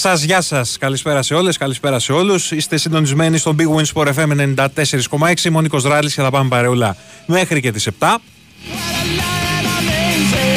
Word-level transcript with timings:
σας, 0.00 0.22
γεια 0.22 0.40
σας. 0.40 0.76
Καλησπέρα 0.78 1.22
σε 1.22 1.34
όλες, 1.34 1.56
καλησπέρα 1.56 1.98
σε 1.98 2.12
όλους. 2.12 2.50
Είστε 2.50 2.76
συντονισμένοι 2.76 3.38
στο 3.38 3.54
Big 3.58 3.76
Win 3.76 3.84
Sport 3.94 4.14
FM 4.14 4.30
94,6. 4.30 5.50
Μονικό 5.50 5.78
Ράλη 5.78 6.12
και 6.12 6.20
θα 6.20 6.30
πάμε 6.30 6.48
παρεούλα 6.48 6.96
μέχρι 7.26 7.60
και 7.60 7.72
τις 7.72 7.86
7. 7.86 7.90
When 7.90 8.18
I 9.00 9.04
lie 9.18 9.54
and 9.58 9.66
I'm 9.76 9.88
easy 10.08 10.50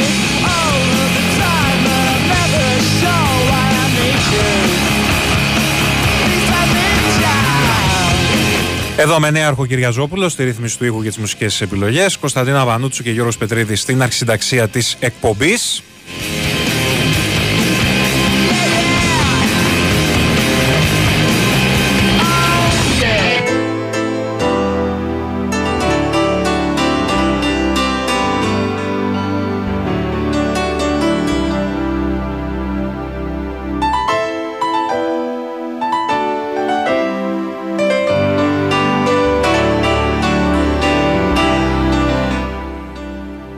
all 0.54 0.84
of 1.04 1.10
the 1.16 1.24
time, 1.42 1.78
but 1.86 2.04
I'm 2.14 2.24
never 2.36 2.66
sure 3.00 3.32
why 3.50 3.66
I 3.82 3.86
need 3.96 4.22
you. 4.34 4.48
Please 6.20 6.50
I 6.60 6.64
need 6.76 7.04
you. 7.22 7.36
Εδώ 8.96 9.20
με 9.20 9.30
νέαρχο 9.30 9.66
Κυριαζόπουλο 9.66 10.28
στη 10.28 10.44
ρύθμιση 10.44 10.78
του 10.78 10.84
ήχου 10.84 11.02
και 11.02 11.08
τις 11.08 11.18
μουσικές 11.18 11.60
επιλογές. 11.60 12.16
Κωνσταντίνα 12.16 12.64
Βανούτσου 12.64 13.02
και 13.02 13.10
Γιώργος 13.10 13.38
Πετρίδη 13.38 13.76
στην 13.76 14.02
αρχισυνταξία 14.02 14.68
της 14.68 14.96
εκπομπής. 15.00 15.82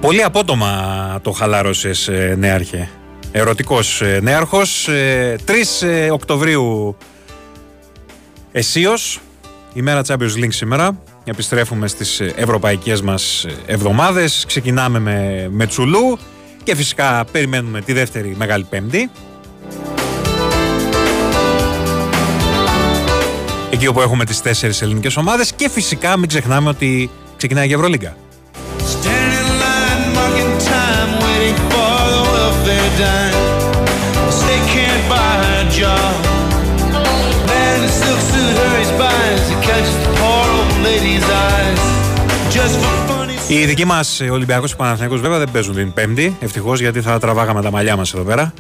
Πολύ 0.06 0.22
απότομα 0.22 1.18
το 1.22 1.30
χαλάρωσες 1.30 2.08
ε, 2.08 2.34
νέαρχε. 2.38 2.88
Ερωτικός 3.32 4.00
ε, 4.02 4.20
νέαρχος. 4.22 4.88
Ε, 4.88 5.36
3 5.80 5.86
ε, 5.86 6.10
Οκτωβρίου 6.10 6.96
εσίως, 8.52 9.20
ημέρα 9.72 10.02
Champions 10.06 10.36
League 10.36 10.52
σήμερα. 10.52 10.98
Επιστρέφουμε 11.24 11.88
στις 11.88 12.20
ε, 12.20 12.32
ευρωπαϊκές 12.36 13.02
μας 13.02 13.44
ε, 13.44 13.72
εβδομάδες. 13.72 14.44
Ξεκινάμε 14.46 14.98
με, 14.98 15.48
με 15.50 15.66
Τσουλού 15.66 16.18
και 16.62 16.74
φυσικά 16.74 17.24
περιμένουμε 17.32 17.80
τη 17.80 17.92
δεύτερη 17.92 18.34
Μεγάλη 18.38 18.64
Πέμπτη. 18.64 19.10
Εκεί 23.70 23.86
όπου 23.86 24.00
έχουμε 24.00 24.24
τις 24.24 24.42
τέσσερις 24.42 24.82
ελληνικές 24.82 25.16
ομάδες 25.16 25.52
και 25.52 25.68
φυσικά 25.68 26.16
μην 26.16 26.28
ξεχνάμε 26.28 26.68
ότι 26.68 27.10
ξεκινάει 27.36 27.68
η 27.68 27.72
Ευρωλίγκα. 27.72 28.16
Οι 43.48 43.64
δικοί 43.64 43.84
μας 43.84 44.20
Ολυμπιακός 44.30 44.70
και 44.70 44.76
Παναθηναϊκός 44.76 45.20
βέβαια 45.20 45.38
δεν 45.38 45.50
παίζουν 45.50 45.74
την 45.74 45.92
Πέμπτη. 45.92 46.36
Ευτυχώς 46.40 46.80
γιατί 46.80 47.00
θα 47.00 47.18
τραβάγαμε 47.18 47.62
τα 47.62 47.70
μαλλιά 47.70 47.96
μας 47.96 48.14
εδώ 48.14 48.22
πέρα. 48.22 48.52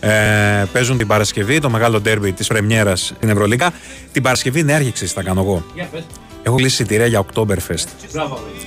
Ε, 0.00 0.64
παίζουν 0.72 0.98
την 0.98 1.06
Παρασκευή, 1.06 1.58
το 1.58 1.70
μεγάλο 1.70 2.00
ντέρμπι 2.00 2.32
της 2.32 2.46
Πρεμιέρας 2.46 3.12
στην 3.16 3.28
Ευρωλίγα. 3.28 3.70
Την 4.12 4.22
Παρασκευή 4.22 4.62
ναι, 4.62 4.72
άρχιξε, 4.72 5.06
θα 5.06 5.22
κάνω 5.22 5.40
εγώ. 5.40 5.64
Έχω 6.42 6.56
κλείσει 6.56 6.82
εισιτήρια 6.82 7.06
για 7.06 7.24
Oktoberfest. 7.24 7.86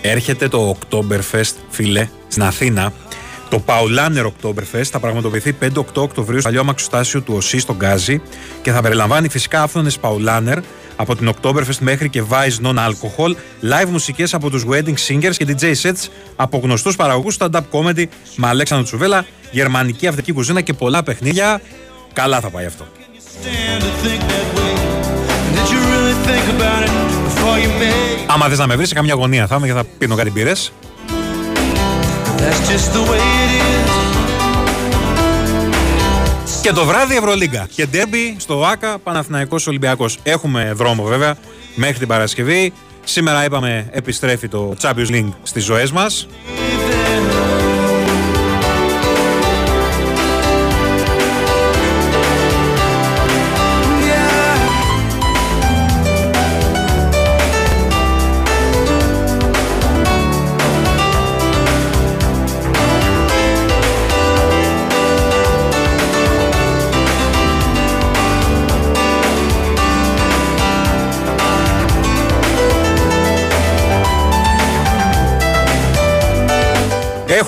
Έρχεται 0.01 0.47
το 0.47 0.77
Oktoberfest, 0.77 1.53
φίλε, 1.69 2.07
στην 2.27 2.43
Αθήνα. 2.43 2.93
Το 3.51 3.63
Paulaner 3.65 4.25
Oktoberfest 4.25 4.83
θα 4.83 4.99
πραγματοποιηθεί 4.99 5.55
5-8 5.61 5.67
Οκτωβρίου 5.95 6.39
στο 6.39 6.47
παλιό 6.47 6.59
αμαξοστάσιο 6.59 7.21
του 7.21 7.33
ΟΣΥ 7.37 7.59
στον 7.59 7.75
Γκάζι 7.75 8.21
και 8.61 8.71
θα 8.71 8.81
περιλαμβάνει 8.81 9.29
φυσικά 9.29 9.63
άφθονες 9.63 9.97
Paulaner 10.01 10.57
από 10.95 11.15
την 11.15 11.31
Oktoberfest 11.33 11.77
μέχρι 11.79 12.09
και 12.09 12.23
Vice 12.29 12.65
Non-Alcohol, 12.65 13.29
live 13.61 13.89
μουσικές 13.89 14.33
από 14.33 14.49
τους 14.49 14.65
Wedding 14.69 14.95
Singers 15.07 15.35
και 15.37 15.45
DJ 15.47 15.63
sets 15.81 16.07
από 16.35 16.57
γνωστούς 16.63 16.95
παραγωγούς 16.95 17.37
stand-up 17.39 17.61
comedy 17.71 18.03
με 18.35 18.47
Αλέξανδρο 18.47 18.87
Τσουβέλα, 18.87 19.25
γερμανική 19.51 20.07
αυτική 20.07 20.31
κουζίνα 20.31 20.61
και 20.61 20.73
πολλά 20.73 21.03
παιχνίδια. 21.03 21.61
Καλά 22.13 22.39
θα 22.39 22.49
πάει 22.49 22.65
αυτό. 22.65 22.85
Stand 23.43 23.81
to 23.81 24.05
think 24.05 24.21
that 24.31 24.47
way. 24.57 24.73
Did 25.55 25.67
you 25.73 25.81
really 25.93 26.15
think 26.27 26.45
about 26.55 26.81
it 26.85 26.91
before 27.27 27.57
you 27.63 27.69
made? 27.81 28.25
Άμα 28.27 28.47
θες 28.47 28.57
να 28.57 28.67
με 28.67 28.75
βρεις 28.75 28.87
σε 28.87 28.93
καμιά 28.93 29.13
γωνία 29.13 29.47
θα 29.47 29.55
είμαι 29.55 29.67
και 29.67 29.73
θα 29.73 29.83
πίνω 29.97 30.15
κάτι 30.15 30.31
μπύρες. 30.31 30.71
That's 32.43 32.61
just 32.71 32.87
the 32.95 33.03
way 33.09 33.21
it 33.43 33.51
is. 33.55 33.91
Και 36.61 36.71
το 36.71 36.85
βράδυ 36.85 37.15
Ευρωλίγκα. 37.15 37.67
Και 37.75 37.85
ντέρμπι 37.85 38.35
στο 38.37 38.65
ΆΚΑ 38.65 38.97
Παναθηναϊκός 39.03 39.67
Ολυμπιακός. 39.67 40.17
Έχουμε 40.23 40.71
δρόμο 40.75 41.03
βέβαια 41.03 41.35
μέχρι 41.75 41.97
την 41.97 42.07
Παρασκευή. 42.07 42.73
Σήμερα 43.03 43.45
είπαμε 43.45 43.89
επιστρέφει 43.91 44.47
το 44.47 44.75
Champions 44.81 45.09
League 45.09 45.31
στις 45.43 45.63
ζωές 45.63 45.91
μας. 45.91 46.27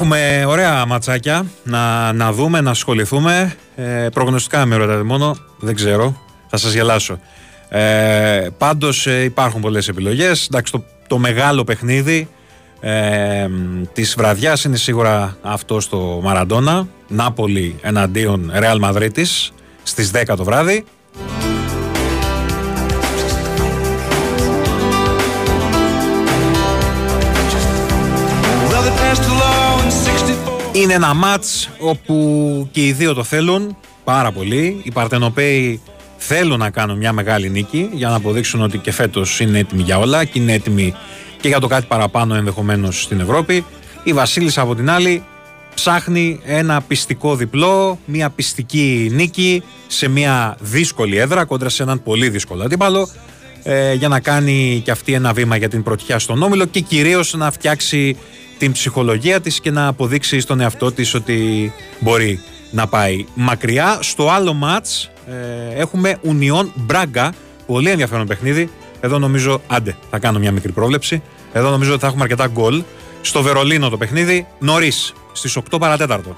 Έχουμε 0.04 0.46
ωραία 0.48 0.86
ματσάκια 0.86 1.46
να, 1.64 2.14
να 2.14 2.32
δούμε, 2.32 2.62
να 2.62 2.70
ασχοληθούμε. 2.70 3.56
Ε, 3.76 4.08
προγνωστικά 4.14 4.66
με 4.66 4.76
ρωτάτε 4.76 5.04
μόνο, 5.04 5.38
δεν 5.60 5.76
ξέρω, 5.76 6.22
θα 6.48 6.58
σας 6.58 6.74
γελάσω. 6.74 7.20
Ε, 7.70 8.48
πάντως 8.58 9.08
ε, 9.08 9.24
υπάρχουν 9.24 9.62
πολλές 9.62 9.88
επιλογές. 9.88 10.48
Εντάξει, 10.48 10.72
το, 10.72 10.84
το 11.08 11.18
μεγάλο 11.18 11.64
παιχνίδι 11.64 12.28
ε, 12.80 13.48
της 13.94 14.16
βραδιάς 14.18 14.64
είναι 14.64 14.76
σίγουρα 14.76 15.38
αυτό 15.42 15.80
στο 15.80 16.20
Μαραντόνα. 16.24 16.88
Νάπολη 17.08 17.76
εναντίον 17.82 18.52
Ρεάλ 18.54 18.80
Μαδρίτης 18.80 19.54
στις 19.84 20.12
10 20.14 20.34
το 20.38 20.44
βράδυ. 20.44 20.86
Είναι 30.84 30.94
ένα 30.94 31.14
μάτς 31.14 31.70
όπου 31.80 32.68
και 32.72 32.86
οι 32.86 32.92
δύο 32.92 33.14
το 33.14 33.24
θέλουν 33.24 33.78
πάρα 34.04 34.32
πολύ. 34.32 34.82
Οι 34.84 34.92
Παρτενοπαίοι 34.92 35.82
θέλουν 36.18 36.60
να 36.60 36.70
κάνουν 36.70 36.98
μια 36.98 37.14
μεγάλη 37.14 37.50
νίκη 37.50 37.90
για 37.94 38.10
να 38.10 38.16
αποδείξουν 38.16 38.62
ότι 38.62 38.78
και 38.78 38.92
φέτος 38.92 39.40
είναι 39.40 39.60
έτοιμοι 39.60 39.82
για 39.82 40.00
όλα 40.00 40.26
και 40.26 40.40
είναι 40.40 40.54
έτοιμοι 40.54 40.94
και 41.42 41.48
για 41.48 41.60
το 41.60 41.68
κάτι 41.68 41.86
παραπάνω 41.88 42.36
ενδεχομένως 42.36 43.02
στην 43.02 43.20
Ευρώπη. 43.20 43.66
Η 44.04 44.14
Βασίλισσα 44.14 44.62
από 44.62 44.76
την 44.76 44.90
άλλη 44.90 45.24
ψάχνει 45.74 46.40
ένα 46.46 46.82
πιστικό 46.82 47.36
διπλό, 47.36 48.00
μια 48.06 48.30
πιστική 48.30 49.10
νίκη 49.14 49.64
σε 49.88 50.08
μια 50.08 50.58
δύσκολη 50.60 51.18
έδρα 51.18 51.46
κόντρα 51.46 51.70
σε 51.70 51.84
έναν 51.84 52.04
πολύ 52.04 52.30
δύσκολο 52.30 52.64
αντίπαλο. 52.64 53.10
ε, 53.64 53.94
για 53.94 54.08
να 54.08 54.20
κάνει 54.20 54.82
και 54.86 54.92
αυτή 54.92 55.14
ένα 55.14 55.34
βήμα 55.34 55.56
για 55.56 55.70
την 55.70 55.84
πρωτιά 55.84 56.20
στον 56.20 56.44
Όμιλο 56.44 56.66
και 56.66 56.80
κυρίως 56.80 57.34
να 57.34 57.52
φτιάξει 57.52 58.18
την 58.58 58.72
ψυχολογία 58.72 59.42
της 59.42 59.60
και 59.60 59.72
να 59.72 59.88
αποδείξει 59.88 60.40
στον 60.40 60.60
εαυτό 60.60 60.92
της 60.92 61.14
ότι 61.14 61.72
μπορεί 62.00 62.40
να 62.72 62.88
πάει 62.88 63.26
μακριά. 63.34 63.98
Στο 64.02 64.30
άλλο 64.30 64.54
μάτς 64.54 65.12
ε, 65.28 65.80
έχουμε 65.80 66.18
Union 66.24 66.92
Braga, 66.92 67.30
πολύ 67.66 67.90
ενδιαφέρον 67.90 68.28
παιχνίδι. 68.28 68.70
Εδώ 69.00 69.20
νομίζω, 69.20 69.62
άντε, 69.68 69.98
θα 70.10 70.20
κάνω 70.20 70.40
μια 70.40 70.52
μικρή 70.52 70.72
πρόβλεψη. 70.72 71.22
Εδώ 71.54 71.70
νομίζω 71.70 71.92
ότι 71.92 72.02
θα 72.02 72.08
έχουμε 72.08 72.24
αρκετά 72.24 72.48
γκολ. 72.48 72.84
Στο 73.22 73.42
Βερολίνο 73.42 73.90
το 73.90 73.98
παιχνίδι, 73.98 74.48
νωρίς, 74.60 75.14
στις 75.32 75.58
8 75.72 75.80
παρατέταρτο. 75.80 76.38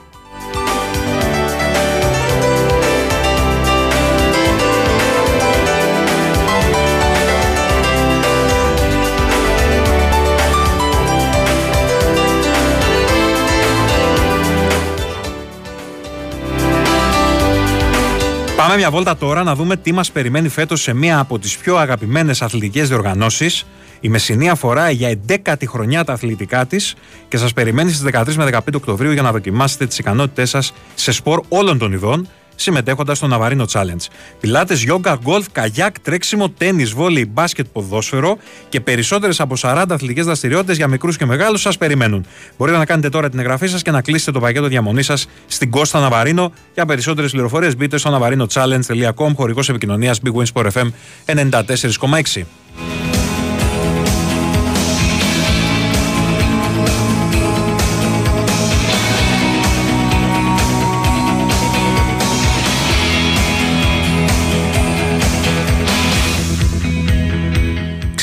Πάμε 18.66 18.78
μια 18.78 18.92
βόλτα 18.92 19.18
τώρα 19.18 19.44
να 19.44 19.56
δούμε 19.56 19.78
τι 19.78 19.92
μας 19.92 20.12
περιμένει 20.12 20.50
φέτος 20.50 20.82
σε 20.82 20.94
μία 20.94 21.20
από 21.20 21.40
τις 21.40 21.58
πιο 21.58 21.76
αγαπημένες 21.76 22.42
αθλητικές 22.42 22.88
διοργανώσεις. 22.88 23.66
Η 24.00 24.10
Μεσσηνή 24.10 24.50
αφορά 24.50 24.90
για 24.90 25.20
11η 25.28 25.64
χρονιά 25.68 26.04
τα 26.04 26.14
αθλητικά 26.14 26.66
της 26.66 26.96
και 27.28 27.38
σας 27.38 27.54
περιμένει 27.54 27.92
στις 27.92 28.12
13 28.14 28.34
με 28.36 28.44
15 28.44 28.60
Οκτωβρίου 28.76 29.12
για 29.12 29.22
να 29.22 29.32
δοκιμάσετε 29.32 29.86
τις 29.86 29.98
ικανότητές 29.98 30.50
σας 30.50 30.74
σε 30.96 31.12
σπορ 31.12 31.42
όλων 31.48 31.78
των 31.78 31.92
ειδών, 31.92 32.28
συμμετέχοντας 32.56 33.18
στο 33.18 33.28
Ναβαρίνο 33.28 33.66
Challenge. 33.72 34.06
Πιλάτες, 34.40 34.84
γιόγκα, 34.84 35.20
γκολφ, 35.24 35.46
καγιάκ, 35.52 36.00
τρέξιμο, 36.00 36.50
τέννη, 36.50 36.86
βόλεϊ, 36.86 37.26
μπάσκετ, 37.34 37.66
ποδόσφαιρο 37.74 38.38
και 38.70 38.80
περισσότερες 38.80 39.40
από 39.40 39.56
40 39.56 39.86
αθλητικές 39.90 40.26
δραστηριότητες 40.26 40.78
για 40.78 40.88
μικρούς 40.88 41.18
και 41.18 41.26
μεγάλους 41.26 41.62
σας 41.62 41.78
περιμένουν. 41.78 42.26
Μπορείτε 42.58 42.78
να 42.78 42.86
κάνετε 42.86 43.10
τώρα 43.10 43.30
την 43.30 43.40
εγγραφή 43.40 43.68
σας 43.68 43.82
και 43.82 43.92
να 43.92 44.02
κλείσετε 44.02 44.32
το 44.32 44.40
πακέτο 44.40 44.68
διαμονής 44.68 45.06
σας 45.06 45.28
στην 45.48 45.70
Κώστα 45.70 46.00
Ναβαρίνο. 46.00 46.52
Για 46.74 46.86
περισσότερες 46.86 47.32
πληροφορίες 47.32 47.78
μπείτε 47.78 47.98
στο 47.98 48.20
navarinochallenge.com 48.20 49.34
χορηγός 49.36 49.70
επικοινωνίας 49.70 50.20
Big 50.26 50.42
Wins 50.42 50.52
for 50.54 50.68
FM 50.72 50.88
94,6. 51.26 53.15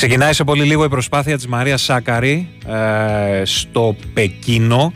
Ξεκινάει 0.05 0.33
σε 0.33 0.43
πολύ 0.43 0.63
λίγο 0.63 0.83
η 0.83 0.89
προσπάθεια 0.89 1.35
της 1.35 1.47
Μαρίας 1.47 1.81
Σάκαρη 1.81 2.49
ε, 2.67 3.41
στο 3.45 3.95
Πεκίνο. 4.13 4.93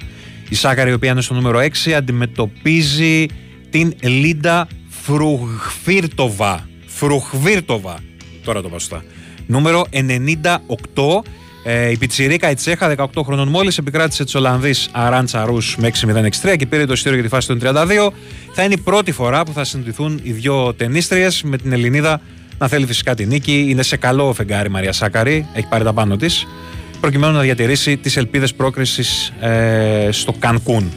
Η 0.50 0.56
Σάκαρη, 0.56 0.90
η 0.90 0.94
οποία 0.94 1.12
είναι 1.12 1.22
στο 1.22 1.34
νούμερο 1.34 1.60
6, 1.86 1.92
αντιμετωπίζει 1.92 3.26
την 3.70 3.94
Λίντα 4.02 4.68
Φρουχβίρτοβα. 4.90 6.68
Φρουχβίρτοβα. 6.86 8.00
Τώρα 8.44 8.62
το 8.62 8.70
πάω 8.70 9.02
Νούμερο 9.46 9.86
98. 9.92 9.98
Ε, 11.64 11.90
η 11.90 11.98
Πιτσιρίκα, 11.98 12.50
η 12.50 12.54
Τσέχα, 12.54 12.96
18 12.98 13.06
χρονών 13.26 13.48
μόλις, 13.48 13.78
επικράτησε 13.78 14.24
τη 14.26 14.38
Ολλανδή 14.38 14.74
Αράντσα 14.92 15.46
Ρου 15.46 15.58
με 15.78 15.92
6-0-63 16.42 16.56
και 16.58 16.66
πήρε 16.66 16.86
το 16.86 16.94
ειστήριο 16.94 17.20
για 17.20 17.28
τη 17.28 17.34
φάση 17.34 17.48
των 17.48 17.60
32. 17.64 18.10
Θα 18.54 18.64
είναι 18.64 18.74
η 18.74 18.82
πρώτη 18.84 19.12
φορά 19.12 19.44
που 19.44 19.54
θα 19.54 19.64
συναντηθούν 19.64 20.20
οι 20.24 20.32
δύο 20.32 20.74
ταινίστριες 20.74 21.44
με 21.44 21.58
την 21.58 21.72
Ελληνίδα 21.72 22.22
να 22.58 22.68
θέλει 22.68 22.86
φυσικά 22.86 23.16
τη 23.16 23.26
νίκη. 23.26 23.66
Είναι 23.70 23.84
σε 23.84 23.98
καλό 23.98 24.34
φεγγάρι 24.34 24.70
Μαρία 24.70 24.92
Σάκαρη, 24.92 25.48
έχει 25.54 25.68
πάρει 25.68 25.84
τα 25.84 25.94
πάνω 25.94 26.16
της, 26.16 26.48
προκειμένου 27.00 27.34
να 27.34 27.42
διατηρήσει 27.42 27.98
τις 27.98 28.18
ελπίδες 28.18 28.54
πρόκρισης 28.54 29.34
ε, 29.40 30.10
στο 30.12 30.34
Κανκούν. 30.40 30.92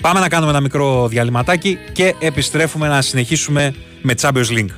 Πάμε 0.00 0.20
να 0.20 0.28
κάνουμε 0.28 0.50
ένα 0.50 0.60
μικρό 0.60 1.08
διαλυματάκι 1.08 1.78
και 1.92 2.14
επιστρέφουμε 2.18 2.88
να 2.88 3.02
συνεχίσουμε 3.02 3.74
με 4.02 4.14
Champions 4.20 4.50
League. 4.50 4.70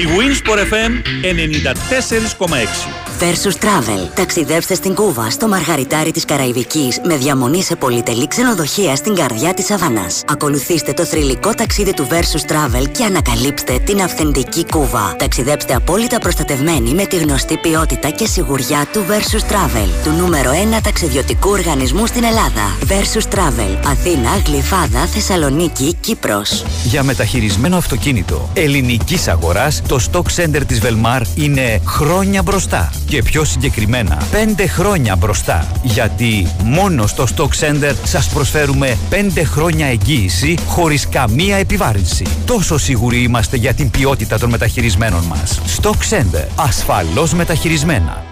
Η 0.00 0.06
Winsport 0.18 0.58
FM 0.58 0.92
94,6 1.22 3.03
Versus 3.20 3.64
Travel. 3.64 4.08
Ταξιδέψτε 4.14 4.74
στην 4.74 4.94
Κούβα, 4.94 5.30
στο 5.30 5.48
Μαργαριτάρι 5.48 6.10
της 6.10 6.24
Καραϊβικής, 6.24 7.00
με 7.04 7.16
διαμονή 7.16 7.62
σε 7.62 7.76
πολυτελή 7.76 8.28
ξενοδοχεία 8.28 8.96
στην 8.96 9.14
καρδιά 9.14 9.54
της 9.54 9.70
Αβανάς. 9.70 10.22
Ακολουθήστε 10.28 10.92
το 10.92 11.04
θρηλυκό 11.04 11.54
ταξίδι 11.54 11.94
του 11.94 12.06
Versus 12.10 12.52
Travel 12.52 12.88
και 12.92 13.04
ανακαλύψτε 13.04 13.78
την 13.78 14.00
αυθεντική 14.02 14.66
Κούβα. 14.66 15.16
Ταξιδέψτε 15.18 15.74
απόλυτα 15.74 16.18
προστατευμένοι 16.18 16.94
με 16.94 17.06
τη 17.06 17.16
γνωστή 17.16 17.56
ποιότητα 17.56 18.10
και 18.10 18.26
σιγουριά 18.26 18.86
του 18.92 19.04
Versus 19.08 19.52
Travel, 19.52 19.88
του 20.04 20.10
νούμερο 20.10 20.50
1 20.50 20.80
ταξιδιωτικού 20.82 21.50
οργανισμού 21.50 22.06
στην 22.06 22.24
Ελλάδα. 22.24 22.76
Versus 22.88 23.34
Travel. 23.34 23.86
Αθήνα, 23.86 24.30
Γλυφάδα, 24.46 25.06
Θεσσαλονίκη, 25.06 25.96
Κύπρος. 26.00 26.64
Για 26.84 27.02
μεταχειρισμένο 27.02 27.76
αυτοκίνητο 27.76 28.50
ελληνικής 28.52 29.28
αγοράς, 29.28 29.82
το 29.88 30.00
Stock 30.10 30.42
Center 30.42 30.62
της 30.66 30.80
Velmar 30.82 31.22
είναι 31.34 31.80
χρόνια 31.84 32.42
μπροστά 32.42 32.92
και 33.06 33.22
πιο 33.22 33.44
συγκεκριμένα 33.44 34.22
5 34.56 34.64
χρόνια 34.68 35.16
μπροστά. 35.16 35.66
Γιατί 35.82 36.46
μόνο 36.64 37.06
στο 37.06 37.26
Stock 37.36 37.48
Center 37.60 37.94
σας 38.04 38.28
προσφέρουμε 38.28 38.96
5 39.10 39.42
χρόνια 39.44 39.86
εγγύηση 39.86 40.58
χωρίς 40.66 41.08
καμία 41.08 41.56
επιβάρυνση. 41.56 42.26
Τόσο 42.44 42.78
σίγουροι 42.78 43.22
είμαστε 43.22 43.56
για 43.56 43.74
την 43.74 43.90
ποιότητα 43.90 44.38
των 44.38 44.50
μεταχειρισμένων 44.50 45.24
μας. 45.24 45.60
Stock 45.80 45.90
Center. 46.10 46.46
Ασφαλώς 46.56 47.32
μεταχειρισμένα. 47.32 48.23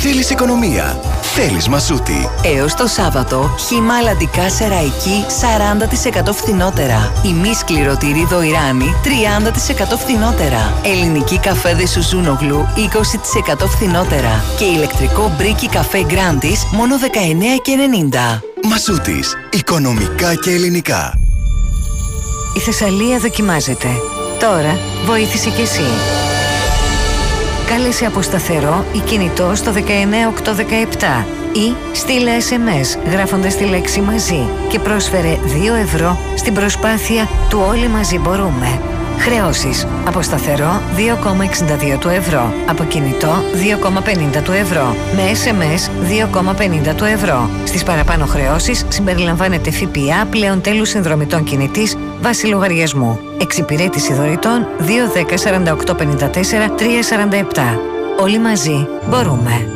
Θέλεις 0.00 0.30
οικονομία. 0.30 1.00
Θέλεις 1.22 1.68
μασούτη. 1.68 2.28
Έως 2.56 2.74
το 2.74 2.86
Σάββατο, 2.86 3.54
χύμα 3.68 3.94
αλλαντικά 3.94 4.50
σεραϊκή 4.50 5.24
40% 6.28 6.32
φθηνότερα. 6.32 7.12
Ημί 7.24 7.54
σκληρωτήρι 7.54 8.26
δοϊράνι 8.30 8.94
30% 9.04 9.96
φθηνότερα. 9.98 10.80
Ελληνική 10.84 11.38
καφέδε 11.38 11.86
Σουζούνογλου 11.86 12.68
20% 12.76 13.66
φθηνότερα. 13.68 14.44
Και 14.58 14.64
ηλεκτρικό 14.64 15.34
μπρίκι 15.36 15.68
καφέ 15.68 16.04
Γκράντις 16.04 16.66
μόνο 16.72 16.96
19,90. 16.98 18.42
Μασούτης. 18.68 19.34
Οικονομικά 19.52 20.34
και 20.34 20.50
ελληνικά. 20.50 21.18
Η 22.56 22.60
Θεσσαλία 22.60 23.18
δοκιμάζεται. 23.18 23.88
Τώρα 24.40 24.78
βοήθησε 25.06 25.50
κι 25.50 25.62
εσύ. 25.62 25.86
Κάλεσε 27.66 28.06
από 28.06 28.22
σταθερό 28.22 28.84
ή 28.92 28.98
κινητό 28.98 29.54
στο 29.54 29.72
19817 29.74 31.24
ή 31.52 31.74
στείλε 31.92 32.30
SMS 32.50 33.10
γράφοντας 33.10 33.56
τη 33.56 33.64
λέξη 33.64 34.00
μαζί 34.00 34.48
και 34.68 34.78
πρόσφερε 34.78 35.38
2 35.44 35.80
ευρώ 35.82 36.18
στην 36.36 36.54
προσπάθεια 36.54 37.28
του 37.48 37.64
«Όλοι 37.68 37.88
μαζί 37.88 38.18
μπορούμε». 38.18 38.80
Χρεώσεις. 39.18 39.86
Από 40.06 40.22
σταθερό 40.22 40.80
2,62 40.96 41.98
του 41.98 42.08
ευρώ. 42.08 42.52
Από 42.66 42.84
κινητό 42.84 43.42
2,50 44.36 44.42
του 44.44 44.52
ευρώ. 44.52 44.96
Με 45.14 45.22
SMS 45.44 46.10
2,50 46.90 46.94
του 46.96 47.04
ευρώ. 47.04 47.50
Στις 47.64 47.82
παραπάνω 47.82 48.26
χρεώσεις 48.26 48.84
συμπεριλαμβάνεται 48.88 49.70
ΦΠΑ 49.70 50.26
πλέον 50.30 50.60
τέλους 50.60 50.88
συνδρομητών 50.88 51.44
κινητής 51.44 51.96
βάση 52.20 52.46
λογαριασμού. 52.46 53.18
Εξυπηρέτηση 53.40 54.12
δωρητών 54.12 54.66
210 54.78 55.36
4854 55.36 56.70
347. 56.76 57.78
Όλοι 58.20 58.38
μαζί 58.38 58.86
μπορούμε. 59.08 59.66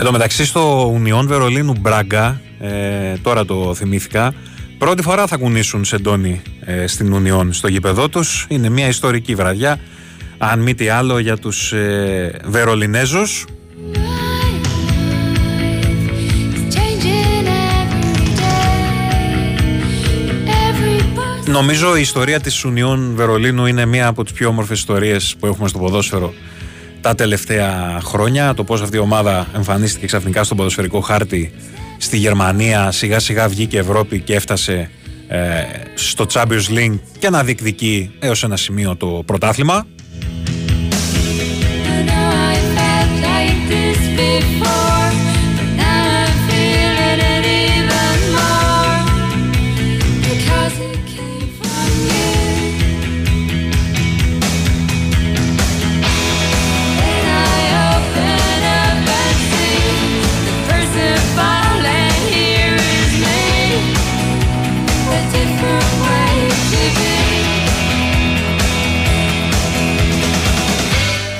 Εδώ 0.00 0.12
μεταξύ 0.12 0.44
στο 0.44 0.90
Ουνιόν 0.94 1.26
Βερολίνου 1.26 1.74
Μπράγκα, 1.80 2.40
ε, 2.60 3.16
τώρα 3.22 3.44
το 3.44 3.74
θυμήθηκα, 3.74 4.34
πρώτη 4.78 5.02
φορά 5.02 5.26
θα 5.26 5.36
κουνήσουν 5.36 5.84
σεντόνι 5.84 6.42
ε, 6.60 6.86
στην 6.86 7.12
Ουνιόν 7.12 7.52
στο 7.52 7.68
γήπεδό 7.68 8.08
τους. 8.08 8.46
Είναι 8.48 8.68
μια 8.68 8.88
ιστορική 8.88 9.34
βραδιά, 9.34 9.78
αν 10.38 10.60
μη 10.60 10.74
τι 10.74 10.88
άλλο 10.88 11.18
για 11.18 11.36
τους 11.36 11.72
ε, 11.72 12.40
Βερολινέζους. 12.44 13.44
Νομίζω 21.46 21.96
η 21.96 22.00
ιστορία 22.00 22.40
της 22.40 22.64
Ουνιόν 22.64 23.12
Βερολίνου 23.14 23.66
είναι 23.66 23.86
μία 23.86 24.06
από 24.06 24.24
τις 24.24 24.32
πιο 24.32 24.48
όμορφες 24.48 24.78
ιστορίες 24.78 25.36
που 25.38 25.46
έχουμε 25.46 25.68
στο 25.68 25.78
ποδόσφαιρο 25.78 26.34
τα 27.00 27.14
τελευταία 27.14 28.00
χρόνια. 28.02 28.54
Το 28.54 28.64
πώς 28.64 28.82
αυτή 28.82 28.96
η 28.96 29.00
ομάδα 29.00 29.46
εμφανίστηκε 29.54 30.06
ξαφνικά 30.06 30.44
στον 30.44 30.56
ποδοσφαιρικό 30.56 31.00
χάρτη 31.00 31.52
στη 31.98 32.16
Γερμανία, 32.16 32.90
σιγά 32.90 33.18
σιγά 33.18 33.48
βγήκε 33.48 33.78
Ευρώπη 33.78 34.20
και 34.20 34.34
έφτασε 34.34 34.90
ε, 35.28 35.38
στο 35.94 36.26
Champions 36.32 36.68
League 36.70 36.98
και 37.18 37.30
να 37.30 37.44
διεκδικεί 37.44 38.10
έως 38.18 38.44
ένα 38.44 38.56
σημείο 38.56 38.96
το 38.96 39.22
πρωτάθλημα. 39.26 39.86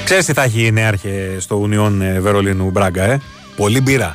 Ξέρεις 0.08 0.26
τι 0.26 0.32
θα 0.32 0.42
έχει 0.42 0.66
η 0.66 0.70
νέαρχε 0.70 1.36
στο 1.38 1.68
Union 1.68 2.00
ε, 2.00 2.20
Βερολίνου 2.20 2.70
Μπράγκα, 2.70 3.04
ε; 3.04 3.20
Πολύ 3.56 3.80
μπύρα. 3.80 4.12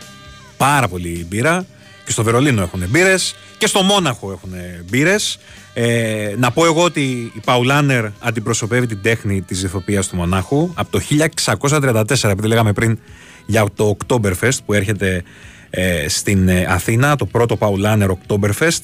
Πάρα 0.58 0.88
πολύ 0.88 1.26
μπύρα. 1.30 1.66
Και 2.06 2.12
στο 2.12 2.24
Βερολίνο 2.24 2.62
έχουν 2.62 2.84
μπύρες 2.90 3.36
και 3.58 3.68
στο 3.68 3.82
Μόναχο 3.82 4.32
έχουν 4.32 4.52
μπύρες. 4.90 5.40
Ε, 5.74 6.34
να 6.38 6.52
πω 6.52 6.66
εγώ 6.66 6.84
ότι 6.84 7.02
η 7.36 7.40
Παουλάνερ 7.46 8.06
αντιπροσωπεύει 8.20 8.86
την 8.86 9.02
τέχνη 9.02 9.42
της 9.42 9.64
ηθοποιίας 9.64 10.08
του 10.08 10.16
Μονάχου 10.16 10.72
από 10.74 10.92
το 10.92 11.00
1634, 11.00 12.30
επειδή 12.30 12.48
λέγαμε 12.48 12.74
πριν 12.74 13.00
για 13.46 13.66
το 13.76 13.98
Oktoberfest 13.98 14.58
που 14.66 14.74
έρχεται 14.74 15.24
ε, 15.70 16.08
στην 16.10 16.50
ε, 16.50 16.66
Αθήνα, 16.70 17.16
το 17.16 17.26
πρώτο 17.26 17.56
Παουλάνερ 17.56 18.10
Oktoberfest. 18.10 18.80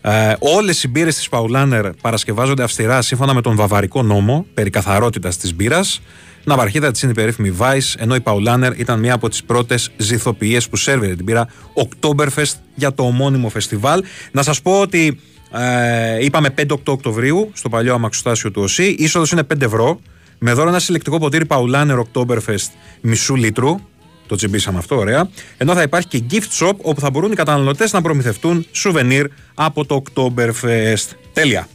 Ε, 0.00 0.34
όλες 0.38 0.82
οι 0.82 0.88
μπύρες 0.88 1.14
της 1.14 1.28
Παουλάνερ 1.28 1.90
παρασκευάζονται 1.92 2.62
αυστηρά 2.62 3.02
σύμφωνα 3.02 3.34
με 3.34 3.40
τον 3.40 3.56
βαβαρικό 3.56 4.02
νόμο 4.02 4.46
περί 4.54 4.70
καθαρότητας 4.70 5.36
της 5.36 5.54
μπύρας. 5.54 6.00
Ναυαρχίδα 6.44 6.90
της 6.90 7.02
είναι 7.02 7.12
η 7.12 7.14
περίφημη 7.14 7.56
Vice, 7.58 7.94
ενώ 7.98 8.14
η 8.14 8.20
Paulaner 8.24 8.72
ήταν 8.76 8.98
μία 8.98 9.14
από 9.14 9.28
τις 9.28 9.44
πρώτες 9.44 9.90
ζηθοποιίε 9.96 10.60
που 10.70 10.76
σέρβερε 10.76 11.14
την 11.14 11.24
πύρα 11.24 11.48
Oktoberfest 11.74 12.52
για 12.74 12.94
το 12.94 13.02
ομώνυμο 13.02 13.48
φεστιβάλ. 13.48 14.02
Να 14.32 14.42
σας 14.42 14.62
πω 14.62 14.80
ότι 14.80 15.20
ε, 15.52 16.24
είπαμε 16.24 16.54
5 16.58 16.64
Οκτωβρίου 16.86 17.50
στο 17.54 17.68
παλιό 17.68 17.94
αμαξοστάσιο 17.94 18.50
του 18.50 18.62
ΟΣΥ. 18.62 18.94
Είσοδος 18.98 19.30
είναι 19.30 19.42
5 19.54 19.60
ευρώ. 19.60 20.00
Με 20.38 20.52
δώρο 20.52 20.68
ένα 20.68 20.78
συλλεκτικό 20.78 21.18
ποτήρι 21.18 21.44
Paulaner 21.48 22.02
Oktoberfest 22.02 22.70
μισού 23.00 23.36
λίτρου. 23.36 23.80
Το 24.26 24.36
τσιμπήσαμε 24.36 24.78
αυτό, 24.78 24.96
ωραία. 24.96 25.28
Ενώ 25.56 25.74
θα 25.74 25.82
υπάρχει 25.82 26.08
και 26.08 26.22
gift 26.30 26.66
shop 26.66 26.76
όπου 26.82 27.00
θα 27.00 27.10
μπορούν 27.10 27.32
οι 27.32 27.34
καταναλωτές 27.34 27.92
να 27.92 28.02
προμηθευτούν 28.02 28.66
σουβενίρ 28.72 29.26
από 29.54 29.86
το 29.86 30.02
Oktoberfest. 30.02 31.08
Τέλεια. 31.32 31.68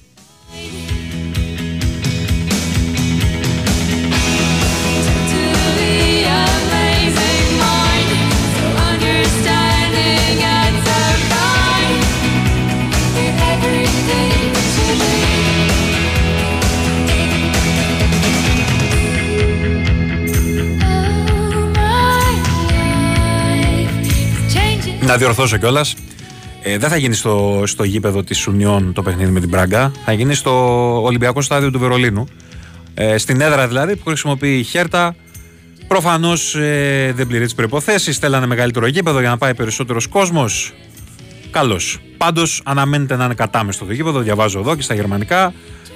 Να 25.10 25.18
διορθώσω 25.18 25.58
κιόλας. 25.58 25.96
Ε, 26.63 26.78
δεν 26.78 26.89
θα 26.89 26.98
γίνει 26.98 27.13
στο, 27.13 27.63
στο 27.66 27.84
γήπεδο 27.84 28.24
της 28.24 28.48
Ουνιών 28.48 28.94
το 28.94 29.01
παιχνίδι 29.01 29.32
με 29.32 29.39
την 29.39 29.50
Πράγκα. 29.50 29.92
Θα 30.06 30.12
γίνει 30.12 30.34
στο 30.34 30.54
Ολυμπιακό 31.04 31.42
Στάδιο 31.42 31.72
του 31.72 31.80
Βερολίνου. 31.80 32.28
Ε, 32.94 33.18
στην 33.18 33.42
έδρα 33.42 33.68
δηλαδή 33.68 33.96
που 33.96 34.04
χρησιμοποιεί 34.08 34.58
η 34.58 34.63
Χέρτα. 34.63 35.16
Προφανώς 35.88 36.56
ε, 36.56 37.12
δεν 37.16 37.28
πληρεί 37.28 37.44
τις 37.44 37.56
προποθέσει. 37.56 38.12
Θέλανε 38.12 38.46
μεγαλύτερο 38.46 38.88
γήπεδο 38.88 39.20
για 39.20 39.30
να 39.30 39.38
πάει 39.38 39.56
περισσότερος 39.56 40.08
κόσμος. 40.08 40.74
Καλώς. 41.51 42.00
Πάντως 42.18 42.62
αναμένεται 42.66 43.16
να 43.16 43.25
είναι 43.25 43.34
κατάμεστο 43.34 43.86
το 43.86 43.94
γήπεδο. 43.94 44.20
Διαβάζω 44.20 44.60
εδώ 44.60 44.75
και 44.75 44.82
στα 44.82 44.94
γερμανικά. 44.94 45.54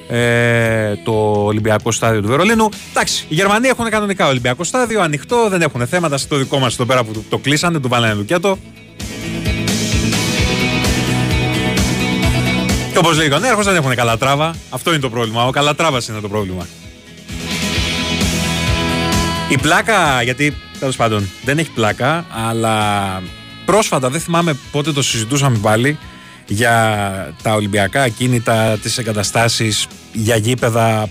Ε, 0.09 0.95
το 1.03 1.11
Ολυμπιακό 1.45 1.91
Στάδιο 1.91 2.21
του 2.21 2.27
Βερολίνου. 2.27 2.69
Εντάξει, 2.91 3.25
οι 3.29 3.33
Γερμανοί 3.33 3.67
έχουν 3.67 3.89
κανονικά 3.89 4.27
Ολυμπιακό 4.27 4.63
Στάδιο, 4.63 5.01
ανοιχτό, 5.01 5.47
δεν 5.49 5.61
έχουν 5.61 5.87
θέματα. 5.87 6.17
Στο 6.17 6.37
δικό 6.37 6.59
μας 6.59 6.73
εδώ 6.73 6.85
πέρα 6.85 7.03
που 7.03 7.13
το, 7.13 7.23
το 7.29 7.37
κλείσανε, 7.37 7.79
του 7.79 7.87
βάλανε 7.87 8.13
λουκέτο. 8.13 8.57
Και 12.93 12.99
όπως 12.99 13.17
λέει 13.17 13.31
ο 13.31 13.39
Νέαρχο, 13.39 13.63
δεν 13.63 13.75
έχουν 13.75 13.95
καλά 13.95 14.17
τράβα. 14.17 14.55
Αυτό 14.69 14.91
είναι 14.91 14.99
το 14.99 15.09
πρόβλημα. 15.09 15.45
Ο 15.45 15.49
καλά 15.49 15.75
τράβας 15.75 16.07
είναι 16.07 16.19
το 16.19 16.29
πρόβλημα. 16.29 16.67
Η 19.49 19.57
πλάκα, 19.57 20.21
γιατί 20.23 20.55
τέλος 20.79 20.95
πάντων 20.95 21.29
δεν 21.43 21.57
έχει 21.57 21.69
πλάκα, 21.71 22.25
αλλά 22.47 23.21
πρόσφατα 23.65 24.09
δεν 24.09 24.21
θυμάμαι 24.21 24.57
πότε 24.71 24.91
το 24.91 25.01
συζητούσαμε 25.01 25.57
πάλι 25.57 25.97
για 26.47 27.33
τα 27.41 27.53
Ολυμπιακά 27.53 28.01
ακίνητα, 28.01 28.77
τις 28.81 28.97
εγκαταστάσεις, 28.97 29.87
για 30.11 30.35
γήπεδα, 30.35 31.09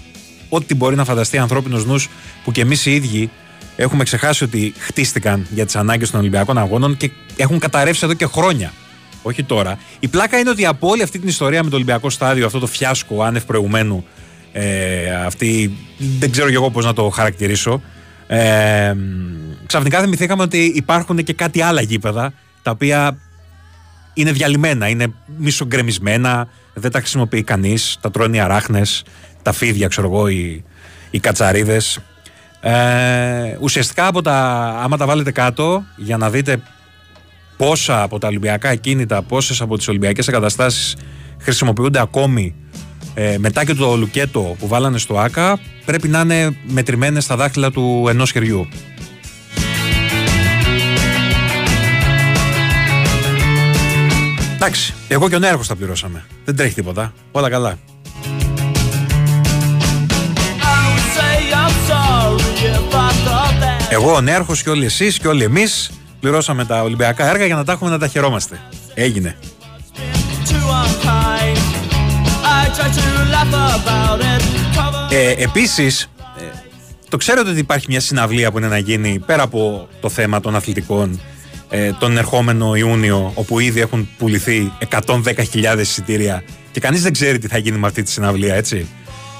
ό,τι 0.48 0.74
μπορεί 0.74 0.96
να 0.96 1.04
φανταστεί 1.04 1.38
ανθρώπινος 1.38 1.84
νους 1.84 2.08
που 2.44 2.52
και 2.52 2.60
εμείς 2.60 2.86
οι 2.86 2.94
ίδιοι 2.94 3.30
έχουμε 3.76 4.04
ξεχάσει 4.04 4.44
ότι 4.44 4.74
χτίστηκαν 4.78 5.46
για 5.50 5.64
τις 5.64 5.76
ανάγκες 5.76 6.10
των 6.10 6.20
Ολυμπιακών 6.20 6.58
Αγώνων 6.58 6.96
και 6.96 7.10
έχουν 7.36 7.58
καταρρεύσει 7.58 8.04
εδώ 8.04 8.14
και 8.14 8.26
χρόνια. 8.26 8.72
Όχι 9.22 9.42
τώρα. 9.42 9.78
Η 10.00 10.08
πλάκα 10.08 10.38
είναι 10.38 10.50
ότι 10.50 10.66
από 10.66 10.88
όλη 10.88 11.02
αυτή 11.02 11.18
την 11.18 11.28
ιστορία 11.28 11.62
με 11.62 11.70
το 11.70 11.76
Ολυμπιακό 11.76 12.10
Στάδιο, 12.10 12.46
αυτό 12.46 12.58
το 12.58 12.66
φιάσκο 12.66 13.22
άνευ 13.22 13.44
προηγουμένου, 13.44 14.04
ε, 14.52 15.14
αυτή, 15.14 15.78
δεν 16.18 16.30
ξέρω 16.30 16.48
και 16.48 16.54
εγώ 16.54 16.70
πώς 16.70 16.84
να 16.84 16.92
το 16.92 17.08
χαρακτηρίσω. 17.08 17.82
Ε, 18.26 18.94
ξαφνικά 19.66 20.00
θυμηθήκαμε 20.00 20.42
ότι 20.42 20.72
υπάρχουν 20.74 21.24
και 21.24 21.32
κάτι 21.32 21.62
άλλα 21.62 21.80
γήπεδα 21.80 22.32
τα 22.62 22.70
οποία 22.70 23.18
είναι 24.14 24.32
διαλυμένα, 24.32 24.88
είναι 24.88 25.12
μισογκρεμισμένα, 25.36 26.48
δεν 26.74 26.90
τα 26.90 26.98
χρησιμοποιεί 26.98 27.42
κανείς. 27.42 27.98
Τα 28.00 28.10
τρώνε 28.10 28.36
οι 28.36 28.40
αράχνες, 28.40 29.04
τα 29.42 29.52
φίδια, 29.52 29.88
ξέρω 29.88 30.06
εγώ, 30.06 30.28
οι, 30.28 30.64
οι 31.10 31.18
κατσαρίδες. 31.20 31.98
Ε, 32.60 33.56
ουσιαστικά 33.60 34.06
από 34.06 34.22
τα, 34.22 34.66
άμα 34.82 34.96
τα 34.96 35.06
βάλετε 35.06 35.30
κάτω 35.30 35.82
για 35.96 36.16
να 36.16 36.30
δείτε 36.30 36.62
πόσα 37.62 38.02
από 38.02 38.18
τα 38.18 38.26
Ολυμπιακά 38.26 38.74
κίνητα, 38.74 39.22
πόσες 39.22 39.60
από 39.60 39.76
τις 39.76 39.88
Ολυμπιακές 39.88 40.28
εγκαταστάσεις 40.28 40.96
χρησιμοποιούνται 41.38 42.00
ακόμη 42.00 42.54
ε, 43.14 43.38
μετά 43.38 43.64
και 43.64 43.74
το 43.74 43.96
λουκέτο 43.96 44.56
που 44.58 44.68
βάλανε 44.68 44.98
στο 44.98 45.18
ΆΚΑ 45.18 45.58
πρέπει 45.84 46.08
να 46.08 46.20
είναι 46.20 46.56
μετρημένες 46.66 47.24
στα 47.24 47.36
δάχτυλα 47.36 47.70
του 47.70 48.06
ενός 48.08 48.30
χεριού. 48.30 48.68
Εντάξει, 54.54 54.94
εγώ 55.08 55.28
και 55.28 55.34
ο 55.34 55.38
Νέαρχος 55.38 55.66
τα 55.66 55.76
πληρώσαμε. 55.76 56.24
Δεν 56.44 56.56
τρέχει 56.56 56.74
τίποτα. 56.74 57.12
Όλα 57.32 57.50
καλά. 57.50 57.78
Εγώ, 63.88 64.14
ο 64.14 64.20
Νέαρχος 64.20 64.62
και 64.62 64.70
όλοι 64.70 64.84
εσείς 64.84 65.18
και 65.18 65.28
όλοι 65.28 65.44
εμείς 65.44 65.90
πληρώσαμε 66.22 66.64
τα 66.64 66.82
Ολυμπιακά 66.82 67.28
έργα 67.28 67.46
για 67.46 67.54
να 67.54 67.64
τα 67.64 67.72
έχουμε 67.72 67.90
να 67.90 67.98
τα 67.98 68.06
χαιρόμαστε. 68.06 68.60
Έγινε. 68.94 69.36
Ε, 75.10 75.42
επίσης, 75.42 76.10
ε, 76.38 76.42
το 77.08 77.16
ξέρετε 77.16 77.50
ότι 77.50 77.58
υπάρχει 77.58 77.86
μια 77.88 78.00
συναυλία 78.00 78.50
που 78.50 78.58
είναι 78.58 78.68
να 78.68 78.78
γίνει 78.78 79.22
πέρα 79.26 79.42
από 79.42 79.88
το 80.00 80.08
θέμα 80.08 80.40
των 80.40 80.54
αθλητικών 80.56 81.20
ε, 81.68 81.92
τον 81.98 82.16
ερχόμενο 82.16 82.74
Ιούνιο, 82.74 83.32
όπου 83.34 83.58
ήδη 83.58 83.80
έχουν 83.80 84.08
πουληθεί 84.18 84.72
110.000 85.06 85.78
εισιτήρια 85.80 86.42
και 86.72 86.80
κανείς 86.80 87.02
δεν 87.02 87.12
ξέρει 87.12 87.38
τι 87.38 87.46
θα 87.46 87.58
γίνει 87.58 87.78
με 87.78 87.86
αυτή 87.86 88.02
τη 88.02 88.10
συναυλία, 88.10 88.54
έτσι. 88.54 88.86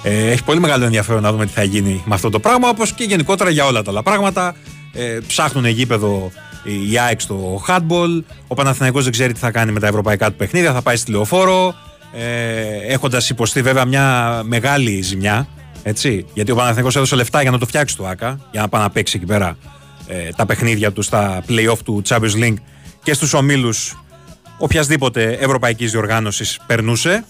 Ε, 0.03 0.31
έχει 0.31 0.45
πολύ 0.45 0.61
μεγάλο 0.61 0.85
ενδιαφέρον 0.85 1.23
να 1.23 1.33
δούμε 1.33 1.47
τι 1.47 1.53
θα 1.53 1.63
γίνει 1.63 2.03
με 2.05 2.15
αυτό 2.15 2.31
το 2.31 2.39
πράγμα, 2.41 2.69
όπως 2.69 2.93
και 2.93 3.05
γενικότερα 3.05 3.51
για 3.51 3.65
όλα 3.65 3.83
τα 3.83 3.91
άλλα 3.91 4.03
πράγματα. 4.03 4.55
Ε, 4.93 5.19
ψάχνουν 5.27 5.67
γήπεδο 5.67 6.33
η 6.63 6.99
ΑΕΚ 6.99 7.21
στο 7.21 7.63
handball. 7.69 8.23
Ο 8.47 8.55
Παναθηναϊκός 8.55 9.03
δεν 9.03 9.13
ξέρει 9.13 9.33
τι 9.33 9.39
θα 9.39 9.51
κάνει 9.51 9.73
με 9.73 9.81
τα 9.81 9.87
ευρωπαϊκά 9.87 10.31
του 10.31 10.37
παιχνίδια. 10.37 10.73
Θα 10.73 10.83
πάει 10.83 10.97
στη 10.97 11.11
λεωφόρο. 11.11 11.75
Ε, 12.13 12.93
Έχοντας 12.93 13.31
υποστεί 13.31 13.63
βέβαια 13.63 13.85
μια 13.85 14.41
μεγάλη 14.45 15.03
ζημιά. 15.03 15.49
Έτσι, 15.83 16.27
γιατί 16.35 16.51
ο 16.51 16.55
Παναθηναϊκός 16.55 16.97
έδωσε 16.97 17.17
λεφτά 17.17 17.43
για 17.43 17.51
να 17.51 17.59
το 17.59 17.67
φτιάξει 17.67 17.97
το 17.97 18.07
ΑΚΑ, 18.07 18.41
για 18.51 18.61
να 18.61 18.69
πάει 18.69 18.83
να 18.83 18.91
παίξει 18.91 19.17
εκεί 19.17 19.27
πέρα 19.27 19.57
ε, 20.07 20.29
τα 20.37 20.47
παιχνίδια 20.47 20.93
του 20.93 21.03
στα 21.03 21.43
playoff 21.49 21.79
του 21.85 22.03
Champions 22.09 22.35
League 22.43 22.55
και 23.03 23.15
στους 23.15 23.35
ομίλους 23.35 24.03
οποιασδήποτε 24.59 25.33
ευρωπαϊκής 25.33 25.91
διοργάνωσης 25.91 26.61
περνούσε. 26.67 27.25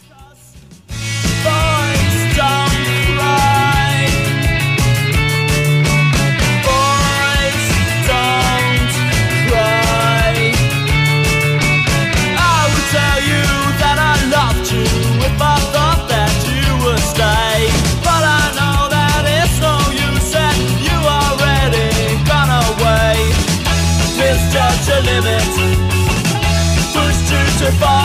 survive. 27.62 28.01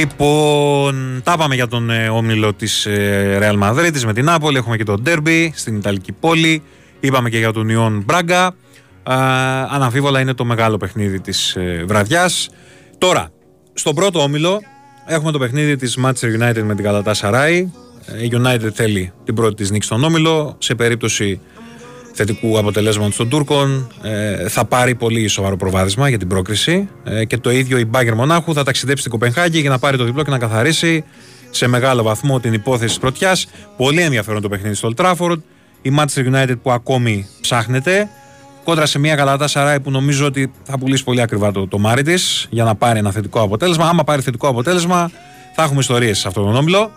Λοιπόν, 0.00 1.20
τα 1.24 1.36
πάμε 1.36 1.54
για 1.54 1.68
τον 1.68 1.90
ε, 1.90 2.08
όμιλο 2.08 2.54
της 2.54 2.86
ε, 2.86 3.38
Real 3.42 3.62
Madrid 3.62 4.00
με 4.04 4.12
την 4.12 4.24
Νάπολη. 4.24 4.56
Έχουμε 4.56 4.76
και 4.76 4.84
τον 4.84 5.02
Derby 5.06 5.48
στην 5.54 5.76
Ιταλική 5.76 6.12
πόλη. 6.12 6.62
Είπαμε 7.00 7.30
και 7.30 7.38
για 7.38 7.52
τον 7.52 7.68
Ιόν 7.68 8.02
Μπράγκα. 8.06 8.54
αναμφίβολα 9.70 10.20
είναι 10.20 10.34
το 10.34 10.44
μεγάλο 10.44 10.76
παιχνίδι 10.76 11.20
της 11.20 11.56
ε, 11.56 11.84
βραδιάς. 11.86 12.50
Τώρα, 12.98 13.30
στον 13.72 13.94
πρώτο 13.94 14.22
όμιλο 14.22 14.60
έχουμε 15.06 15.32
το 15.32 15.38
παιχνίδι 15.38 15.76
της 15.76 15.98
Manchester 16.04 16.40
United 16.40 16.62
με 16.62 16.74
την 16.74 16.84
Galatasaray. 16.88 17.64
Ε, 18.06 18.24
Η 18.24 18.30
United 18.32 18.70
θέλει 18.72 19.12
την 19.24 19.34
πρώτη 19.34 19.54
της 19.54 19.70
νίκη 19.70 19.84
στον 19.84 20.04
όμιλο. 20.04 20.56
Σε 20.58 20.74
περίπτωση 20.74 21.40
θετικού 22.24 22.58
αποτελέσματος 22.58 23.16
των 23.16 23.28
Τούρκων 23.28 23.92
ε, 24.02 24.48
θα 24.48 24.64
πάρει 24.64 24.94
πολύ 24.94 25.28
σοβαρό 25.28 25.56
προβάδισμα 25.56 26.08
για 26.08 26.18
την 26.18 26.28
πρόκριση. 26.28 26.88
Ε, 27.04 27.24
και 27.24 27.38
το 27.38 27.50
ίδιο 27.50 27.78
η 27.78 27.84
Μπάγκερ 27.84 28.14
Μονάχου 28.14 28.54
θα 28.54 28.64
ταξιδέψει 28.64 29.00
στην 29.00 29.12
Κοπενχάγη 29.12 29.60
για 29.60 29.70
να 29.70 29.78
πάρει 29.78 29.96
το 29.96 30.04
διπλό 30.04 30.22
και 30.22 30.30
να 30.30 30.38
καθαρίσει 30.38 31.04
σε 31.50 31.66
μεγάλο 31.66 32.02
βαθμό 32.02 32.40
την 32.40 32.52
υπόθεση 32.52 32.86
της 32.88 32.98
πρωτιάς. 32.98 33.46
Πολύ 33.76 34.00
ενδιαφέρον 34.00 34.42
το 34.42 34.48
παιχνίδι 34.48 34.74
στο 34.74 34.90
Old 34.96 35.04
Trafford. 35.04 35.36
Η 35.82 35.92
Manchester 35.98 36.34
United 36.34 36.54
που 36.62 36.70
ακόμη 36.70 37.26
ψάχνεται. 37.40 38.08
Κόντρα 38.64 38.86
σε 38.86 38.98
μια 38.98 39.14
Γαλατά 39.14 39.48
Σαράι 39.48 39.80
που 39.80 39.90
νομίζω 39.90 40.26
ότι 40.26 40.52
θα 40.62 40.78
πουλήσει 40.78 41.04
πολύ 41.04 41.20
ακριβά 41.20 41.52
το, 41.52 41.66
το 41.66 41.78
μάρι 41.78 42.02
της 42.02 42.46
για 42.50 42.64
να 42.64 42.74
πάρει 42.74 42.98
ένα 42.98 43.10
θετικό 43.10 43.40
αποτέλεσμα. 43.40 43.88
Άμα 43.88 44.04
πάρει 44.04 44.22
θετικό 44.22 44.48
αποτέλεσμα, 44.48 45.10
θα 45.54 45.62
έχουμε 45.62 45.80
ιστορίες 45.80 46.18
σε 46.18 46.28
αυτόν 46.28 46.44
τον 46.44 46.56
όμιλο. 46.56 46.90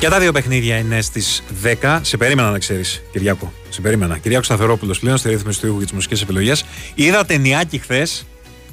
Και 0.00 0.08
τα 0.08 0.18
δύο 0.18 0.32
παιχνίδια 0.32 0.76
είναι 0.76 1.00
στις 1.00 1.42
10. 1.82 1.98
Σε 2.02 2.16
περίμενα 2.16 2.50
να 2.50 2.58
ξέρεις, 2.58 3.02
Κυριακό. 3.12 3.52
Σε 3.68 3.80
περίμενα. 3.80 4.18
Κυριάκο 4.18 4.44
Σταθερόπουλος 4.44 4.98
πλέον 4.98 5.16
στη 5.16 5.28
ρύθμιση 5.28 5.60
του 5.60 5.66
ήχου 5.66 5.78
και 5.78 5.84
τις 5.84 5.92
μουσικές 5.92 6.22
επιλογές. 6.22 6.64
Είδα 6.94 7.24
ταινιάκι 7.24 7.78
χθες 7.78 8.26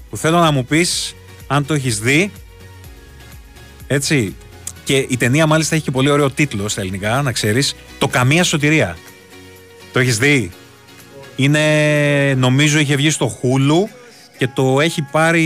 που 0.10 0.18
θέλω 0.18 0.40
να 0.40 0.52
μου 0.52 0.66
πεις 0.66 1.16
αν 1.48 1.66
το 1.66 1.74
έχεις 1.74 2.00
δει. 2.00 2.32
Έτσι. 3.88 4.36
Και 4.84 4.98
η 5.10 5.18
ταινία 5.18 5.48
μάλιστα 5.48 5.76
έχει 5.76 5.84
και 5.84 5.92
πολύ 5.92 6.10
ωραίο 6.10 6.32
τίτλο 6.32 6.68
στα 6.68 6.82
ελληνικά, 6.82 7.22
να 7.22 7.32
ξέρεις. 7.32 7.76
Το 7.98 8.08
Καμία 8.08 8.44
Σωτηρία. 8.44 8.98
Το 9.92 10.00
έχεις 10.00 10.18
δει; 10.18 10.52
Είναι, 11.36 12.34
νομίζω 12.34 12.80
είχε 12.80 12.96
βγει 12.96 13.10
στο 13.10 13.40
Hulu 13.42 13.90
και 14.38 14.48
το 14.48 14.82
έχει 14.82 15.02
πάρει 15.12 15.44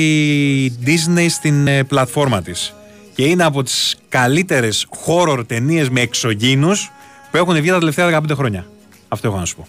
η 0.66 0.74
Disney 0.86 1.26
στην 1.30 1.68
ε, 1.68 1.84
πλατφόρμα 1.84 2.42
της. 2.42 2.74
Και 3.16 3.24
είναι 3.26 3.44
από 3.44 3.64
τις 3.64 3.96
καλύτερες 4.10 4.88
horror 5.06 5.44
ταινίες 5.48 5.90
με 5.90 6.02
εξωγήινους 6.02 6.92
που 7.32 7.38
έχουν 7.38 7.56
βγει 7.62 7.70
τα 7.70 7.78
τελευταία 7.80 8.06
15 8.22 8.36
χρόνια. 8.36 8.66
Αυτό 9.08 9.28
έχω 9.28 9.38
να 9.38 9.46
σου 9.46 9.56
πω. 9.56 9.68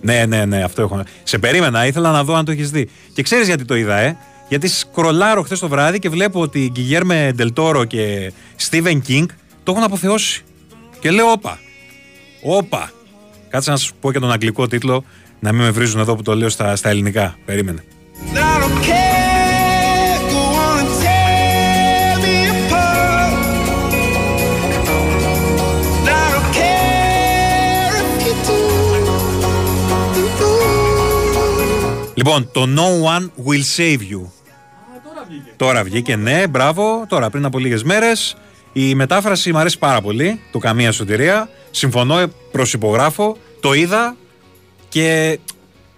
Ναι, 0.00 0.24
ναι, 0.26 0.44
ναι, 0.44 0.62
αυτό 0.62 0.82
έχω. 0.82 0.96
να- 0.96 1.04
Σε 1.22 1.38
περίμενα, 1.38 1.86
ήθελα 1.86 2.10
να 2.10 2.24
δω 2.24 2.34
αν 2.34 2.44
το 2.44 2.50
έχεις 2.50 2.70
δει. 2.70 2.88
Και 3.12 3.22
ξέρεις 3.22 3.46
γιατί 3.46 3.64
το 3.64 3.74
είδα, 3.76 3.96
ε; 3.96 4.16
Γιατί 4.48 4.68
σκρολάρω 4.68 5.42
χθες 5.42 5.58
το 5.58 5.68
βράδυ 5.68 5.98
και 5.98 6.08
βλέπω 6.08 6.40
ότι 6.40 6.68
Γκυγέρμε 6.72 7.30
Ντελτόρο 7.34 7.84
και 7.84 8.32
Στίβεν 8.56 9.00
Κίνγκ 9.00 9.28
το 9.62 9.72
έχουν 9.72 9.84
αποθεώσει. 9.84 10.42
Και 11.00 11.10
λέω, 11.10 11.30
όπα. 11.30 11.58
Όπα. 12.42 12.90
Κάτσε 13.48 13.70
να 13.70 13.76
σου 13.76 13.94
πω 14.00 14.12
και 14.12 14.18
τον 14.18 14.32
αγγλικό 14.32 14.66
τίτλο, 14.66 15.04
να 15.40 15.52
μην 15.52 15.62
με 15.62 15.70
βρίζουν 15.70 16.00
εδώ 16.00 16.14
που 16.16 16.22
το 16.22 16.36
λέω 16.36 16.48
στα, 16.48 16.76
στα 16.76 16.88
ελληνικά. 16.88 17.36
Περίμενε. 17.44 17.84
I 18.34 18.36
don't 18.36 18.84
care, 18.84 19.03
Λοιπόν, 32.26 32.50
το 32.52 32.66
No 32.76 33.18
One 33.18 33.30
Will 33.46 33.62
Save 33.76 33.98
You. 33.98 34.30
Τώρα 35.56 35.84
βγήκε, 35.84 36.16
ναι, 36.16 36.46
μπράβο. 36.46 37.04
Τώρα, 37.08 37.30
πριν 37.30 37.44
από 37.44 37.58
λίγες 37.58 37.82
μέρες. 37.82 38.36
Η 38.72 38.94
μετάφραση 38.94 39.52
μου 39.52 39.58
αρέσει 39.58 39.78
πάρα 39.78 40.00
πολύ. 40.00 40.40
Το 40.52 40.58
Καμία 40.58 40.92
Σωτηρία. 40.92 41.48
Συμφωνώ, 41.70 42.18
ε, 42.18 42.26
προσυπογράφω. 42.52 43.36
Το 43.60 43.72
είδα 43.72 44.16
και 44.88 45.38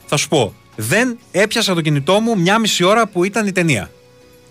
θα 0.06 0.16
σου 0.16 0.28
πω. 0.28 0.54
Δεν 0.76 1.18
έπιασα 1.30 1.74
το 1.74 1.80
κινητό 1.80 2.20
μου 2.20 2.38
μια 2.38 2.58
μισή 2.58 2.84
ώρα 2.84 3.06
που 3.06 3.24
ήταν 3.24 3.46
η 3.46 3.52
ταινία. 3.52 3.90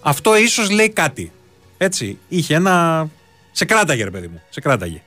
Αυτό 0.02 0.38
ίσως 0.38 0.70
λέει 0.70 0.90
κάτι. 0.90 1.32
Έτσι. 1.78 2.18
Είχε 2.28 2.56
ένα. 2.56 3.08
Σε 3.52 3.66
κράταγε, 3.66 4.04
ρε 4.04 4.12
παιδί 4.12 4.28
μου. 4.28 4.42
Σε 4.50 4.62
κράταγε. 4.62 5.02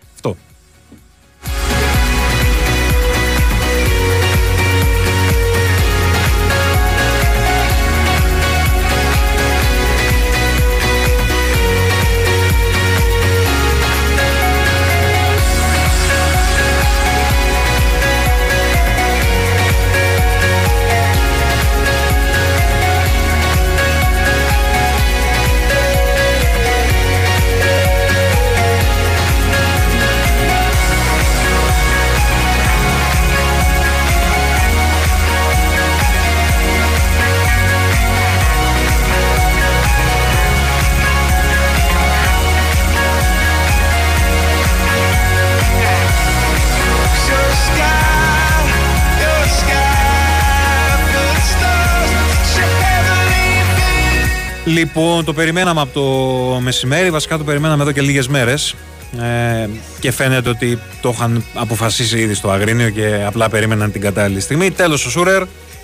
Λοιπόν, 54.99 55.25
το 55.25 55.33
περιμέναμε 55.33 55.81
από 55.81 55.93
το 55.93 56.61
μεσημέρι, 56.61 57.11
βασικά 57.11 57.39
το 57.39 57.45
περιμέναμε 57.45 57.83
εδώ 57.83 57.93
και 57.93 58.01
λίγες 58.01 58.29
μέρες 58.29 58.75
ε, 59.21 59.69
και 60.01 60.11
φαίνεται 60.11 60.49
ότι 60.49 60.79
το 61.01 61.09
είχαν 61.15 61.45
αποφασίσει 61.55 62.19
ήδη 62.19 62.35
στο 62.35 62.51
Αγρίνιο 62.51 62.91
και 62.91 63.23
απλά 63.27 63.49
περίμεναν 63.49 63.93
την 63.93 64.01
κατάλληλη 64.01 64.41
στιγμή. 64.41 64.71
Τέλος 64.71 65.07
ο 65.07 65.11
Σούρερ 65.11 65.43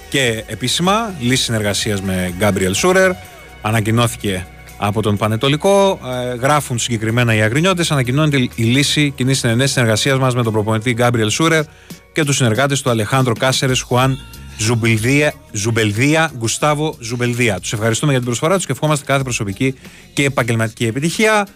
και 0.09 0.44
επίσημα 0.46 1.14
λύση 1.20 1.42
συνεργασίας 1.42 2.03
με 2.03 2.35
Γκάμπριελ 2.38 2.74
Σούρερ 2.74 3.11
ανακοινώθηκε 3.62 4.46
από 4.77 5.03
τον 5.03 5.16
Πανετολικό. 5.16 6.00
Ε, 6.33 6.35
γράφουν 6.35 6.79
συγκεκριμένα 6.79 7.35
οι 7.35 7.42
Αγρινιώτες, 7.42 7.90
ανακοινώνεται 7.90 8.37
η 8.37 8.62
λύση 8.62 9.11
κοινής 9.11 9.38
συνενέσης 9.38 9.72
συνεργασίας 9.72 10.18
μας 10.18 10.35
με 10.35 10.42
τον 10.42 10.53
προπονητή 10.53 10.92
Γκάμπριελ 10.92 11.31
Σούρερ 11.31 11.64
και 12.12 12.24
τους 12.24 12.37
συνεργάτες 12.37 12.83
του 12.83 12.90
Αλεχάνδρο 12.90 13.35
Κάσερες, 13.38 13.81
Χουάν 13.81 14.18
Ζουμπελδία, 14.59 15.35
Ζουμπελδία, 15.53 16.31
Γκουστάβο 16.37 16.97
Ζουμπελδία. 17.01 17.61
Τους 17.61 17.73
ευχαριστούμε 17.73 18.11
για 18.11 18.21
την 18.21 18.29
προσφορά 18.29 18.57
τους 18.57 18.67
και 18.67 18.73
ευχόμαστε 18.73 19.05
κάθε 19.05 19.23
προσωπική 19.23 19.75
και 20.12 20.25
επαγγελματική 20.25 20.85
επιτυχία. 20.87 21.47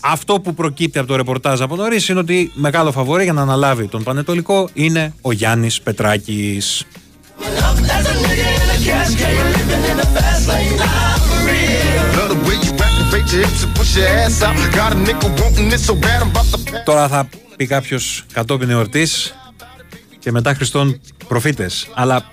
Αυτό 0.00 0.40
που 0.40 0.54
προκύπτει 0.54 0.98
από 0.98 1.08
το 1.08 1.16
ρεπορτάζ 1.16 1.60
από 1.60 1.76
νωρίς 1.76 2.08
είναι 2.08 2.18
ότι 2.18 2.50
μεγάλο 2.54 2.92
φαβορή 2.92 3.24
για 3.24 3.32
να 3.32 3.42
αναλάβει 3.42 3.88
τον 3.88 4.02
Πανετολικό 4.02 4.68
είναι 4.72 5.14
ο 5.20 5.32
Γιάννης 5.32 5.80
Πετράκης. 5.80 6.84
Love 12.16 12.28
the 12.34 12.38
way 12.46 12.56
you 12.64 12.72
rap 12.80 12.94
and 13.00 13.08
fade 13.12 13.28
your 13.32 13.40
hips 13.44 13.62
and 13.64 13.72
push 13.76 13.96
your 13.96 14.08
ass 14.22 14.42
out. 14.46 14.56
Got 14.78 14.90
a 14.96 14.98
nigga 15.06 15.28
wanting 15.40 15.68
this 15.72 15.82
so 15.88 15.94
bad, 16.04 16.18
I'm 16.22 16.30
about 16.30 16.46
to 16.52 16.58
pass. 16.70 16.84
Τώρα 16.84 17.08
θα 17.08 17.28
πει 17.56 17.66
κάποιος 17.66 18.24
κατόπιν 18.32 18.70
εορτής 18.70 19.34
και 20.18 20.30
μετά 20.30 20.54
Χριστόν 20.54 21.00
προφήτες. 21.28 21.88
Αλλά 21.94 22.24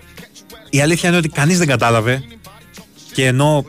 η 0.73 0.81
αλήθεια 0.81 1.09
είναι 1.09 1.17
ότι 1.17 1.29
κανείς 1.29 1.57
δεν 1.57 1.67
κατάλαβε 1.67 2.23
και 3.13 3.25
ενώ 3.25 3.65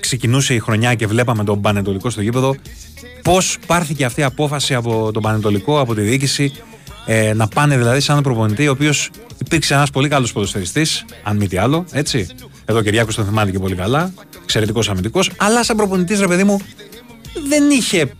ξεκινούσε 0.00 0.54
η 0.54 0.58
χρονιά 0.58 0.94
και 0.94 1.06
βλέπαμε 1.06 1.44
τον 1.44 1.60
Πανετολικό 1.60 2.10
στο 2.10 2.22
γήπεδο, 2.22 2.56
πώς 3.22 3.58
πάρθηκε 3.66 4.04
αυτή 4.04 4.20
η 4.20 4.24
απόφαση 4.24 4.74
από 4.74 5.10
τον 5.12 5.22
Πανετολικό, 5.22 5.80
από 5.80 5.94
τη 5.94 6.00
διοίκηση, 6.00 6.52
ε, 7.06 7.32
να 7.34 7.48
πάνε 7.48 7.76
δηλαδή 7.76 8.00
σε 8.00 8.10
έναν 8.10 8.22
προπονητή, 8.22 8.68
ο 8.68 8.70
οποίος 8.70 9.10
υπήρξε 9.38 9.74
ένας 9.74 9.90
πολύ 9.90 10.08
καλός 10.08 10.32
ποδοσφαιριστής, 10.32 11.04
αν 11.22 11.36
μη 11.36 11.48
τι 11.48 11.56
άλλο, 11.56 11.84
έτσι. 11.92 12.26
Εδώ 12.64 12.78
ο 12.78 12.82
Κυριάκος 12.82 13.14
τον 13.14 13.24
θυμάται 13.24 13.50
και 13.50 13.58
πολύ 13.58 13.74
καλά, 13.74 14.12
εξαιρετικός 14.42 14.88
αμυντικός, 14.88 15.30
αλλά 15.36 15.64
σαν 15.64 15.76
προπονητής, 15.76 16.20
ρε 16.20 16.26
παιδί 16.26 16.44
μου, 16.44 16.60
δεν 17.48 17.70
είχε 17.70 18.12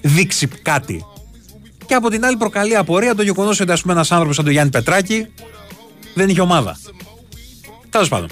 δείξει 0.00 0.46
κάτι. 0.46 1.04
Και 1.86 1.94
από 1.94 2.08
την 2.08 2.24
άλλη 2.24 2.36
προκαλεί 2.36 2.76
απορία 2.76 3.14
το 3.14 3.22
γεγονός 3.22 3.60
ότι 3.60 3.72
ας 3.72 3.80
πούμε 3.80 3.92
ένας 3.92 4.12
άνθρωπος 4.12 4.36
σαν 4.36 4.44
τον 4.44 4.52
Γιάννη 4.52 4.70
Πετράκη 4.70 5.26
δεν 6.14 6.28
είχε 6.28 6.40
ομάδα 6.40 6.76
τέλος 7.92 8.08
πάντων. 8.08 8.28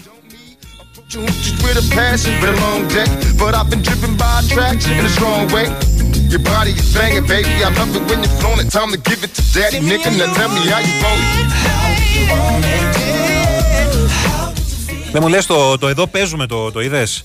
Your 15.13 15.21
μου 15.21 15.29
λες 15.29 15.47
το, 15.47 15.89
εδώ 15.89 16.07
παίζουμε 16.07 16.47
το, 16.47 16.81
είδες; 16.81 17.25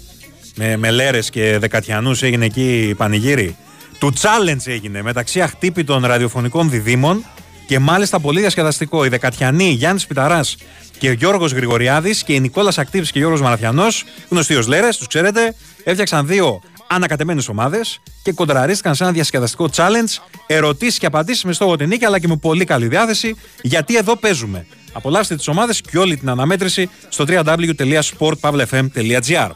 Με, 0.78 0.91
λέρες 0.91 1.30
και 1.30 1.58
δεκατιανούς 1.60 2.21
έγινε 2.21 2.45
εκεί 2.45 2.93
πανηγύρι. 2.98 3.56
Του 4.00 4.13
challenge 4.13 4.65
έγινε 4.65 5.02
μεταξύ 5.02 5.41
αχτύπητων 5.41 6.06
ραδιοφωνικών 6.06 6.69
διδήμων 6.69 7.26
και 7.67 7.80
μάλιστα 7.80 8.19
πολύ 8.19 8.39
διασκεδαστικό. 8.39 9.06
Οι 9.06 9.08
Δεκατιανοί, 9.08 9.69
Γιάννης 9.69 10.08
Πιταράς 10.08 10.58
και 10.97 11.10
ο 11.10 11.12
Γιώργος 11.12 11.51
Γρηγοριάδης 11.51 12.23
και 12.23 12.34
η 12.34 12.39
Νικόλας 12.39 12.78
Ακτήβη 12.78 13.06
και 13.06 13.17
ο 13.17 13.19
Γιώργος 13.19 13.41
Μαραθιανό, 13.41 13.86
γνωστοί 14.30 14.56
ως 14.56 14.67
Λέρες, 14.67 14.97
τους 14.97 15.08
ξέρετε, 15.08 15.56
έφτιαξαν 15.84 16.28
δύο 16.28 16.62
ανακατεμένες 16.88 17.47
ομάδες 17.47 18.01
και 18.23 18.32
κοντραρίστηκαν 18.32 18.95
σε 18.95 19.04
ένα 19.04 19.12
διασκεδαστικό 19.12 19.69
challenge. 19.75 20.17
Ερωτήσεις 20.47 20.97
και 20.97 21.06
απαντήσεις 21.06 21.43
με 21.43 21.54
στόχο 21.54 21.75
την 21.75 21.88
νίκη, 21.88 22.06
αλλά 22.06 22.19
και 22.19 22.28
με 22.28 22.36
πολύ 22.36 22.65
καλή 22.65 22.88
διάθεση, 22.88 23.36
γιατί 23.62 23.97
εδώ 23.97 24.15
παίζουμε. 24.15 24.65
Απολαύστε 24.93 25.36
τις 25.36 25.47
ομάδες 25.47 25.82
και 25.82 25.97
όλη 25.97 26.17
την 26.17 26.30
αναμέτρηση 26.30 26.89
στο 27.10 27.25
www.sportpavlefm.gr. 27.28 29.49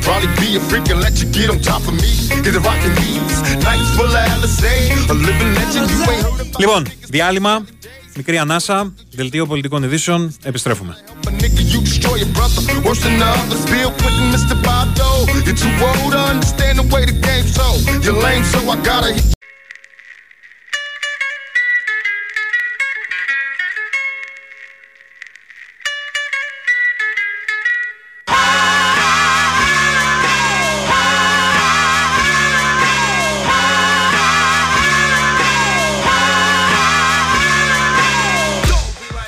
I'll 0.00 0.02
probably 0.02 0.30
be 0.40 0.56
a 0.56 0.60
freak 0.60 0.90
and 0.90 1.00
let 1.00 1.14
you 1.20 1.28
get 1.32 1.50
on 1.50 1.58
top 1.60 1.82
of 1.88 1.94
me. 2.02 2.12
Get 2.42 2.54
a 2.54 2.60
rockin' 2.60 2.94
these 2.94 3.36
nights 3.64 3.90
full 3.96 4.06
of 4.06 4.24
LSA. 4.40 4.74
A 5.10 5.14
living 5.14 5.50
legend, 5.54 5.90
you 5.90 6.00
ain't 6.12 6.22
heard 6.22 6.40
of 6.40 6.58
Λοιπόν, 6.58 6.86
διάλειμμα, 7.08 7.64
μικρή 8.16 8.38
ανάσα, 8.38 8.92
δελτίο 9.10 9.46
πολιτικών 9.46 9.82
ειδήσεων, 9.82 10.36
επιστρέφουμε. 10.42 10.96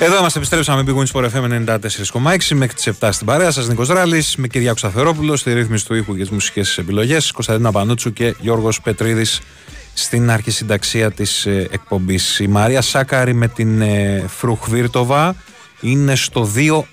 Εδώ 0.04 0.18
είμαστε, 0.18 0.38
επιστρέψαμε 0.38 0.84
με 0.84 0.94
Big 0.94 1.00
Wins 1.00 1.12
for 1.12 1.30
FM 1.30 1.66
94,6 2.22 2.56
μέχρι 2.56 2.76
τις 2.76 2.90
7 3.00 3.10
στην 3.12 3.26
παρέα 3.26 3.52
σας. 3.52 3.68
Νίκος 3.68 3.88
Ράλης, 3.88 4.36
με 4.36 4.48
Κυριάκο 4.48 4.78
Σταθερόπουλο 4.78 5.36
στη 5.36 5.54
ρύθμιση 5.54 5.86
του 5.86 5.96
ήχου 5.96 6.14
και 6.16 6.22
τις 6.22 6.30
μουσικές 6.30 6.78
επιλογές. 6.78 7.32
Κωνσταντίνα 7.32 7.72
Πανούτσου 7.72 8.14
και 8.14 8.36
Γιώργος 8.40 8.82
Πετρίδης 8.82 9.42
στην 9.94 10.32
αρχισυνταξία 10.32 11.12
της 11.12 11.46
εκπομπής. 11.46 12.40
Η 12.40 12.48
Μαρία 12.48 12.82
Σάκαρη 12.82 13.34
με 13.34 13.48
την 13.48 13.82
ε, 13.82 14.26
Φρουχβίρτοβα 14.28 15.36
είναι 15.82 16.16
στο 16.16 16.50
2-2 16.56 16.84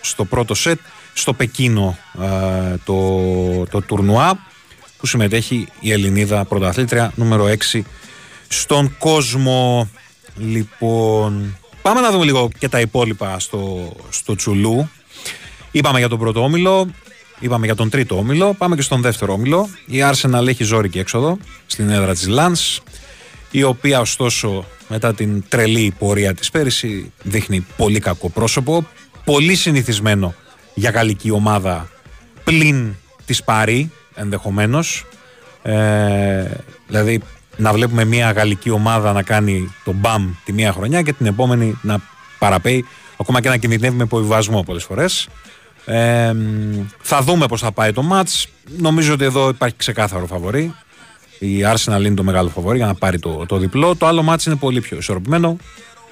στο 0.00 0.24
πρώτο 0.24 0.54
σετ 0.54 0.78
στο 1.12 1.32
Πεκίνο 1.32 1.98
ε, 2.22 2.76
το, 2.84 3.20
το 3.70 3.80
τουρνουά 3.80 4.38
που 4.96 5.06
συμμετέχει 5.06 5.68
η 5.80 5.92
Ελληνίδα 5.92 6.44
πρωταθλήτρια 6.44 7.12
νούμερο 7.14 7.48
6 7.72 7.80
στον 8.48 8.96
κόσμο. 8.98 9.88
Λοιπόν, 10.36 11.56
πάμε 11.86 12.00
να 12.00 12.10
δούμε 12.10 12.24
λίγο 12.24 12.48
και 12.58 12.68
τα 12.68 12.80
υπόλοιπα 12.80 13.38
στο, 13.38 13.92
στο 14.10 14.34
Τσουλού. 14.34 14.90
Είπαμε 15.70 15.98
για 15.98 16.08
τον 16.08 16.18
πρώτο 16.18 16.42
όμιλο, 16.42 16.90
είπαμε 17.38 17.66
για 17.66 17.74
τον 17.74 17.90
τρίτο 17.90 18.18
όμιλο, 18.18 18.54
πάμε 18.54 18.76
και 18.76 18.82
στον 18.82 19.00
δεύτερο 19.00 19.32
όμιλο. 19.32 19.68
Η 19.86 19.98
Arsenal 20.10 20.46
έχει 20.46 20.64
ζόρικη 20.64 20.98
έξοδο 20.98 21.38
στην 21.66 21.90
έδρα 21.90 22.12
της 22.12 22.28
Lens, 22.30 22.82
η 23.50 23.62
οποία 23.62 24.00
ωστόσο 24.00 24.64
μετά 24.88 25.14
την 25.14 25.44
τρελή 25.48 25.94
πορεία 25.98 26.34
της 26.34 26.50
πέρυσι 26.50 27.12
δείχνει 27.22 27.66
πολύ 27.76 27.98
κακό 27.98 28.28
πρόσωπο, 28.28 28.86
πολύ 29.24 29.54
συνηθισμένο 29.54 30.34
για 30.74 30.90
γαλλική 30.90 31.30
ομάδα 31.30 31.88
πλην 32.44 32.94
της 33.24 33.44
Πάρη 33.44 33.90
ενδεχομένως. 34.14 35.04
Ε, 35.62 36.44
δηλαδή 36.86 37.20
να 37.56 37.72
βλέπουμε 37.72 38.04
μια 38.04 38.30
γαλλική 38.30 38.70
ομάδα 38.70 39.12
να 39.12 39.22
κάνει 39.22 39.74
το 39.84 39.92
μπαμ 39.92 40.30
τη 40.44 40.52
μία 40.52 40.72
χρονιά 40.72 41.02
και 41.02 41.12
την 41.12 41.26
επόμενη 41.26 41.78
να 41.82 42.00
παραπέει, 42.38 42.84
ακόμα 43.16 43.40
και 43.40 43.48
να 43.48 43.56
κινδυνεύει 43.56 43.96
με 43.96 44.04
υποβιβασμό 44.04 44.62
πολλές 44.62 44.84
φορές. 44.84 45.28
Ε, 45.84 46.32
θα 47.00 47.22
δούμε 47.22 47.46
πώς 47.46 47.60
θα 47.60 47.72
πάει 47.72 47.92
το 47.92 48.02
μάτς. 48.02 48.48
Νομίζω 48.78 49.12
ότι 49.12 49.24
εδώ 49.24 49.48
υπάρχει 49.48 49.76
ξεκάθαρο 49.76 50.26
φαβορή. 50.26 50.74
Η 51.38 51.64
Arsenal 51.64 52.04
είναι 52.04 52.14
το 52.14 52.22
μεγάλο 52.22 52.48
φαβορή 52.48 52.76
για 52.76 52.86
να 52.86 52.94
πάρει 52.94 53.18
το, 53.18 53.46
το 53.46 53.56
διπλό. 53.56 53.96
Το 53.96 54.06
άλλο 54.06 54.22
μάτς 54.22 54.46
είναι 54.46 54.56
πολύ 54.56 54.80
πιο 54.80 54.96
ισορροπημένο. 54.96 55.56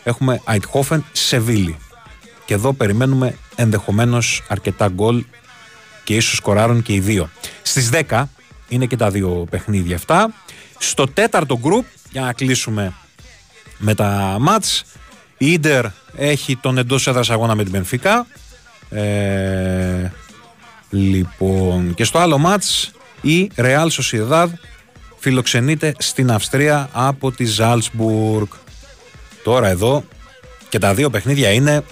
Έχουμε 0.03 0.41
Eindhoven 0.45 1.01
Σεβίλη. 1.13 1.77
Και 2.45 2.55
εδώ 2.55 2.73
περιμένουμε 2.73 3.37
ενδεχομένως 3.55 4.43
αρκετά 4.49 4.89
γκολ 4.89 5.25
και 6.05 6.15
ίσως 6.15 6.37
σκοράρουν 6.37 6.83
και 6.83 6.93
οι 6.93 7.01
δύο. 7.01 7.29
Στις 7.63 7.91
10 8.09 8.25
είναι 8.69 8.87
και 8.87 8.97
τα 8.97 9.11
δύο 9.11 9.47
παιχνίδια 9.51 9.97
αυτά. 9.97 10.33
Στο 10.89 11.07
τέταρτο 11.07 11.59
γκρουπ, 11.59 11.85
για 12.11 12.21
να 12.21 12.33
κλείσουμε 12.33 12.93
με 13.79 13.95
τα 13.95 14.37
μάτς, 14.41 14.85
η 15.39 15.53
Ίντερ 15.53 15.85
έχει 16.17 16.57
τον 16.57 16.79
εντός 16.79 17.07
έδρας 17.07 17.31
αγώνα 17.31 17.55
με 17.55 17.63
την 17.63 17.73
Μπενφίκα. 17.73 18.27
Ε, 18.91 20.11
λοιπόν, 20.91 21.95
και 21.95 22.05
στο 22.05 22.19
άλλο 22.19 22.39
μάτς 22.39 22.91
η 23.21 23.51
Real 23.57 23.89
Sociedad 23.89 24.49
φιλοξενείται 25.19 25.95
στην 25.99 26.31
Αυστρία 26.31 26.89
από 26.93 27.33
τη 27.33 27.45
Ζάλτσμπουργκ. 27.45 28.49
Τώρα 29.43 29.69
εδώ 29.69 30.05
και 30.69 30.79
τα 30.79 30.95
δύο 30.95 31.11
παιχνίδια 31.11 31.53
είναι 31.53 31.83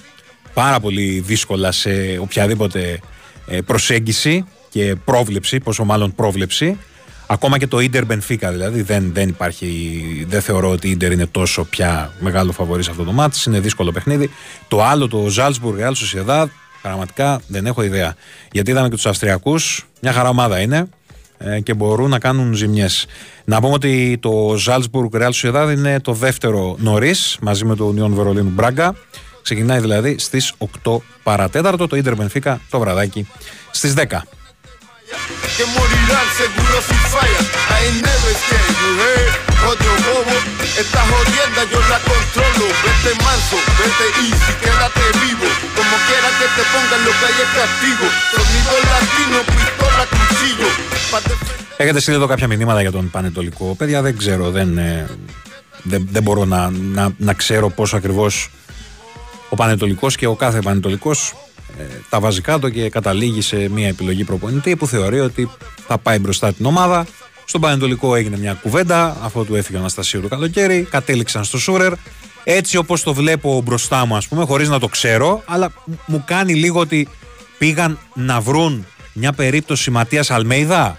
πάρα 0.55 0.81
πολύ 0.81 1.20
δύσκολα 1.20 1.72
σε 1.72 2.18
οποιαδήποτε 2.20 3.00
ε, 3.46 3.61
προσέγγιση 3.61 4.44
και 4.68 4.96
πρόβλεψη, 5.05 5.61
πόσο 5.61 5.85
μάλλον 5.85 6.14
πρόβλεψη. 6.14 6.78
Ακόμα 7.26 7.58
και 7.58 7.66
το 7.66 7.78
Ίντερ 7.78 8.04
Μπενφίκα 8.04 8.50
δηλαδή 8.50 8.82
δεν, 8.82 9.11
δεν 9.12 9.28
υπάρχει, 9.28 10.26
δεν 10.28 10.40
θεωρώ 10.40 10.70
ότι 10.70 10.88
η 10.88 10.90
Ίντερ 10.90 11.12
είναι 11.12 11.26
τόσο 11.26 11.64
πια 11.64 12.12
μεγάλο 12.20 12.52
φαβορή 12.52 12.82
σε 12.82 12.90
αυτό 12.90 13.04
το 13.04 13.12
μάτι. 13.12 13.38
Είναι 13.46 13.61
δύσκολο 13.61 13.92
παιχνίδι. 13.92 14.30
Το 14.68 14.85
άλλο, 14.85 15.08
το 15.08 15.28
Ζάλσμπουργκ 15.28 15.78
Real 15.80 15.92
Sociedad, 15.92 16.46
πραγματικά 16.82 17.40
δεν 17.46 17.66
έχω 17.66 17.82
ιδέα. 17.82 18.14
Γιατί 18.52 18.70
είδαμε 18.70 18.88
και 18.88 18.94
τους 18.94 19.06
Αυστριακούς, 19.06 19.87
μια 20.00 20.12
χαρά 20.12 20.28
ομάδα 20.28 20.61
είναι 20.61 20.88
ε, 21.38 21.61
και 21.61 21.74
μπορούν 21.74 22.11
να 22.11 22.18
κάνουν 22.18 22.54
ζημιές. 22.54 23.06
Να 23.44 23.61
πούμε 23.61 23.72
ότι 23.72 24.18
το 24.20 24.54
Ζάλσμπουργκ 24.56 25.14
Real 25.16 25.30
Sociedad 25.32 25.72
είναι 25.76 26.00
το 26.00 26.12
δεύτερο 26.12 26.76
νωρίς 26.78 27.38
μαζί 27.40 27.64
με 27.64 27.76
το 27.76 27.94
Union 27.96 28.11
Βερολίνου 28.11 28.50
Μπράγκα. 28.50 28.94
Ξεκινάει 29.42 29.80
δηλαδή 29.80 30.18
στις 30.18 30.52
8 30.85 30.96
παρατέταρτο 31.22 31.87
το 31.87 31.96
Ίντερ 31.96 32.14
Μπενφίκα 32.14 32.61
το 32.70 32.78
βραδάκι 32.78 33.26
στις 33.70 33.94
10. 33.96 34.18
Que 35.56 35.64
morirán 35.76 36.26
seguro 36.40 36.76
si 36.88 36.96
falla. 37.14 37.40
I 37.74 37.78
ain't 37.86 38.00
never 38.08 38.32
scared, 38.42 38.76
you 38.82 38.90
heard? 39.02 39.32
Otro 39.72 39.92
bobo, 40.06 40.34
esta 40.82 41.00
jodienda 41.12 41.60
yo 41.72 41.78
la 41.92 41.98
controlo. 42.10 42.66
Vete 42.84 43.12
manso, 43.26 43.56
vete 43.80 44.06
easy, 44.26 44.52
quédate 44.62 45.04
vivo. 45.22 45.48
Como 45.78 45.94
quiera 46.06 46.28
que 46.38 46.46
te 46.56 46.62
pongan 46.72 47.00
lo 47.06 47.12
que 47.18 47.24
hay 47.28 47.36
es 47.44 47.50
castigo. 47.58 48.06
Sonido 48.34 48.74
latino, 48.92 49.38
pistola, 49.56 50.04
cuchillo. 50.14 50.68
Pa' 51.12 51.20
defender- 51.28 51.60
Έχετε 51.76 52.00
στείλει 52.00 52.16
εδώ 52.16 52.26
κάποια 52.26 52.46
μηνύματα 52.46 52.80
για 52.80 52.90
τον 52.92 53.10
Πανετολικό. 53.10 53.74
Παιδιά, 53.78 54.02
δεν 54.02 54.18
ξέρω, 54.18 54.50
δεν, 54.50 54.78
ε, 54.78 55.08
δεν, 55.82 56.08
δεν 56.10 56.22
μπορώ 56.22 56.44
να, 56.44 56.70
να, 56.70 57.14
να 57.16 57.32
ξέρω 57.34 57.68
πόσο 57.70 57.96
ακριβώ 57.96 58.26
ο 59.48 59.56
Πανετολικό 59.56 60.08
και 60.08 60.26
ο 60.26 60.34
κάθε 60.34 60.60
Πανετολικό 60.60 61.10
ε, 61.10 61.51
τα 62.08 62.20
βάζει 62.20 62.40
κάτω 62.40 62.68
και 62.68 62.88
καταλήγει 62.88 63.40
σε 63.40 63.68
μια 63.68 63.88
επιλογή 63.88 64.24
προπονητή 64.24 64.76
που 64.76 64.87
θεωρεί 64.87 65.20
ότι 65.20 65.50
θα 65.87 65.98
πάει 65.98 66.18
μπροστά 66.18 66.52
την 66.52 66.66
ομάδα. 66.66 67.06
Στον 67.44 67.61
Πανετολικό 67.61 68.14
έγινε 68.14 68.38
μια 68.38 68.52
κουβέντα, 68.52 69.16
αφού 69.22 69.44
του 69.44 69.54
έφυγε 69.54 69.76
ο 69.76 69.80
Αναστασίου 69.80 70.20
το 70.20 70.28
καλοκαίρι, 70.28 70.87
κατέληξαν 70.90 71.44
στο 71.44 71.58
Σούρερ. 71.58 71.92
Έτσι 72.44 72.76
όπως 72.76 73.02
το 73.02 73.14
βλέπω 73.14 73.61
μπροστά 73.64 74.06
μου, 74.06 74.16
ας 74.16 74.28
πούμε, 74.28 74.44
χωρίς 74.44 74.68
να 74.68 74.78
το 74.78 74.88
ξέρω, 74.88 75.42
αλλά 75.46 75.72
μου 76.06 76.24
κάνει 76.26 76.54
λίγο 76.54 76.80
ότι 76.80 77.08
πήγαν 77.58 77.98
να 78.14 78.40
βρουν 78.40 78.87
μια 79.12 79.32
περίπτωση 79.32 79.90
Ματίας 79.90 80.30
Αλμέιδα. 80.30 80.98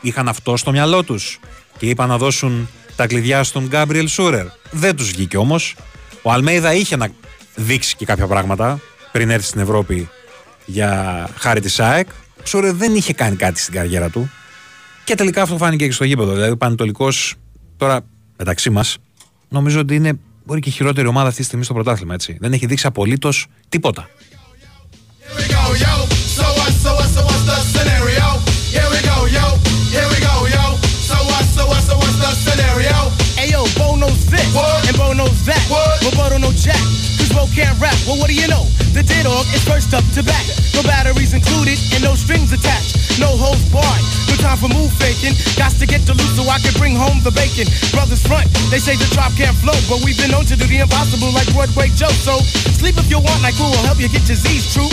Είχαν 0.00 0.28
αυτό 0.28 0.56
στο 0.56 0.70
μυαλό 0.70 1.02
τους 1.02 1.40
και 1.78 1.86
είπαν 1.86 2.08
να 2.08 2.18
δώσουν 2.18 2.68
τα 2.96 3.06
κλειδιά 3.06 3.44
στον 3.44 3.66
Γκάμπριελ 3.66 4.08
Σούρερ. 4.08 4.46
Δεν 4.70 4.96
τους 4.96 5.10
βγήκε 5.10 5.36
όμως. 5.36 5.76
Ο 6.22 6.32
Αλμέιδα 6.32 6.74
είχε 6.74 6.96
να 6.96 7.08
δείξει 7.54 7.96
και 7.96 8.04
κάποια 8.04 8.26
πράγματα 8.26 8.80
πριν 9.12 9.30
έρθει 9.30 9.46
στην 9.46 9.60
Ευρώπη 9.60 10.08
για 10.66 11.28
χάρη 11.38 11.60
της 11.60 11.80
ΑΕΚ. 11.80 12.08
Ο 12.42 12.46
Σούρερ 12.46 12.74
δεν 12.74 12.94
είχε 12.94 13.12
κάνει 13.12 13.36
κάτι 13.36 13.60
στην 13.60 13.74
καριέρα 13.74 14.08
του. 14.08 14.30
Και 15.04 15.14
τελικά 15.14 15.42
αυτό 15.42 15.56
φάνηκε 15.56 15.86
και 15.86 15.92
στο 15.92 16.04
γήπεδο. 16.04 16.32
Δηλαδή, 16.32 16.50
ο 16.50 16.56
Πανετολικός 16.56 17.34
τώρα 17.76 18.00
μεταξύ 18.36 18.70
μας, 18.70 18.98
νομίζω 19.48 19.80
ότι 19.80 19.94
είναι 19.94 20.18
μπορεί 20.44 20.60
και 20.60 20.68
η 20.68 20.72
χειρότερη 20.72 21.06
ομάδα 21.06 21.28
αυτή 21.28 21.40
τη 21.40 21.46
στιγμή 21.46 21.64
στο 21.64 21.74
πρωτάθλημα. 21.74 22.14
Έτσι. 22.14 22.36
Δεν 22.40 22.52
έχει 22.52 22.66
δείξει 22.66 22.86
απολύτως 22.86 23.46
τίποτα. 23.68 24.08
Here 25.24 25.38
we 25.38 25.46
go, 25.56 25.64
yo. 25.84 25.94
So 26.36 26.44
what, 26.58 26.72
so 26.82 26.90
what, 26.98 27.10
so 27.14 27.20
what's 27.28 27.44
the 27.50 27.56
scenario? 27.72 28.26
Here 28.74 28.88
we 28.92 29.00
go, 29.10 29.16
yo. 29.36 29.46
Here 29.94 30.08
we 30.12 30.18
go, 30.28 30.34
yo. 30.56 30.64
So 31.08 31.16
what, 31.30 31.44
so 31.56 31.62
what, 31.70 31.82
so 31.88 31.94
what's 32.00 32.18
the 32.22 32.30
scenario? 32.44 32.98
Ayo, 33.42 33.60
Bo 33.78 33.86
knows 34.00 34.22
this 34.32 34.48
What? 34.56 34.88
and 34.88 34.96
Bo 35.00 35.06
knows 35.18 35.38
that. 35.48 35.64
What? 35.72 35.96
But 36.04 36.14
Bo 36.18 36.24
don't 36.30 36.42
know 36.44 36.52
Jack. 36.64 37.11
Bo 37.32 37.48
can't 37.52 37.74
rap. 37.80 37.96
Well, 38.06 38.20
what 38.20 38.28
do 38.28 38.36
you 38.36 38.46
know? 38.48 38.64
The 38.92 39.02
dead 39.02 39.24
dog 39.24 39.48
is 39.56 39.64
first 39.64 39.92
up 39.96 40.04
to 40.16 40.22
back. 40.22 40.44
No 40.76 40.82
batteries 40.84 41.32
included 41.32 41.80
and 41.92 42.04
no 42.04 42.14
strings 42.14 42.52
attached. 42.52 43.18
No 43.20 43.28
holds 43.32 43.64
barred. 43.72 44.04
No 44.28 44.36
time 44.40 44.56
for 44.56 44.68
move 44.68 44.92
faking. 45.00 45.36
Got 45.56 45.72
to 45.80 45.86
get 45.86 46.04
to 46.08 46.14
loose 46.14 46.36
so 46.36 46.44
I 46.48 46.60
can 46.60 46.72
bring 46.76 46.94
home 46.96 47.20
the 47.24 47.32
bacon. 47.32 47.68
Brothers 47.92 48.24
front, 48.24 48.48
they 48.68 48.78
say 48.78 48.96
the 48.96 49.08
drop 49.16 49.32
can't 49.36 49.56
flow. 49.60 49.76
But 49.88 50.04
we've 50.04 50.16
been 50.16 50.30
known 50.30 50.44
to 50.52 50.56
do 50.56 50.64
the 50.64 50.80
impossible 50.84 51.32
like 51.32 51.48
Broadway 51.52 51.88
Joe. 51.96 52.12
So 52.12 52.38
sleep 52.76 52.96
if 52.96 53.08
you 53.08 53.20
want, 53.20 53.40
like 53.42 53.56
who 53.56 53.64
will 53.64 53.84
help 53.84 53.98
you 53.98 54.08
get 54.08 54.28
your 54.28 54.36
Z's 54.36 54.72
true. 54.72 54.92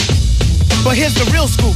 But 0.84 0.96
here's 0.96 1.16
the 1.16 1.28
real 1.32 1.48
scoop. 1.48 1.76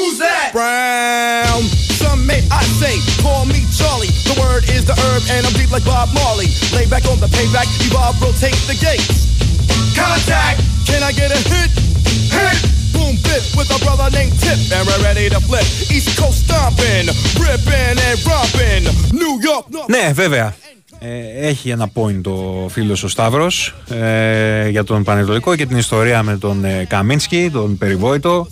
Who's 0.00 0.16
that? 0.16 0.48
Brown. 0.56 1.60
Some 2.00 2.24
may 2.24 2.40
I 2.48 2.64
say, 2.80 2.96
call 3.20 3.44
me 3.44 3.60
Charlie. 3.68 4.08
The 4.24 4.32
word 4.40 4.64
is 4.72 4.82
the 4.88 4.96
herb, 4.96 5.22
and 5.28 5.44
I'm 5.44 5.52
deep 5.52 5.68
like 5.68 5.84
Bob 5.84 6.08
Marley. 6.16 6.48
Lay 6.72 6.88
back 6.88 7.04
on 7.04 7.20
the 7.20 7.28
payback, 7.28 7.68
evolve, 7.84 8.16
rotate 8.16 8.56
the 8.64 8.80
gates. 8.80 9.28
Contact. 9.92 10.64
Can 10.88 11.04
I 11.04 11.12
get 11.12 11.28
a 11.28 11.40
hit? 11.52 11.68
Hit. 12.32 12.56
Boom, 12.96 13.20
bit 13.28 13.44
with 13.52 13.68
a 13.76 13.78
brother 13.84 14.08
named 14.08 14.32
Tip, 14.40 14.56
and 14.72 14.88
we're 14.88 15.04
ready 15.04 15.28
to 15.28 15.40
flip. 15.48 15.68
East 15.92 16.16
Coast 16.16 16.48
stomping, 16.48 17.12
ripping 17.36 17.96
and 18.08 18.16
romping. 18.24 18.82
New 19.12 19.34
York, 19.48 19.64
North 19.68 19.88
Ναι, 19.88 20.12
βέβαια. 20.12 20.54
Ε, 21.02 21.48
έχει 21.48 21.70
ένα 21.70 21.90
point 21.94 22.26
ο 22.26 22.68
φίλος 22.68 23.02
ο 23.02 23.08
Σταύρος 23.08 23.74
ε, 23.88 24.68
για 24.68 24.84
τον 24.84 25.02
Πανετολικό 25.02 25.56
και 25.56 25.66
την 25.66 25.76
ιστορία 25.76 26.22
με 26.22 26.38
τον 26.38 26.64
ε, 26.64 26.84
Καμίνσκι, 26.88 27.50
τον 27.52 27.78
περιβόητο. 27.78 28.46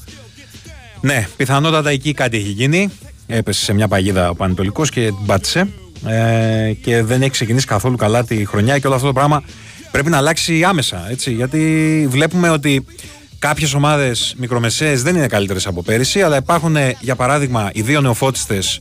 Ναι, 1.01 1.29
πιθανότατα 1.37 1.91
εκεί 1.91 2.13
κάτι 2.13 2.37
έχει 2.37 2.51
γίνει. 2.51 2.91
Έπεσε 3.27 3.65
σε 3.65 3.73
μια 3.73 3.89
παγίδα 3.89 4.31
ο 4.31 4.35
Πανετολικός 4.35 4.91
και 4.91 5.01
την 5.01 5.27
πάτησε. 5.27 5.69
Ε, 6.07 6.73
και 6.73 7.03
δεν 7.03 7.23
έχει 7.23 7.31
ξεκινήσει 7.31 7.67
καθόλου 7.67 7.97
καλά 7.97 8.25
τη 8.25 8.45
χρονιά 8.45 8.79
και 8.79 8.87
όλο 8.87 8.97
αυτό 8.97 9.07
το 9.07 9.13
πράγμα 9.13 9.43
πρέπει 9.91 10.11
να 10.11 10.17
αλλάξει 10.17 10.65
άμεσα. 10.65 11.07
Έτσι, 11.11 11.33
γιατί 11.33 12.07
βλέπουμε 12.11 12.51
ότι 12.51 12.85
κάποιες 13.39 13.75
ομάδες 13.75 14.35
μικρομεσαίες 14.39 15.03
δεν 15.03 15.17
είναι 15.17 15.27
καλύτερες 15.27 15.67
από 15.67 15.83
πέρυσι, 15.83 16.23
αλλά 16.23 16.37
υπάρχουν, 16.37 16.77
ε, 16.77 16.97
για 17.01 17.17
παράδειγμα, 17.17 17.71
οι 17.73 17.83
δύο 17.83 18.01
νεοφώτιστες 18.01 18.81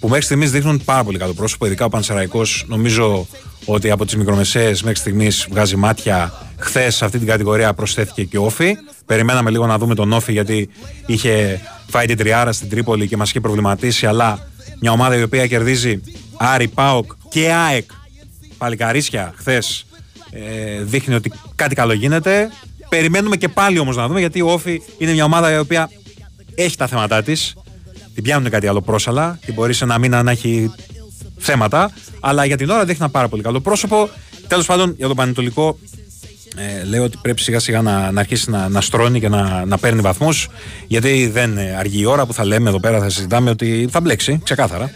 που 0.00 0.08
μέχρι 0.08 0.24
στιγμής 0.24 0.50
δείχνουν 0.50 0.84
πάρα 0.84 1.04
πολύ 1.04 1.18
καλό 1.18 1.32
πρόσωπο. 1.32 1.66
Ειδικά 1.66 1.84
ο 1.84 1.88
Πανσεραϊκός, 1.88 2.64
νομίζω 2.68 3.26
ότι 3.64 3.90
από 3.90 4.04
τις 4.04 4.16
μικρομεσαίες 4.16 4.82
μέχρι 4.82 4.98
στιγμής 4.98 5.46
βγάζει 5.50 5.76
μάτια. 5.76 6.32
Χθες 6.58 6.94
σε 6.94 7.04
αυτή 7.04 7.18
την 7.18 7.26
κατηγορία 7.26 7.74
προσθέθηκε 7.74 8.24
και 8.24 8.38
ο 8.38 8.44
Όφη. 8.44 8.76
Περιμέναμε 9.06 9.50
λίγο 9.50 9.66
να 9.66 9.78
δούμε 9.78 9.94
τον 9.94 10.12
Όφη 10.12 10.32
γιατί 10.32 10.68
είχε 11.06 11.60
φάει 11.88 12.06
την 12.06 12.16
τριάρα 12.16 12.52
στην 12.52 12.68
Τρίπολη 12.68 13.08
και 13.08 13.16
μας 13.16 13.28
είχε 13.28 13.40
προβληματίσει. 13.40 14.06
Αλλά 14.06 14.48
μια 14.80 14.92
ομάδα 14.92 15.16
η 15.16 15.22
οποία 15.22 15.46
κερδίζει 15.46 16.00
Άρη, 16.36 16.68
Πάοκ 16.68 17.12
και 17.28 17.52
ΑΕΚ 17.52 17.90
παλικαρίσια 18.58 19.32
χθες 19.36 19.86
ε, 20.30 20.82
δείχνει 20.82 21.14
ότι 21.14 21.32
κάτι 21.54 21.74
καλό 21.74 21.92
γίνεται. 21.92 22.48
Περιμένουμε 22.88 23.36
και 23.36 23.48
πάλι 23.48 23.78
όμως 23.78 23.96
να 23.96 24.06
δούμε 24.06 24.20
γιατί 24.20 24.40
ο 24.40 24.50
Όφη 24.52 24.82
είναι 24.98 25.12
μια 25.12 25.24
ομάδα 25.24 25.52
η 25.52 25.58
οποία 25.58 25.90
έχει 26.54 26.76
τα 26.76 26.86
θέματα 26.86 27.22
της. 27.22 27.54
Την 28.14 28.22
πιάνουν 28.24 28.50
κάτι 28.50 28.66
άλλο 28.66 28.80
πρόσαλα. 28.80 29.38
Την 29.44 29.54
μπορεί 29.54 29.72
σε 29.72 29.84
ένα 29.84 29.98
μήνα 29.98 30.22
να 30.22 30.30
έχει 30.30 30.70
θέματα. 31.38 31.90
Αλλά 32.20 32.44
για 32.44 32.56
την 32.56 32.70
ώρα 32.70 32.80
δείχνει 32.80 32.96
ένα 33.00 33.10
πάρα 33.10 33.28
πολύ 33.28 33.42
καλό 33.42 33.60
πρόσωπο. 33.60 34.08
Τέλος 34.48 34.66
πάντων, 34.66 34.94
για 34.96 35.06
τον 35.06 35.16
Πανετολικό, 35.16 35.78
ε, 36.56 36.84
λέω 36.84 37.04
ότι 37.04 37.18
πρέπει 37.22 37.40
σιγά 37.40 37.58
σιγά 37.58 37.82
να, 37.82 38.10
να 38.10 38.20
αρχίσει 38.20 38.50
να, 38.50 38.68
να 38.68 38.80
στρώνει 38.80 39.20
και 39.20 39.28
να, 39.28 39.64
να 39.64 39.78
παίρνει 39.78 40.00
βαθμούς. 40.00 40.48
Γιατί 40.86 41.30
δεν 41.32 41.58
ε, 41.58 41.76
αργεί 41.78 42.00
η 42.00 42.04
ώρα 42.04 42.26
που 42.26 42.32
θα 42.32 42.44
λέμε 42.44 42.68
εδώ 42.68 42.80
πέρα, 42.80 42.98
θα 42.98 43.10
συζητάμε 43.10 43.50
ότι 43.50 43.88
θα 43.90 44.00
μπλέξει, 44.00 44.40
ξεκάθαρα. 44.44 44.90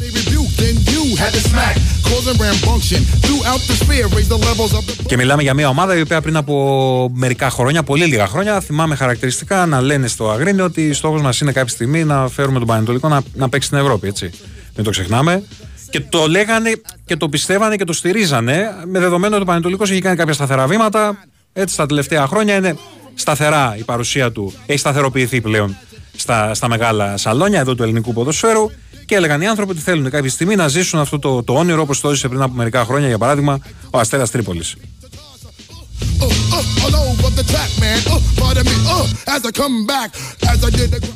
They 0.00 0.10
rebuked 0.18 0.60
and 0.68 0.78
you 0.94 1.04
had 1.22 1.32
to 1.36 1.42
smack, 1.50 1.76
causing 2.08 2.38
rambunction 2.44 3.00
throughout 3.24 3.60
the 3.68 3.76
sphere. 3.82 4.06
Raise 4.16 4.28
the 4.28 4.38
levels 4.48 4.72
of 4.78 4.86
the 4.86 5.06
Και 5.06 5.16
μιλάμε 5.16 5.42
για 5.42 5.54
μια 5.54 5.68
ομάδα 5.68 5.96
η 5.96 6.00
οποία 6.00 6.20
πριν 6.20 6.36
από 6.36 7.10
μερικά 7.14 7.50
χρόνια, 7.50 7.82
πολύ 7.82 8.04
λίγα 8.04 8.26
χρόνια, 8.26 8.60
θυμάμαι 8.60 8.94
χαρακτηριστικά 8.94 9.66
να 9.66 9.80
λένε 9.80 10.06
στο 10.06 10.30
Αγρίνιο 10.30 10.64
ότι 10.64 10.92
στόχος 10.92 11.22
μας 11.22 11.40
είναι 11.40 11.52
κάποια 11.52 11.72
στιγμή 11.74 12.04
να 12.04 12.28
φέρουμε 12.28 12.58
τον 12.58 12.66
Πανετολικό 12.66 13.08
να, 13.08 13.22
να 13.34 13.48
παίξει 13.48 13.66
στην 13.66 13.78
Ευρώπη. 13.78 14.08
Έτσι. 14.08 14.30
Μην 14.76 14.84
το 14.84 14.90
ξεχνάμε. 14.90 15.42
Και 15.90 16.00
το 16.00 16.26
λέγανε 16.26 16.80
και 17.04 17.16
το 17.16 17.28
πιστεύανε 17.28 17.76
και 17.76 17.84
το 17.84 17.92
στηρίζανε 17.92 18.70
με 18.86 18.98
δεδομένο 18.98 19.34
ότι 19.34 19.42
ο 19.42 19.46
Πανετολικός 19.46 19.90
έχει 19.90 20.00
κάνει 20.00 20.16
κάποια 20.16 20.32
σταθερά 20.34 20.66
βήματα. 20.66 21.24
Έτσι, 21.52 21.76
τα 21.76 21.86
τελευταία 21.86 22.26
χρόνια 22.26 22.54
είναι 22.54 22.76
σταθερά 23.14 23.74
η 23.78 23.82
παρουσία 23.82 24.32
του. 24.32 24.52
Έχει 24.66 24.78
σταθεροποιηθεί 24.78 25.40
πλέον 25.40 25.76
στα, 26.16 26.54
στα 26.54 26.68
μεγάλα 26.68 27.16
σαλόνια 27.16 27.60
εδώ 27.60 27.74
του 27.74 27.82
ελληνικού 27.82 28.12
ποδοσφαίρου. 28.12 28.70
Και 29.06 29.14
έλεγαν 29.14 29.40
οι 29.40 29.46
άνθρωποι 29.46 29.70
ότι 29.70 29.80
θέλουν 29.80 30.10
κάποια 30.10 30.30
στιγμή 30.30 30.54
να 30.54 30.68
ζήσουν 30.68 31.00
αυτό 31.00 31.18
το, 31.18 31.42
το 31.42 31.52
όνειρο 31.52 31.82
όπως 31.82 32.00
το 32.00 32.10
ζήσε 32.10 32.28
πριν 32.28 32.42
από 32.42 32.54
μερικά 32.54 32.84
χρόνια, 32.84 33.08
για 33.08 33.18
παράδειγμα, 33.18 33.58
ο 33.90 33.98
Αστέρας 33.98 34.30
Τρίπολης. 34.30 34.76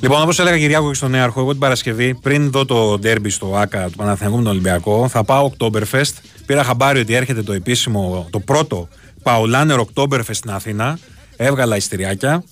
Λοιπόν, 0.00 0.22
όπως 0.22 0.38
έλεγα 0.38 0.58
Κυριάκο 0.58 0.88
και 0.88 0.94
στον 0.94 1.10
Νέαρχο, 1.10 1.40
εγώ 1.40 1.50
την 1.50 1.60
Παρασκευή, 1.60 2.14
πριν 2.14 2.50
δω 2.50 2.64
το 2.64 2.98
ντέρμπι 2.98 3.30
στο 3.30 3.56
ΑΚΑ 3.56 3.84
του 3.84 3.96
Παναθηναϊκού 3.96 4.36
με 4.36 4.42
τον 4.42 4.52
Ολυμπιακό, 4.52 5.08
θα 5.08 5.24
πάω 5.24 5.50
Oktoberfest. 5.52 6.12
Πήρα 6.46 6.64
χαμπάρι 6.64 7.00
ότι 7.00 7.14
έρχεται 7.14 7.42
το 7.42 7.52
επίσημο, 7.52 8.26
το 8.30 8.40
πρώτο 8.40 8.88
Παουλάνερ 9.22 9.78
Oktoberfest 9.80 10.34
στην 10.34 10.50
Αθήνα. 10.50 10.98
Έβγαλα 11.36 11.76
ιστηριάκια 11.76 12.44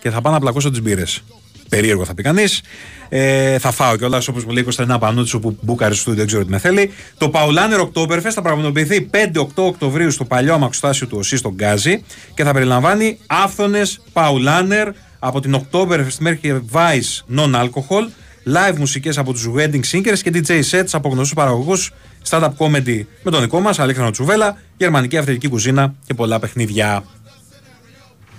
και 0.00 0.10
θα 0.10 0.20
πάω 0.20 0.32
να 0.32 0.40
πλακώσω 0.40 0.70
τις 0.70 0.82
μπύρες. 0.82 1.20
Περίεργο 1.68 2.04
θα 2.04 2.14
πει 2.14 2.22
κανείς. 2.22 2.60
Ε, 3.08 3.58
θα 3.58 3.70
φάω 3.70 3.96
κιόλας 3.96 4.28
όπως 4.28 4.44
μου 4.44 4.52
λέει 4.52 4.62
Κωνσταντίνα 4.62 4.98
Πανούτσου 4.98 5.40
που 5.40 5.58
μπούκαρε 5.60 5.92
στο 5.92 6.00
στούντιο, 6.00 6.18
δεν 6.18 6.26
ξέρω 6.26 6.44
τι 6.44 6.50
με 6.50 6.58
θέλει. 6.58 6.90
Το 7.18 7.28
Παουλάνερ 7.28 7.80
Oktoberfest 7.80 8.30
θα 8.30 8.42
πραγματοποιηθεί 8.42 9.10
5-8 9.34 9.44
Οκτωβρίου 9.54 10.10
στο 10.10 10.24
παλιό 10.24 10.54
αμαξοστάσιο 10.54 11.06
του 11.06 11.16
ΟΣΥ 11.18 11.36
στον 11.36 11.52
Γκάζι 11.54 12.02
και 12.34 12.44
θα 12.44 12.52
περιλαμβάνει 12.52 13.18
άφθονες 13.26 14.00
Παουλάνερ 14.12 14.88
από 15.18 15.40
την 15.40 15.56
Oktoberfest 15.60 16.18
μέχρι 16.18 16.64
Vice 16.72 17.36
Non-Alcohol, 17.36 18.02
live 18.46 18.76
μουσικές 18.78 19.18
από 19.18 19.32
τους 19.32 19.50
Wedding 19.56 19.80
Singers 19.92 20.18
και 20.22 20.30
DJ 20.34 20.60
sets 20.70 20.88
από 20.92 21.08
γνωστούς 21.08 21.34
παραγωγούς, 21.34 21.92
stand-up 22.28 22.50
comedy 22.58 23.04
με 23.22 23.30
τον 23.30 23.40
δικό 23.40 23.60
μας 23.60 23.78
Αλέξανδρο 23.78 24.12
Τσουβέλα, 24.12 24.56
γερμανική 24.76 25.16
αυθεντική 25.16 25.48
κουζίνα 25.48 25.94
και 26.06 26.14
πολλά 26.14 26.38
παιχνίδια. 26.38 27.04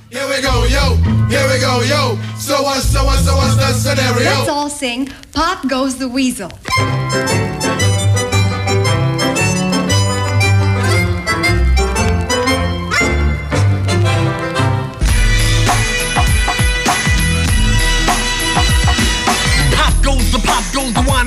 Here 0.09 0.25
we 0.29 0.41
go, 0.41 0.63
yo. 0.63 0.95
Here 1.27 1.45
we 1.49 1.59
go, 1.59 1.81
yo. 1.81 2.17
So 2.37 2.63
what, 2.63 2.81
so 2.81 3.03
what, 3.03 3.19
so 3.19 3.35
what's 3.35 3.55
the 3.57 3.73
scenario? 3.73 4.23
Let's 4.23 4.49
all 4.49 4.69
sing 4.69 5.09
Pop 5.33 5.67
Goes 5.67 5.97
the 5.97 6.07
Weasel. 6.07 6.49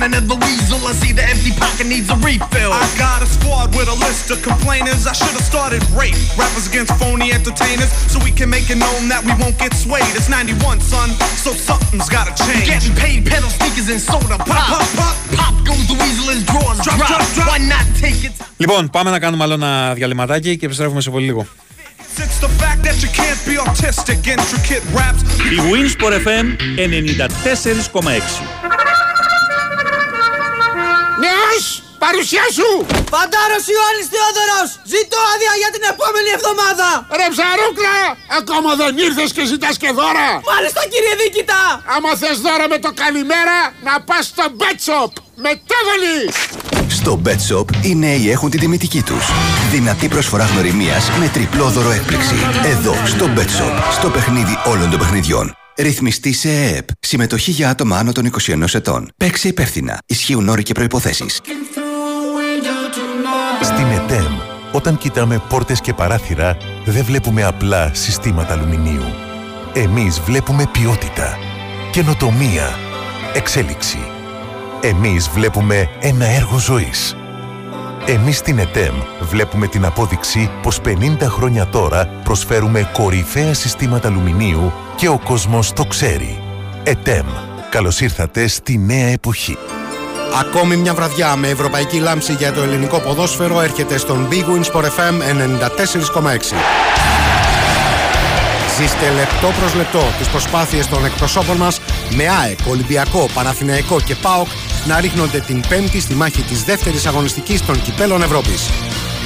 wine 0.00 0.02
and 0.02 0.28
the 0.28 0.36
weasel. 0.36 0.78
I 0.86 0.92
see 0.92 1.12
the 1.12 1.24
empty 1.24 1.52
pocket 1.52 1.86
needs 1.86 2.08
a 2.10 2.16
refill. 2.16 2.72
I 2.72 2.84
got 2.98 3.22
a 3.22 3.26
squad 3.26 3.74
with 3.76 3.88
a 3.88 3.94
list 3.94 4.30
of 4.30 4.42
complainers. 4.42 5.06
I 5.06 5.12
should 5.12 5.34
have 5.34 5.44
started 5.44 5.82
rape 5.90 6.16
rappers 6.36 6.66
against 6.68 6.92
phony 6.98 7.32
entertainers 7.32 7.90
so 8.10 8.18
we 8.24 8.30
can 8.30 8.48
make 8.50 8.70
it 8.70 8.78
known 8.78 9.08
that 9.08 9.24
we 9.24 9.32
won't 9.42 9.58
get 9.58 9.74
swayed. 9.74 10.04
It's 10.14 10.28
91, 10.28 10.80
son, 10.80 11.10
so 11.44 11.52
something's 11.52 12.08
gotta 12.08 12.32
change. 12.44 12.66
Getting 12.66 12.94
paid, 12.94 13.26
pedal 13.26 13.50
sneakers 13.50 13.88
and 13.88 14.00
soda 14.00 14.38
pop. 14.38 14.48
Pop, 14.48 14.86
pop. 14.96 15.14
Pop 15.38 15.54
goes 15.66 15.86
the 15.88 15.96
weasel 16.02 16.30
as 16.30 16.42
drawers 16.44 16.78
Drop, 16.80 16.96
drop. 16.96 17.08
drop, 17.08 17.26
drop. 17.34 17.48
Why 17.48 17.58
not 17.58 17.86
take 18.00 18.24
it? 18.24 18.32
Λοιπόν, 18.56 18.90
πάμε 18.90 19.10
να 19.10 19.18
κάνουμε 19.18 19.42
άλλο 19.44 19.54
ένα 19.54 19.94
διαλυματάκι 19.94 20.56
και 20.56 20.66
επιστρέφουμε 20.66 21.00
σε 21.00 21.10
πολύ 21.10 21.24
λίγο. 21.24 21.46
It's 22.18 22.40
the 22.40 22.48
fact 22.62 22.80
that 22.86 22.96
you 23.02 23.10
can't 23.20 23.40
be 23.44 23.56
autistic, 23.64 24.26
intricate 24.26 24.84
raps. 24.96 25.20
Η 25.52 25.58
Winsport 25.72 26.14
FM 26.26 26.46
94,6. 26.76 28.59
Παρουσιάσου! 32.05 32.71
Φαντάρος 33.13 33.63
Ιωάννης 33.73 34.07
Θεόδωρος! 34.13 34.67
Ζητώ 34.93 35.19
άδεια 35.33 35.53
για 35.61 35.71
την 35.75 35.83
επόμενη 35.93 36.29
εβδομάδα! 36.37 36.87
Ρε 37.19 37.27
ψαρούκλα! 37.33 37.97
Ακόμα 38.39 38.71
δεν 38.81 38.91
ήρθες 39.07 39.29
και 39.35 39.43
ζητάς 39.51 39.75
και 39.81 39.89
δώρα! 39.99 40.27
Μάλιστα 40.51 40.81
κύριε 40.91 41.13
Δίκητα! 41.21 41.61
Άμα 41.95 42.11
θες 42.21 42.37
δώρα 42.45 42.65
με 42.73 42.77
το 42.85 42.91
καλημέρα, 43.03 43.57
να 43.87 43.93
πας 44.07 44.23
στο 44.31 44.45
Bet 44.59 44.77
Shop! 44.87 45.11
Μετάβολη! 45.45 46.19
Στο 46.97 47.11
Bet 47.25 47.41
Shop 47.49 47.67
οι 47.87 47.91
νέοι 48.03 48.23
έχουν 48.35 48.49
την 48.49 48.59
τιμητική 48.59 49.01
τους. 49.09 49.25
Δυνατή 49.71 50.07
προσφορά 50.07 50.45
γνωριμίας 50.45 51.03
με 51.19 51.27
τριπλό 51.27 51.67
δώρο 51.75 51.91
έκπληξη. 51.91 52.35
Εδώ, 52.73 52.95
στο 53.05 53.25
Bet 53.35 53.51
Shop, 53.57 53.75
στο 53.97 54.07
παιχνίδι 54.09 54.55
όλων 54.71 54.89
των 54.89 54.99
παιχνιδιών. 54.99 55.60
Ρυθμιστή 55.81 56.33
σε 56.33 56.49
ΕΕΠ. 56.49 56.87
Συμμετοχή 56.99 57.51
για 57.51 57.69
άτομα 57.69 57.97
άνω 57.97 58.11
των 58.11 58.31
21 58.41 58.73
ετών. 58.73 59.11
Παίξε 59.17 59.47
υπεύθυνα. 59.47 59.97
Ισχύουν 60.05 60.49
όροι 60.49 60.63
και 60.63 60.73
προϋποθέσεις. 60.73 61.41
Στην 63.61 63.85
ΕΤΕΜ, 63.85 64.37
όταν 64.71 64.97
κοιτάμε 64.97 65.41
πόρτες 65.49 65.81
και 65.81 65.93
παράθυρα, 65.93 66.57
δεν 66.85 67.03
βλέπουμε 67.03 67.43
απλά 67.43 67.93
συστήματα 67.93 68.53
αλουμινίου. 68.53 69.05
Εμείς 69.73 70.19
βλέπουμε 70.19 70.69
ποιότητα, 70.71 71.37
καινοτομία, 71.91 72.69
εξέλιξη. 73.33 73.99
Εμείς 74.81 75.29
βλέπουμε 75.29 75.89
ένα 75.99 76.25
έργο 76.25 76.57
ζωής. 76.57 77.15
Εμείς 78.05 78.37
στην 78.37 78.59
ΕΤΕΜ 78.59 78.95
βλέπουμε 79.21 79.67
την 79.67 79.85
απόδειξη 79.85 80.49
πως 80.61 80.79
50 80.85 81.17
χρόνια 81.21 81.67
τώρα 81.67 82.07
προσφέρουμε 82.23 82.89
κορυφαία 82.93 83.53
συστήματα 83.53 84.07
αλουμινίου 84.07 84.73
και 84.95 85.07
ο 85.07 85.19
κόσμος 85.23 85.73
το 85.73 85.85
ξέρει. 85.85 86.39
ΕΤΕΜ. 86.83 87.25
Καλώς 87.69 88.01
ήρθατε 88.01 88.47
στη 88.47 88.77
νέα 88.77 89.07
εποχή. 89.07 89.57
Ακόμη 90.39 90.75
μια 90.75 90.93
βραδιά 90.93 91.35
με 91.35 91.47
ευρωπαϊκή 91.47 91.97
λάμψη 91.97 92.33
για 92.33 92.53
το 92.53 92.61
ελληνικό 92.61 92.99
ποδόσφαιρο 92.99 93.61
έρχεται 93.61 93.97
στον 93.97 94.27
Big 94.31 94.33
Wins 94.33 94.71
Sport 94.71 94.83
FM 94.83 95.15
94,6. 95.21 96.55
Ζήστε 98.77 99.09
λεπτό 99.09 99.47
προς 99.59 99.75
λεπτό 99.75 100.03
τις 100.17 100.27
προσπάθειες 100.27 100.87
των 100.87 101.05
εκπροσώπων 101.05 101.57
μας 101.57 101.79
με 102.09 102.23
ΑΕΚ, 102.41 102.59
Ολυμπιακό, 102.69 103.29
Παναθηναϊκό 103.33 103.99
και 104.01 104.15
ΠΑΟΚ 104.15 104.47
να 104.87 104.99
ρίχνονται 104.99 105.39
την 105.39 105.63
πέμπτη 105.69 105.99
στη 105.99 106.13
μάχη 106.13 106.41
της 106.41 106.63
δεύτερης 106.63 107.05
αγωνιστικής 107.05 107.65
των 107.65 107.81
κυπέλων 107.81 108.21
Ευρώπης. 108.21 108.69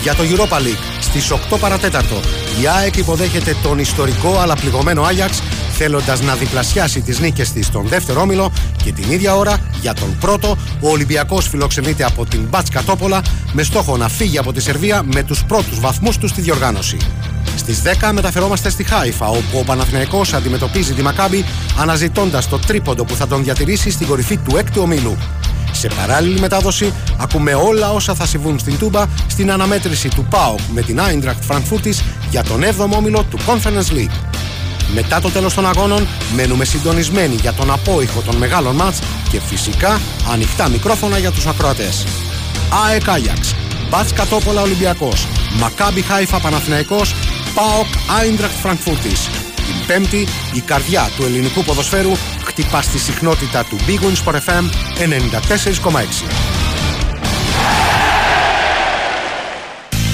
Για 0.02 0.16
το 0.16 0.24
Europa 0.24 0.58
League 0.58 1.00
στις 1.02 1.32
8 1.32 1.58
παρατέταρτο 1.60 2.20
η 2.62 2.68
ΑΕΚ 2.68 2.96
υποδέχεται 2.98 3.56
τον 3.64 3.80
ιστορικό 3.80 4.40
αλλά 4.40 4.56
πληγωμένο 4.56 5.04
Άγιαξ 5.04 5.42
θέλοντας 5.78 6.22
να 6.22 6.36
διπλασιάσει 6.36 7.02
τις 7.02 7.20
νίκες 7.20 7.52
της 7.52 7.66
στον 7.66 7.88
δεύτερο 7.88 8.22
όμιλο 8.22 8.52
και 8.84 8.92
την 8.92 9.12
ίδια 9.12 9.36
ώρα 9.36 9.60
για 9.82 9.94
τον 9.94 10.18
πρώτο 10.20 10.58
ο 10.82 10.90
Ολυμπιακός 10.90 11.48
φιλοξενείται 11.48 12.04
από 12.04 12.26
την 12.26 12.42
Μπάτς 12.50 12.70
Τόπολα 12.86 13.22
με 13.54 13.64
στόχο 13.64 13.98
να 13.98 14.08
φύγει 14.08 14.38
από 14.38 14.54
τη 14.54 14.62
Σερβία 14.62 15.04
με 15.14 15.24
τους 15.24 15.44
πρώτους 15.44 15.80
βαθμούς 15.80 16.18
του 16.18 16.28
στη 16.28 16.42
διοργάνωση. 16.42 16.98
Στις 17.58 17.82
10 17.82 18.12
μεταφερόμαστε 18.14 18.70
στη 18.70 18.84
Χάιφα, 18.84 19.28
όπου 19.28 19.60
ο 19.60 19.64
Παναθηναϊκός 19.64 20.34
αντιμετωπίζει 20.34 20.94
τη 20.94 21.02
Μακάμπη 21.02 21.46
αναζητώντας 21.80 22.50
το 22.50 22.60
τρίποντο 22.60 23.04
που 23.06 23.16
θα 23.16 23.28
τον 23.28 23.44
διατηρήσει 23.44 23.90
στην 23.90 24.08
κορυφή 24.08 24.38
του 24.38 24.58
έκτου 24.58 24.82
ομίλου. 24.82 25.18
Σε 25.78 25.88
παράλληλη 25.88 26.40
μετάδοση 26.40 26.94
ακούμε 27.18 27.54
όλα 27.54 27.92
όσα 27.92 28.16
θα 28.16 28.26
συμβούν 28.26 28.60
στην 28.60 28.78
Τούμπα 28.78 29.06
στην 29.28 29.52
αναμέτρηση 29.52 30.08
του 30.08 30.26
ΠΑΟΚ 30.30 30.60
με 30.74 30.82
την 30.82 31.00
Eintracht 31.00 31.52
Frankfurtis 31.52 32.02
για 32.30 32.44
τον 32.44 32.64
7ο 32.64 32.96
όμιλο 32.96 33.24
του 33.30 33.38
Conference 33.48 33.94
League. 33.94 34.36
Μετά 34.94 35.22
το 35.22 35.30
τέλος 35.30 35.54
των 35.54 35.68
αγώνων 35.68 36.08
μένουμε 36.36 36.66
συντονισμένοι 36.66 37.36
για 37.36 37.54
τον 37.54 37.72
απόϊχο 37.72 38.22
των 38.22 38.36
μεγάλων 38.36 38.76
μάτς 38.76 39.00
και 39.30 39.40
φυσικά 39.40 40.00
ανοιχτά 40.32 40.70
μικρόφωνα 40.70 41.18
για 41.18 41.32
τους 41.32 41.46
ακροατές. 41.46 42.06
ΑΕΚ 42.88 43.10
Άγιαξ, 43.10 43.56
Μπάτς 43.90 44.14
Κατόπολα 44.14 44.62
Ολυμπιακός, 44.62 45.28
Μακάμπι 45.60 46.02
Χάιφα 46.02 46.40
Παναθηναϊκός, 46.40 47.16
ΠΑΟΚ 47.56 47.88
Άιντρακτ 48.20 48.54
Φραγκφούρτης. 48.62 49.30
Την 49.56 49.86
πέμπτη 49.88 50.28
η 50.54 50.60
καρδιά 50.60 51.10
του 51.18 51.24
ελληνικού 51.24 51.64
ποδοσφαίρου 51.64 52.12
χτυπά 52.56 52.82
στη 52.82 52.98
συχνότητα 53.00 53.64
του 53.64 53.78
Big 53.88 54.00
Wins 54.00 54.24
for 54.26 54.34
FM 54.34 54.64
94,6. 55.00 55.94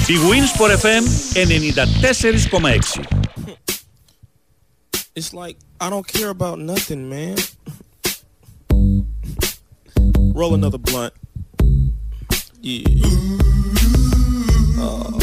Η 0.06 0.14
Wins 0.28 0.50
for 0.58 0.68
FM 0.82 1.02
94,6. 1.34 3.04
It's 5.14 5.32
like 5.32 5.56
I 5.80 5.88
don't 5.90 6.06
care 6.16 6.30
about 6.36 6.58
nothing, 6.58 7.02
man. 7.14 7.36
Roll 10.38 10.52
another 10.60 10.80
blunt. 10.88 11.14
Yeah. 12.60 12.82
Oh, 14.84 15.18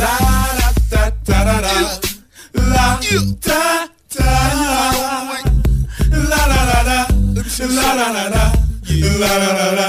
La 0.00 0.14
da 0.58 0.68
da 0.92 1.02
da 1.28 1.38
da 1.48 1.60
da. 1.60 2.05
La 2.56 2.98
da 3.42 3.88
da. 4.14 4.56
La 6.10 6.42
la 6.46 6.60
la 6.70 6.78
la. 6.82 6.98
La 7.58 7.94
la 7.94 8.08
la 8.10 8.24
la. 8.28 8.44
La 9.20 9.32
la 9.42 9.50
la 9.58 9.68
la. 9.78 9.88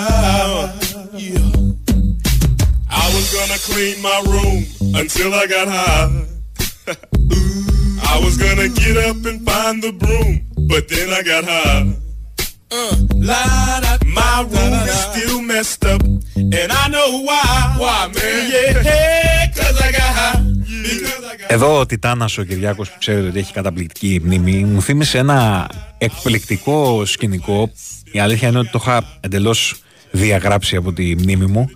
I 2.90 3.06
was 3.14 3.28
gonna 3.34 3.60
clean 3.70 4.02
my 4.02 4.20
room 4.28 4.66
until 4.96 5.34
I 5.34 5.48
got 5.48 5.68
high. 5.68 6.26
I 8.10 8.20
was 8.24 8.38
gonna 8.38 8.70
get 8.70 8.98
up 8.98 9.26
and 9.26 9.46
find 9.46 9.82
the 9.84 9.92
broom, 9.92 10.42
but 10.68 10.88
then 10.88 11.10
I 11.10 11.22
got 11.24 11.44
high. 11.46 11.94
Uh, 12.72 12.96
la, 13.16 13.80
da, 13.80 13.98
my 14.06 14.42
room 14.42 14.74
is 14.74 15.00
still 15.12 15.42
messed 15.42 15.86
up, 15.86 16.02
and 16.02 16.72
I 16.72 16.88
know 16.90 17.22
why. 17.24 17.76
Why, 17.78 18.08
man? 18.14 18.52
Yeah, 18.52 19.48
cause 19.56 19.82
I 19.82 19.92
got 19.92 20.02
high. 20.02 20.47
Because 20.88 21.24
I 21.24 21.42
got 21.42 21.54
Εδώ 21.54 21.80
ο 21.80 21.86
Τιτάνας 21.86 22.38
ο 22.38 22.44
Κυριάκος 22.44 22.90
που 22.90 22.96
ξέρετε 23.00 23.28
ότι 23.28 23.40
έχει 23.40 23.54
καταπληκτική 23.54 24.22
μνήμη 24.24 24.64
μου 24.64 24.82
θύμισε 24.82 25.18
ένα 25.18 25.70
εκπληκτικό 25.98 27.06
σκηνικό. 27.06 27.72
Η 28.12 28.20
αλήθεια 28.20 28.48
είναι 28.48 28.60
ότι 28.60 28.70
το 28.70 28.80
είχα 28.82 29.18
εντελώς 29.20 29.76
διαγράψει 30.12 30.76
από 30.76 30.94
τη 30.94 31.16
μνήμη 31.16 31.46
μου 31.46 31.70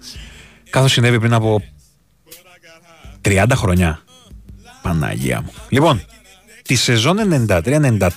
καθώς 0.70 0.92
συνέβη 0.92 1.20
πριν 1.20 1.34
από 1.34 1.62
30 3.26 3.46
χρονιά 3.54 4.02
Παναγία 4.82 5.42
μου. 5.42 5.52
Λοιπόν, 5.70 6.06
τη 6.62 6.76
σεζόν 6.76 7.48
93-94 7.48 8.10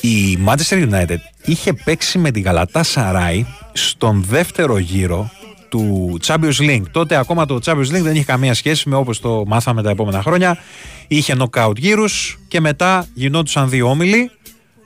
η 0.00 0.38
Manchester 0.46 0.90
United 0.90 1.16
είχε 1.44 1.72
παίξει 1.72 2.18
με 2.18 2.30
την 2.30 2.42
Γαλατά 2.42 2.82
Σαράι 2.82 3.46
στον 3.72 4.24
δεύτερο 4.28 4.78
γύρο 4.78 5.30
του 5.68 6.16
Champions 6.26 6.58
League. 6.58 6.82
Τότε 6.90 7.16
ακόμα 7.16 7.46
το 7.46 7.58
Champions 7.64 7.78
League 7.78 8.02
δεν 8.02 8.14
είχε 8.14 8.24
καμία 8.24 8.54
σχέση 8.54 8.88
με 8.88 8.96
όπως 8.96 9.20
το 9.20 9.44
μάθαμε 9.46 9.82
τα 9.82 9.90
επόμενα 9.90 10.22
χρόνια. 10.22 10.58
Είχε 11.08 11.36
knockout 11.38 11.76
γύρους 11.76 12.38
και 12.48 12.60
μετά 12.60 13.06
γινόντουσαν 13.14 13.68
δύο 13.68 13.90
όμιλοι 13.90 14.30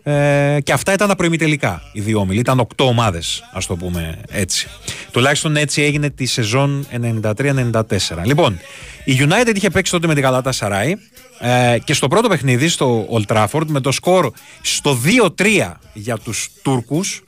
ε, 0.02 0.58
και 0.62 0.72
αυτά 0.72 0.92
ήταν 0.92 1.08
τα 1.08 1.16
προημιτελικά 1.16 1.82
οι 1.92 2.00
δύο 2.00 2.18
όμιλοι. 2.18 2.38
Ήταν 2.38 2.60
οκτώ 2.60 2.84
ομάδες 2.84 3.42
ας 3.52 3.66
το 3.66 3.76
πούμε 3.76 4.20
έτσι. 4.28 4.68
Τουλάχιστον 5.10 5.56
έτσι 5.56 5.82
έγινε 5.82 6.10
τη 6.10 6.26
σεζόν 6.26 6.86
93-94. 7.22 7.82
Λοιπόν, 8.24 8.60
η 9.04 9.16
United 9.18 9.52
είχε 9.54 9.70
παίξει 9.70 9.92
τότε 9.92 10.06
με 10.06 10.14
την 10.14 10.22
Γαλάτα 10.22 10.52
Σαράι 10.52 10.94
ε, 11.38 11.78
και 11.84 11.94
στο 11.94 12.08
πρώτο 12.08 12.28
παιχνίδι 12.28 12.68
στο 12.68 13.08
Old 13.12 13.36
Trafford 13.36 13.66
με 13.66 13.80
το 13.80 13.92
σκορ 13.92 14.32
στο 14.60 14.98
2-3 15.36 15.72
για 15.92 16.18
τους 16.18 16.48
Τούρκους 16.62 17.22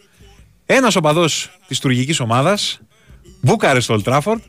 ένας 0.67 0.97
οπαδός 0.97 1.51
της 1.67 1.79
τουρκικής 1.79 2.21
ομάδας 2.21 2.81
μπούκαρε 3.43 3.81
στο 3.81 4.01
Old 4.05 4.13
Trafford 4.13 4.41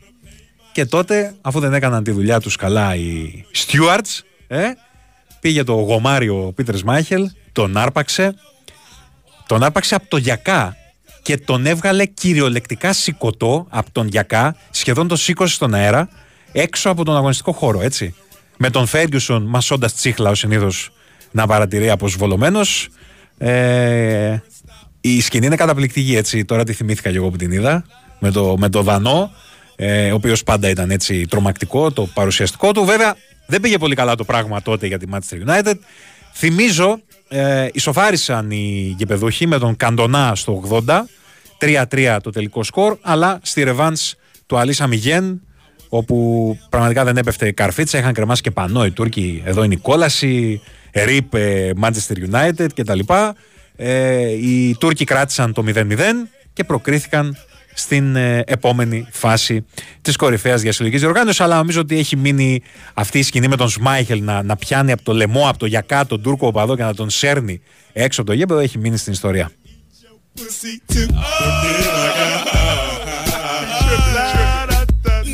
και 0.72 0.84
τότε 0.84 1.34
αφού 1.40 1.60
δεν 1.60 1.74
έκαναν 1.74 2.04
τη 2.04 2.10
δουλειά 2.10 2.40
τους 2.40 2.56
καλά 2.56 2.94
οι 2.94 3.44
Stewards 3.54 4.20
ε, 4.46 4.64
πήγε 5.40 5.64
το 5.64 5.72
γομάριο 5.72 6.52
Πίτερ 6.54 6.84
Μάχελ 6.84 7.30
τον 7.52 7.76
άρπαξε 7.76 8.34
τον 9.46 9.62
άρπαξε 9.62 9.94
από 9.94 10.08
το 10.08 10.16
γιακά 10.16 10.76
και 11.22 11.36
τον 11.36 11.66
έβγαλε 11.66 12.06
κυριολεκτικά 12.06 12.92
σηκωτό 12.92 13.66
από 13.68 13.90
τον 13.92 14.06
γιακά 14.06 14.56
σχεδόν 14.70 15.08
το 15.08 15.16
σήκωσε 15.16 15.54
στον 15.54 15.74
αέρα 15.74 16.08
έξω 16.52 16.90
από 16.90 17.04
τον 17.04 17.16
αγωνιστικό 17.16 17.52
χώρο 17.52 17.80
έτσι 17.80 18.14
με 18.56 18.70
τον 18.70 18.86
Φέργιουσον 18.86 19.42
μασώντας 19.42 19.94
τσίχλα 19.94 20.30
ο 20.30 20.34
συνήθως 20.34 20.90
να 21.34 21.46
παρατηρεί 21.46 21.90
αποσβολωμένος. 21.90 22.88
Ε, 23.38 24.36
η 25.00 25.20
σκηνή 25.20 25.46
είναι 25.46 25.56
καταπληκτική 25.56 26.16
έτσι. 26.16 26.44
Τώρα 26.44 26.64
τη 26.64 26.72
θυμήθηκα 26.72 27.10
και 27.10 27.16
εγώ 27.16 27.30
που 27.30 27.36
την 27.36 27.52
είδα. 27.52 27.84
Με 28.18 28.30
το, 28.30 28.54
με 28.58 28.68
το 28.68 28.82
Δανό, 28.82 29.30
ε, 29.76 30.10
ο 30.10 30.14
οποίος 30.14 30.42
πάντα 30.42 30.68
ήταν 30.68 30.90
έτσι 30.90 31.26
τρομακτικό, 31.26 31.90
το 31.90 32.06
παρουσιαστικό 32.14 32.72
του. 32.72 32.84
Βέβαια 32.84 33.16
δεν 33.46 33.60
πήγε 33.60 33.78
πολύ 33.78 33.94
καλά 33.94 34.14
το 34.14 34.24
πράγμα 34.24 34.62
τότε 34.62 34.86
για 34.86 34.98
τη 34.98 35.06
Manchester 35.12 35.48
United. 35.48 35.74
Θυμίζω, 36.34 37.00
ε, 37.28 37.68
ισοφάρισαν 37.72 38.50
οι 38.50 38.94
γεπεδούχοι 38.98 39.46
με 39.46 39.58
τον 39.58 39.76
Καντονά 39.76 40.34
στο 40.34 40.62
80, 40.86 41.04
3-3 41.58 42.18
το 42.22 42.30
τελικό 42.30 42.62
σκορ, 42.62 42.96
αλλά 43.00 43.38
στη 43.42 43.62
ρεβάνς 43.62 44.14
του 44.46 44.58
Αλίσα 44.58 44.86
Μιγέν 44.86 45.40
όπου 45.88 46.58
πραγματικά 46.68 47.04
δεν 47.04 47.16
έπεφτε 47.16 47.52
καρφίτσα, 47.52 47.98
είχαν 47.98 48.12
κρεμάσει 48.12 48.42
και 48.42 48.50
πανό 48.50 48.84
οι 48.84 48.90
Τούρκοι. 48.90 49.42
Εδώ 49.44 49.62
είναι 49.62 49.74
η 49.74 49.76
κόλαση, 49.76 50.60
ρίπ 50.92 51.32
Manchester 51.82 52.32
United 52.32 52.66
κτλ. 52.74 52.98
Ε, 53.76 54.30
οι 54.30 54.76
Τούρκοι 54.80 55.04
κράτησαν 55.04 55.52
το 55.52 55.64
0-0 55.74 55.96
και 56.52 56.64
προκρίθηκαν 56.64 57.36
στην 57.74 58.16
ε, 58.16 58.42
επόμενη 58.46 59.06
φάση 59.10 59.64
της 60.02 60.16
κορυφαίας 60.16 60.60
διασυλλογικής 60.60 61.02
διοργάνωσης. 61.02 61.40
Αλλά 61.40 61.56
νομίζω 61.56 61.80
ότι 61.80 61.98
έχει 61.98 62.16
μείνει 62.16 62.62
αυτή 62.94 63.18
η 63.18 63.22
σκηνή 63.22 63.48
με 63.48 63.56
τον 63.56 63.68
Σμάιχελ 63.68 64.22
να, 64.22 64.42
να 64.42 64.56
πιάνει 64.56 64.92
από 64.92 65.02
το 65.02 65.12
λαιμό, 65.14 65.48
από 65.48 65.58
το 65.58 65.66
γιακά, 65.66 66.06
τον 66.06 66.22
Τούρκο 66.22 66.46
οπαδό 66.46 66.76
και 66.76 66.82
να 66.82 66.94
τον 66.94 67.10
σέρνει 67.10 67.60
έξω 67.92 68.20
από 68.20 68.30
το 68.30 68.36
γήπεδο. 68.36 68.60
Έχει 68.60 68.78
μείνει 68.78 68.96
στην 68.96 69.12
ιστορία. 69.12 69.50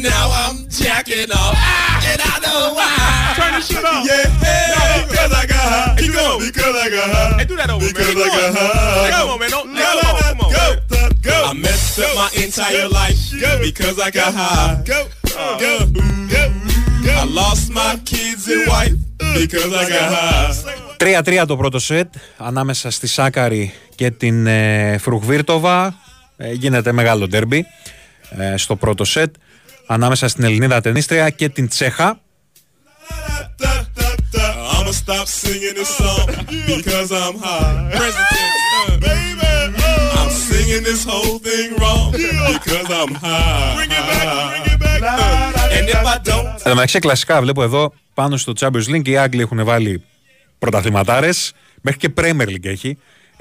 Now 0.03 0.31
I'm 0.43 0.57
jacking 0.69 1.31
off, 1.33 1.57
and 2.11 2.21
I 2.33 2.35
know 2.45 2.61
why. 2.79 3.35
Turn 3.37 3.53
this 3.57 3.69
shit 3.69 3.85
up. 3.85 4.05
Yeah, 4.07 5.05
because 5.09 5.33
I 5.33 5.45
got 5.47 5.67
high. 5.75 5.97
Keep 5.99 6.13
going. 6.15 6.41
Because 6.41 6.75
I 6.85 6.89
got 6.91 7.07
high. 7.11 7.39
Hey, 7.39 7.45
do 7.45 7.57
that 7.57 7.71
over, 7.71 7.87
Because 7.87 8.15
man. 8.15 8.25
I 8.25 8.29
got 8.29 8.55
high. 8.57 9.11
Come 9.11 9.29
on, 9.31 9.39
man. 9.41 9.51
Don't, 9.51 9.67
Go, 9.75 9.83
come 9.83 10.17
on, 10.17 10.23
come 10.23 10.41
on. 10.41 10.51
go, 10.53 10.90
go. 11.23 11.37
I 11.51 11.53
messed 11.55 11.99
up 12.05 12.13
my 12.23 12.31
entire 12.45 12.89
life 13.01 13.21
because 13.67 13.97
I 14.07 14.11
got 14.11 14.33
high. 14.35 14.83
Go, 14.93 15.01
go, 15.65 15.75
go, 16.35 16.43
go. 17.05 17.13
I 17.23 17.25
lost 17.41 17.65
my 17.81 17.93
kids 18.11 18.43
and 18.55 18.63
wife 18.73 18.97
because 19.41 19.71
I 19.81 19.85
got 19.89 20.09
high. 20.15 20.89
3-3 20.97 21.45
το 21.47 21.57
πρώτο 21.57 21.79
σετ 21.79 22.15
ανάμεσα 22.37 22.91
στη 22.91 23.07
Σάκαρη 23.07 23.73
και 23.95 24.11
την 24.11 24.47
ε, 24.47 24.99
Φρουχβίρτοβα. 24.99 25.95
Ε, 26.37 26.53
γίνεται 26.53 26.93
μεγάλο 26.93 27.29
ντέρμπι 27.29 27.67
ε, 28.31 28.57
στο 28.57 28.77
πρώτο 28.77 29.05
σετ 29.05 29.35
ανάμεσα 29.87 30.29
στην 30.29 30.45
Ελληνίδα 30.45 30.81
ταινίστρια 30.81 31.31
και 31.31 31.49
την 31.49 31.69
Τσέχα. 31.69 32.21
I'ma 34.81 34.93
stop 34.93 35.29
singing 35.29 35.75
this 35.75 35.91
song 36.01 36.27
because 36.67 37.13
I'm 37.13 37.37
high. 37.39 37.91
Present 37.99 38.27
tense, 38.35 38.63
uh, 38.79 38.99
baby. 39.01 39.50
I'm 40.71 40.77
singing 40.77 40.93
this 40.93 41.05
whole 41.05 41.39
thing 41.49 41.69
wrong 41.81 42.13
because 42.13 42.89
I'm 43.01 43.15
high. 43.15 43.75
Bring 43.77 43.91
it 43.99 44.05
back, 44.11 44.29
bring 44.51 44.67
it 44.73 44.81
back. 44.81 45.11
And 45.77 45.89
if 45.89 46.05
I 46.05 46.19
don't, 46.29 46.47
Εν 46.47 46.63
τω 46.63 46.75
μεταξύ, 46.75 46.99
κλασικά 46.99 47.41
βλέπω 47.41 47.63
εδώ 47.63 47.93
πάνω 48.15 48.37
στο 48.37 48.53
Champions 48.61 48.95
League 48.95 49.09
οι 49.09 49.17
Άγγλοι 49.17 49.41
έχουν 49.41 49.65
βάλει 49.65 50.03
πρωταθληματάρες. 50.59 51.53
Μέχρι 51.81 52.01
και 52.01 52.13
Premier 52.17 52.49
League 52.49 52.65
έχει. 52.65 52.99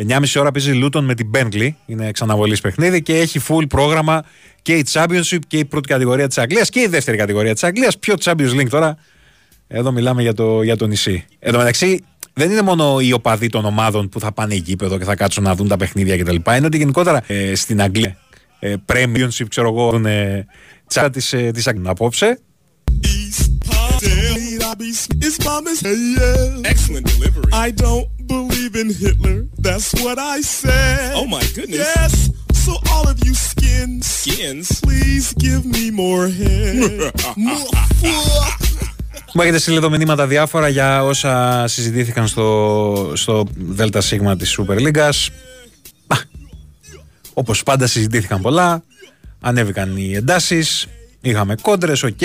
9.30 0.08 0.24
ώρα 0.36 0.52
παίζει 0.52 0.72
Λούτον 0.74 1.06
με 1.06 1.16
την 1.16 1.32
Bentley. 1.36 1.70
Είναι 1.86 2.12
ξαναβολή 2.12 2.58
παιχνίδι 2.62 3.02
και 3.02 3.18
έχει 3.18 3.40
full 3.48 3.64
πρόγραμμα 3.70 4.24
και 4.62 4.74
η 4.74 4.86
Championship 4.92 5.40
και 5.48 5.58
η 5.58 5.66
πρώτη 5.66 5.88
κατηγορία 5.88 6.28
της 6.28 6.38
Αγγλίας 6.38 6.70
και 6.70 6.80
η 6.80 6.88
δεύτερη 6.88 7.18
κατηγορία 7.18 7.54
της 7.54 7.64
Αγγλίας. 7.64 7.98
Πιο 7.98 8.16
Champions 8.24 8.54
League 8.60 8.70
τώρα; 8.70 8.98
Εδώ 9.68 9.92
μιλάμε 9.92 10.22
για 10.22 10.34
το, 10.34 10.62
για 10.62 10.76
το 10.76 10.88
νησί. 10.88 11.26
Εν 11.40 11.52
τω 11.52 11.58
μεταξύ, 11.58 12.06
δεν 12.40 12.52
είναι 12.52 12.62
μόνο 12.62 13.00
οι 13.00 13.14
οπαδοί 13.14 13.50
των 13.50 13.66
ομάδων 13.66 14.10
που 14.10 14.20
θα 14.20 14.32
πάνε 14.32 14.56
γήπεδο 14.56 14.98
και 14.98 15.04
θα 15.04 15.16
κάτσουν 15.16 15.44
να 15.44 15.56
δουν 15.56 15.68
τα 15.68 15.78
παιχνίδια 15.78 16.18
κτλ. 16.18 16.36
Είναι 16.36 16.66
ότι 16.66 16.78
γενικότερα 16.78 17.22
ε, 17.28 17.56
στην 17.56 17.82
Αγγλία 17.82 18.18
ε, 18.60 18.74
Premiumship, 18.86 19.48
ξέρω 19.50 19.68
εγώ, 19.68 19.90
δουν 19.90 20.06
ε, 20.06 20.46
τσάτα 20.88 21.10
τη 21.10 21.30
ε, 21.32 21.52
της 21.52 21.68
Αγγλίας. 21.68 21.90
Απόψε 21.90 22.40
I'll 24.70 24.76
be 24.76 24.92
it's 25.26 25.38
mama's 25.44 25.80
hey, 25.82 25.98
yeah. 26.18 26.72
Excellent 26.74 27.06
delivery. 27.14 27.52
I 27.52 27.72
don't 27.72 28.08
believe 28.28 28.74
in 28.76 28.90
Hitler. 29.02 29.40
That's 29.58 29.90
what 30.04 30.18
I 30.20 30.38
said. 30.42 31.14
Oh 31.16 31.26
my 31.26 31.44
goodness. 31.56 31.80
Yes. 31.96 32.14
So 32.66 32.74
all 32.92 33.06
of 33.12 33.18
you 33.26 33.34
skins, 33.34 34.06
skins, 34.06 34.80
please 34.82 35.34
give 35.46 35.66
me 35.66 35.90
more 35.90 36.28
head. 36.28 37.12
Μου 39.34 39.42
έχετε 39.42 39.58
στείλει 39.58 39.78
εδώ 39.78 39.90
μηνύματα 39.90 40.28
διάφορα 40.28 40.68
για 40.68 41.04
όσα 41.04 41.64
συζητήθηκαν 41.68 42.28
στο, 42.28 43.12
στο 43.16 43.46
ΔΣ 43.58 44.14
της 44.38 44.60
Super 44.60 44.78
League. 44.80 45.10
Όπως 47.34 47.64
πάντα 47.64 47.88
συζητήθηκαν 47.88 48.42
πολλά, 48.42 48.84
ανέβηκαν 49.42 49.98
οι 49.98 50.14
εντάσεις, 50.14 50.88
είχαμε 51.22 51.56
κόντρες, 51.62 52.04
οκ. 52.04 52.20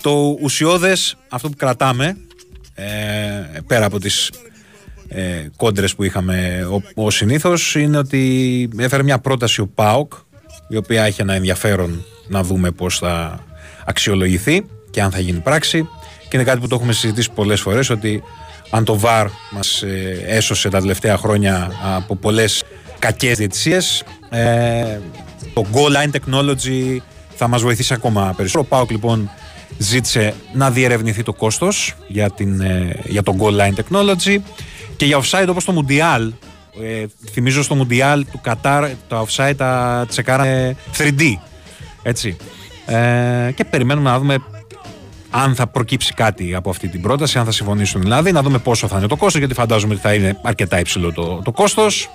Το 0.00 0.36
ουσιώδες, 0.40 1.16
αυτό 1.28 1.48
που 1.48 1.56
κρατάμε, 1.56 2.16
ε, 2.74 2.84
πέρα 3.66 3.86
από 3.86 3.98
τις 3.98 4.30
ε, 5.08 5.46
κόντρες 5.56 5.94
που 5.94 6.04
είχαμε 6.04 6.66
ο, 6.94 7.02
ο 7.04 7.10
συνήθως, 7.10 7.74
είναι 7.74 7.98
ότι 7.98 8.68
έφερε 8.78 9.02
μια 9.02 9.18
πρόταση 9.18 9.60
ο 9.60 9.66
ΠΑΟΚ, 9.66 10.12
η 10.68 10.76
οποία 10.76 11.04
έχει 11.04 11.20
ένα 11.20 11.34
ενδιαφέρον 11.34 12.04
να 12.28 12.42
δούμε 12.42 12.70
πώς 12.70 12.98
θα 12.98 13.44
αξιολογηθεί 13.84 14.64
και 14.90 15.02
αν 15.02 15.10
θα 15.10 15.20
γίνει 15.20 15.38
πράξη. 15.38 15.88
Και 16.28 16.36
είναι 16.36 16.44
κάτι 16.44 16.60
που 16.60 16.68
το 16.68 16.74
έχουμε 16.74 16.92
συζητήσει 16.92 17.30
πολλές 17.34 17.60
φορές 17.60 17.90
ότι 17.90 18.22
αν 18.70 18.84
το 18.84 19.00
VAR 19.02 19.26
μας 19.50 19.82
ε, 19.82 20.24
έσωσε 20.26 20.68
τα 20.68 20.80
τελευταία 20.80 21.16
χρόνια 21.16 21.72
από 21.96 22.16
πολλές 22.16 22.64
κακές 22.98 23.36
διαιτησίες 23.36 24.04
ε, 24.30 24.98
το 25.54 25.66
goal 25.72 25.92
line 25.96 26.10
technology 26.16 26.96
θα 27.34 27.48
μας 27.48 27.62
βοηθήσει 27.62 27.94
ακόμα 27.94 28.32
περισσότερο. 28.36 28.68
Ο 28.70 28.76
ΠΑΟΚ 28.76 28.90
λοιπόν 28.90 29.30
ζήτησε 29.78 30.34
να 30.52 30.70
διερευνηθεί 30.70 31.22
το 31.22 31.32
κόστος 31.32 31.94
για, 32.08 32.30
την, 32.30 32.60
ε, 32.60 33.00
για 33.04 33.22
το 33.22 33.36
goal 33.38 33.60
line 33.60 33.74
technology 33.74 34.36
και 34.96 35.04
για 35.04 35.20
offside 35.22 35.46
όπως 35.48 35.64
το 35.64 35.84
Mundial 35.86 36.30
ε, 36.82 37.04
θυμίζω 37.32 37.62
στο 37.62 37.76
Mundial 37.80 38.20
του 38.32 38.40
Qatar 38.44 38.90
τα 39.08 39.26
offside 39.26 39.54
τα 39.56 40.04
τσεκάρανε 40.08 40.76
3D 40.98 41.22
έτσι 42.02 42.36
ε, 42.86 43.50
και 43.54 43.64
περιμένουμε 43.64 44.10
να 44.10 44.18
δούμε 44.18 44.36
αν 45.36 45.54
θα 45.54 45.66
προκύψει 45.66 46.14
κάτι 46.14 46.54
από 46.54 46.70
αυτή 46.70 46.88
την 46.88 47.00
πρόταση, 47.00 47.38
αν 47.38 47.44
θα 47.44 47.50
συμφωνήσουν 47.50 48.00
δηλαδή, 48.00 48.32
να 48.32 48.42
δούμε 48.42 48.58
πόσο 48.58 48.88
θα 48.88 48.98
είναι 48.98 49.06
το 49.06 49.16
κόστος, 49.16 49.38
γιατί 49.38 49.54
φαντάζομαι 49.54 49.92
ότι 49.92 50.02
θα 50.02 50.14
είναι 50.14 50.38
αρκετά 50.42 50.78
υψηλό 50.78 51.12
το, 51.12 51.40
το 51.44 51.52
κόστος. 51.52 52.10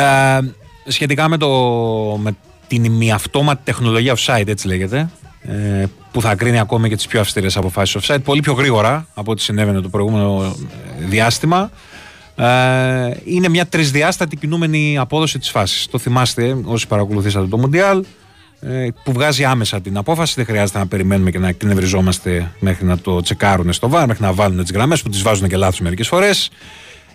Ε, 0.00 0.40
σχετικά 0.86 1.28
με, 1.28 1.36
το, 1.36 1.48
με 2.22 2.36
την 2.66 2.84
ημιαυτόματη 2.84 3.60
τεχνολογία 3.64 4.16
offside, 4.16 4.46
έτσι 4.48 4.66
λέγεται, 4.66 5.10
ε, 5.42 5.84
που 6.12 6.20
θα 6.20 6.34
κρίνει 6.34 6.58
ακόμη 6.58 6.88
και 6.88 6.96
τις 6.96 7.06
πιο 7.06 7.20
αυστηρές 7.20 7.56
αποφάσεις 7.56 7.96
offside, 8.00 8.22
πολύ 8.24 8.40
πιο 8.40 8.52
γρήγορα 8.52 9.06
από 9.14 9.30
ό,τι 9.30 9.42
συνέβαινε 9.42 9.80
το 9.80 9.88
προηγούμενο 9.88 10.54
ε, 11.00 11.04
διάστημα. 11.04 11.70
Ε, 12.36 13.16
είναι 13.24 13.48
μια 13.48 13.66
τρισδιάστατη 13.66 14.36
κινούμενη 14.36 14.98
απόδοση 14.98 15.38
της 15.38 15.50
φάσης. 15.50 15.86
Το 15.86 15.98
θυμάστε 15.98 16.56
όσοι 16.64 16.86
παρακολουθήσατε 16.86 17.46
το 17.46 17.62
Mundial, 17.64 18.00
ε, 18.60 18.88
που 19.04 19.12
βγάζει 19.12 19.44
άμεσα 19.44 19.80
την 19.80 19.96
απόφαση. 19.96 20.32
Δεν 20.36 20.44
χρειάζεται 20.44 20.78
να 20.78 20.86
περιμένουμε 20.86 21.30
και 21.30 21.38
να 21.38 21.48
εκνευριζόμαστε 21.48 22.52
μέχρι 22.58 22.86
να 22.86 22.98
το 22.98 23.20
τσεκάρουν 23.20 23.72
στο 23.72 23.88
βάρ, 23.88 24.06
μέχρι 24.06 24.22
να 24.22 24.32
βάλουν 24.32 24.62
τις 24.62 24.72
γραμμές 24.72 25.02
που 25.02 25.08
τις 25.08 25.22
βάζουν 25.22 25.48
και 25.48 25.56
λάθος 25.56 25.80
μερικές 25.80 26.08
φορές. 26.08 26.50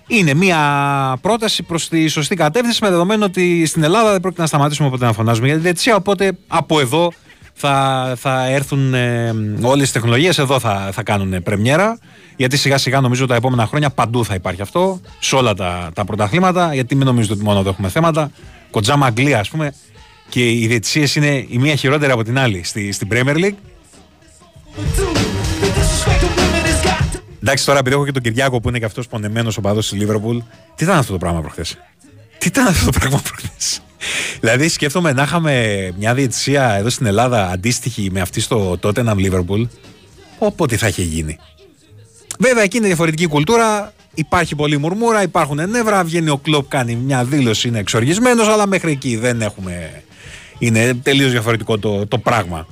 Είναι 0.08 0.34
μια 0.34 1.18
πρόταση 1.22 1.64
προς 1.64 1.88
τη 1.89 2.08
σωστή 2.08 2.36
κατεύθυνση 2.36 2.80
με 2.84 2.89
δεδομένο 2.89 3.26
ότι 3.26 3.66
στην 3.66 3.84
Ελλάδα 3.84 4.12
δεν 4.12 4.22
πρόκειται 4.22 4.41
να 4.41 4.47
σταματήσουμε 4.47 4.89
ποτέ 4.89 5.06
να 5.06 5.14
φωνάζουμε 5.14 5.47
για 5.47 5.56
τη 5.56 5.62
διετησία. 5.62 5.95
Οπότε 5.95 6.32
από 6.47 6.80
εδώ 6.80 7.12
θα, 7.53 8.14
θα 8.18 8.49
έρθουν 8.49 8.93
ε, 8.93 9.34
όλες 9.62 9.88
τι 9.88 9.93
τεχνολογίες, 9.93 10.38
εδώ 10.38 10.60
θα, 10.60 10.89
θα 10.93 11.03
κάνουν 11.03 11.43
πρεμιέρα. 11.43 11.99
Γιατί 12.36 12.58
σιγά 12.58 12.78
σιγά 12.78 13.01
νομίζω 13.01 13.26
τα 13.26 13.36
επόμενα 13.36 13.66
χρόνια 13.66 13.89
παντού 13.89 14.26
θα 14.26 14.34
υπάρχει 14.34 14.62
αυτό, 14.62 15.01
σε 15.20 15.36
όλα 15.36 15.53
τα, 15.53 15.91
τα 15.93 16.06
πρωταθλήματα. 16.06 16.74
Γιατί 16.74 16.95
μην 16.95 17.06
νομίζετε 17.06 17.34
ότι 17.34 17.43
μόνο 17.43 17.60
εδώ 17.60 17.70
έχουμε 17.70 17.89
θέματα. 17.89 18.32
Κοντζάμα 18.72 19.06
Αγγλία, 19.06 19.39
ας 19.39 19.49
πούμε, 19.49 19.74
και 20.30 20.51
οι 20.51 20.68
διετησίε 20.68 21.08
είναι 21.16 21.45
η 21.49 21.58
μία 21.58 21.76
χειρότερη 21.76 22.12
από 22.12 22.24
την 22.24 22.39
άλλη 22.39 22.64
στη, 22.64 22.91
στην 22.91 23.08
Premier 23.12 23.36
League. 23.36 23.56
Εντάξει, 27.48 27.66
τώρα 27.66 27.80
επειδή 27.80 27.96
έχω 27.96 28.06
και 28.06 28.12
τον 28.12 28.22
Κυριάκο 28.22 28.60
που 28.60 28.70
είναι 28.70 28.80
και 28.80 28.86
αυτός 28.86 29.08
πονεμένος 29.08 29.58
ο 29.58 29.62
παδός 29.62 29.89
της 29.89 30.00
Λίβερπουλ, 30.00 30.38
τι 30.76 30.84
ήταν 30.84 30.98
αυτό 30.98 31.12
το 31.12 31.18
πράγμα 31.18 31.41
προχθές; 31.41 31.78
Τι 32.38 32.48
ήταν 32.48 32.68
αυτό 32.68 32.86
το 32.86 33.00
πράγμα 33.00 33.22
προχθές; 33.22 33.82
δηλαδή, 34.39 34.68
σκέφτομαι 34.70 35.14
να 35.14 35.24
είχαμε 35.24 35.93
μια 35.98 36.14
διαιτησία 36.14 36.72
εδώ 36.72 36.89
στην 36.89 37.06
Ελλάδα 37.06 37.50
αντίστοιχη 37.50 38.10
με 38.12 38.22
αυτή 38.22 38.41
στο 38.41 38.80
Tottenham 38.82 39.16
Liverpool. 39.16 39.68
Όποτε 40.38 40.78
θα 40.78 40.88
είχε 40.88 41.02
γίνει. 41.02 41.38
Βέβαια, 42.39 42.64
εκεί 42.64 42.78
είναι 42.78 42.88
διαφορετική 42.88 43.28
κουλτούρα. 43.28 43.93
Υπάρχει 44.14 44.56
πολλή 44.56 44.78
μουρμούρα, 44.78 45.22
υπάρχουν 45.22 45.70
νεύρα. 45.70 46.04
Βγαίνει 46.04 46.30
ο 46.30 46.38
κλοπ, 46.38 46.68
κάνει 46.68 46.96
μια 46.96 47.24
δήλωση, 47.24 47.68
είναι 47.68 47.80
εξοργισμένος, 47.80 48.48
αλλά 48.48 48.68
μέχρι 48.68 48.91
εκεί 48.91 49.16
δεν 49.16 49.41
έχουμε. 49.41 50.04
Είναι 50.58 50.93
τελείως 50.93 51.32
διαφορετικό 51.32 51.78
το, 51.78 52.08
το 52.08 52.18
πράγμα. 52.18 52.68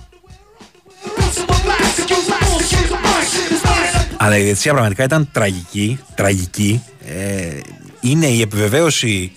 Αλλά 4.23 4.37
η 4.37 4.41
διετησία 4.41 4.71
πραγματικά 4.71 5.03
ήταν 5.03 5.29
τραγική. 5.31 5.99
τραγική. 6.15 6.83
Ε, 7.05 7.59
είναι 8.01 8.25
η 8.25 8.41
επιβεβαίωση 8.41 9.31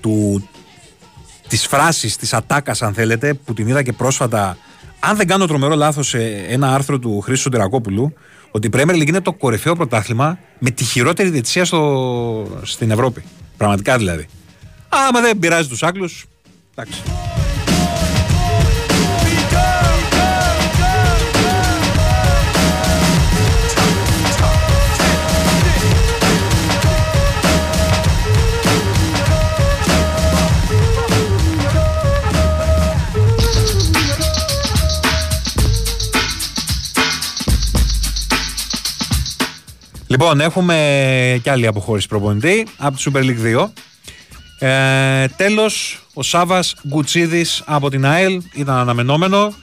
του 0.00 0.48
της 1.48 1.66
φράσης, 1.66 2.16
της 2.16 2.32
ατάκας, 2.32 2.82
αν 2.82 2.94
θέλετε, 2.94 3.34
που 3.34 3.54
την 3.54 3.68
είδα 3.68 3.82
και 3.82 3.92
πρόσφατα. 3.92 4.56
Αν 5.00 5.16
δεν 5.16 5.26
κάνω 5.26 5.46
τρομερό 5.46 5.74
λάθος 5.74 6.08
σε 6.08 6.22
ένα 6.48 6.74
άρθρο 6.74 6.98
του 6.98 7.20
Χρήστο 7.20 7.48
Τερακόπουλου, 7.48 8.12
ότι 8.50 8.66
η 8.66 8.70
Premier 8.74 8.94
League 8.94 9.08
είναι 9.08 9.20
το 9.20 9.32
κορυφαίο 9.32 9.76
πρωτάθλημα 9.76 10.38
με 10.58 10.70
τη 10.70 10.84
χειρότερη 10.84 11.28
διετησία 11.28 11.64
στο... 11.64 12.60
στην 12.62 12.90
Ευρώπη. 12.90 13.24
Πραγματικά 13.56 13.96
δηλαδή. 13.96 14.28
Άμα 14.88 15.20
δεν 15.20 15.38
πειράζει 15.38 15.68
τους 15.68 15.82
Άγγλους. 15.82 16.26
Εντάξει. 16.74 17.02
Λοιπόν, 40.10 40.40
έχουμε 40.40 41.40
και 41.42 41.50
άλλη 41.50 41.66
αποχώρηση 41.66 42.08
προπονητή 42.08 42.66
από 42.76 42.96
τη 42.96 43.02
Super 43.06 43.18
League 43.18 43.64
2. 43.64 43.70
Ε, 44.58 45.28
τέλος, 45.28 46.02
ο 46.14 46.22
Σάβας 46.22 46.74
Γκουτσίδης 46.88 47.62
από 47.66 47.90
την 47.90 48.06
ΑΕΛ 48.06 48.42
ήταν 48.54 48.76
αναμενόμενο 48.76 49.54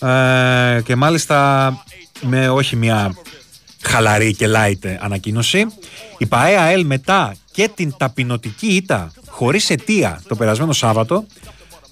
ε, 0.00 0.80
και 0.84 0.96
μάλιστα 0.96 1.70
με 2.20 2.48
όχι 2.48 2.76
μια 2.76 3.14
χαλαρή 3.82 4.34
και 4.34 4.46
light 4.48 4.96
ανακοίνωση. 5.00 5.66
Η 6.18 6.26
ΠαΕ 6.26 6.58
ΑΕΛ 6.58 6.86
μετά 6.86 7.34
και 7.52 7.70
την 7.74 7.94
ταπεινωτική 7.96 8.66
ήττα 8.66 9.12
χωρίς 9.28 9.70
αιτία 9.70 10.22
το 10.28 10.36
περασμένο 10.36 10.72
Σάββατο 10.72 11.26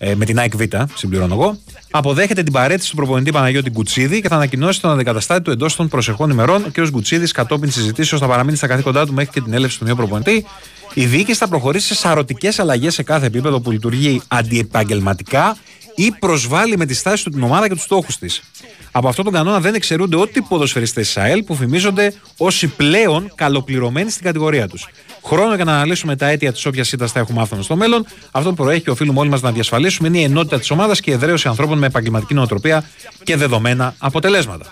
ε, 0.07 0.15
με 0.15 0.25
την 0.25 0.39
ΑΕΚ 0.39 0.57
Β, 0.57 0.63
συμπληρώνω 0.95 1.35
εγώ, 1.35 1.59
αποδέχεται 1.91 2.43
την 2.43 2.53
παρέτηση 2.53 2.91
του 2.91 2.97
προπονητή 2.97 3.33
Παναγιώτη 3.33 3.71
Γκουτσίδη 3.71 4.21
και 4.21 4.29
θα 4.29 4.35
ανακοινώσει 4.35 4.81
τον 4.81 4.91
αντικαταστάτη 4.91 5.43
του 5.43 5.51
εντός 5.51 5.77
των 5.77 5.89
προσεχών 5.89 6.31
ημερών. 6.31 6.65
Ο 6.65 6.69
κ. 6.73 6.89
Γκουτσίδη, 6.89 7.27
κατόπιν 7.27 7.71
συζητήσεως, 7.71 8.21
θα 8.21 8.27
παραμείνει 8.27 8.57
στα 8.57 8.67
καθήκοντά 8.67 9.07
του 9.07 9.13
μέχρι 9.13 9.31
και 9.31 9.41
την 9.41 9.53
έλευση 9.53 9.79
του 9.79 9.85
νέου 9.85 9.97
προπονητή. 9.97 10.47
Η 10.95 11.05
διοίκηση 11.05 11.39
θα 11.39 11.49
προχωρήσει 11.49 11.87
σε 11.87 11.95
σαρωτικές 11.95 12.59
αλλαγές 12.59 12.95
σε 12.95 13.03
κάθε 13.03 13.27
επίπεδο 13.27 13.61
που 13.61 13.71
λειτουργεί 13.71 14.23
αντιεπαγγελματικά 14.29 15.57
ή 15.95 16.12
προσβάλλει 16.18 16.76
με 16.76 16.86
τη 16.86 16.95
στάση 16.95 17.24
του 17.24 17.30
την 17.30 17.42
ομάδα 17.42 17.68
και 17.68 17.74
τους 17.74 17.82
στόχους 17.82 18.18
της. 18.18 18.42
Από 18.90 19.09
αυτόν 19.09 19.24
τον 19.24 19.32
κανόνα 19.32 19.61
δεν 19.61 19.74
εξαιρούνται 19.74 20.16
ό,τι 20.16 20.40
ποδοσφαιριστές 20.40 21.07
της 21.07 21.16
ΑΕΛ 21.16 21.42
που 21.42 21.55
φημίζονται 21.55 22.14
όσοι 22.36 22.66
πλέον 22.66 23.32
καλοπληρωμένοι 23.34 24.11
στην 24.11 24.24
κατηγορία 24.24 24.68
τους. 24.68 24.86
Χρόνο 25.24 25.55
για 25.55 25.64
να 25.64 25.72
αναλύσουμε 25.74 26.16
τα 26.16 26.26
αίτια 26.26 26.53
της 26.53 26.66
όποιας 26.66 26.88
σύνταση 26.88 27.12
θα 27.12 27.20
έχουμε 27.20 27.42
άφθονο 27.42 27.62
στο 27.62 27.76
μέλλον. 27.76 28.07
Αυτό 28.30 28.49
που 28.49 28.55
προέχει 28.55 28.82
και 28.82 28.90
οφείλουμε 28.90 29.20
όλοι 29.20 29.28
μας 29.28 29.40
να 29.40 29.53
διασφαλίσουμε 29.53 30.09
είναι 30.09 30.18
η 30.18 30.22
ενότητα 30.22 30.59
της 30.59 30.70
ομάδας 30.70 31.01
και 31.01 31.11
η 31.11 31.14
εδραίωση 31.14 31.49
ανθρώπων 31.49 31.78
με 31.78 31.86
επαγγελματική 31.86 32.34
νοοτροπία 32.34 32.84
και 33.22 33.36
δεδομένα 33.36 33.95
αποτελέσματα. 33.99 34.66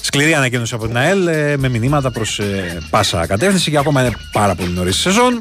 Σκληρή 0.00 0.34
ανακοίνωση 0.34 0.74
από 0.74 0.86
την 0.86 0.96
ΑΕΛ 0.96 1.26
ε, 1.26 1.56
με 1.56 1.68
μηνύματα 1.68 2.10
προς 2.10 2.40
πάσα 2.90 3.26
κατεύθυνση 3.26 3.70
και 3.70 3.78
ακόμα 3.78 4.00
είναι 4.00 4.16
πάρα 4.32 4.54
πολύ 4.54 4.70
νωρίς 4.70 4.96
σεζόν. 4.96 5.40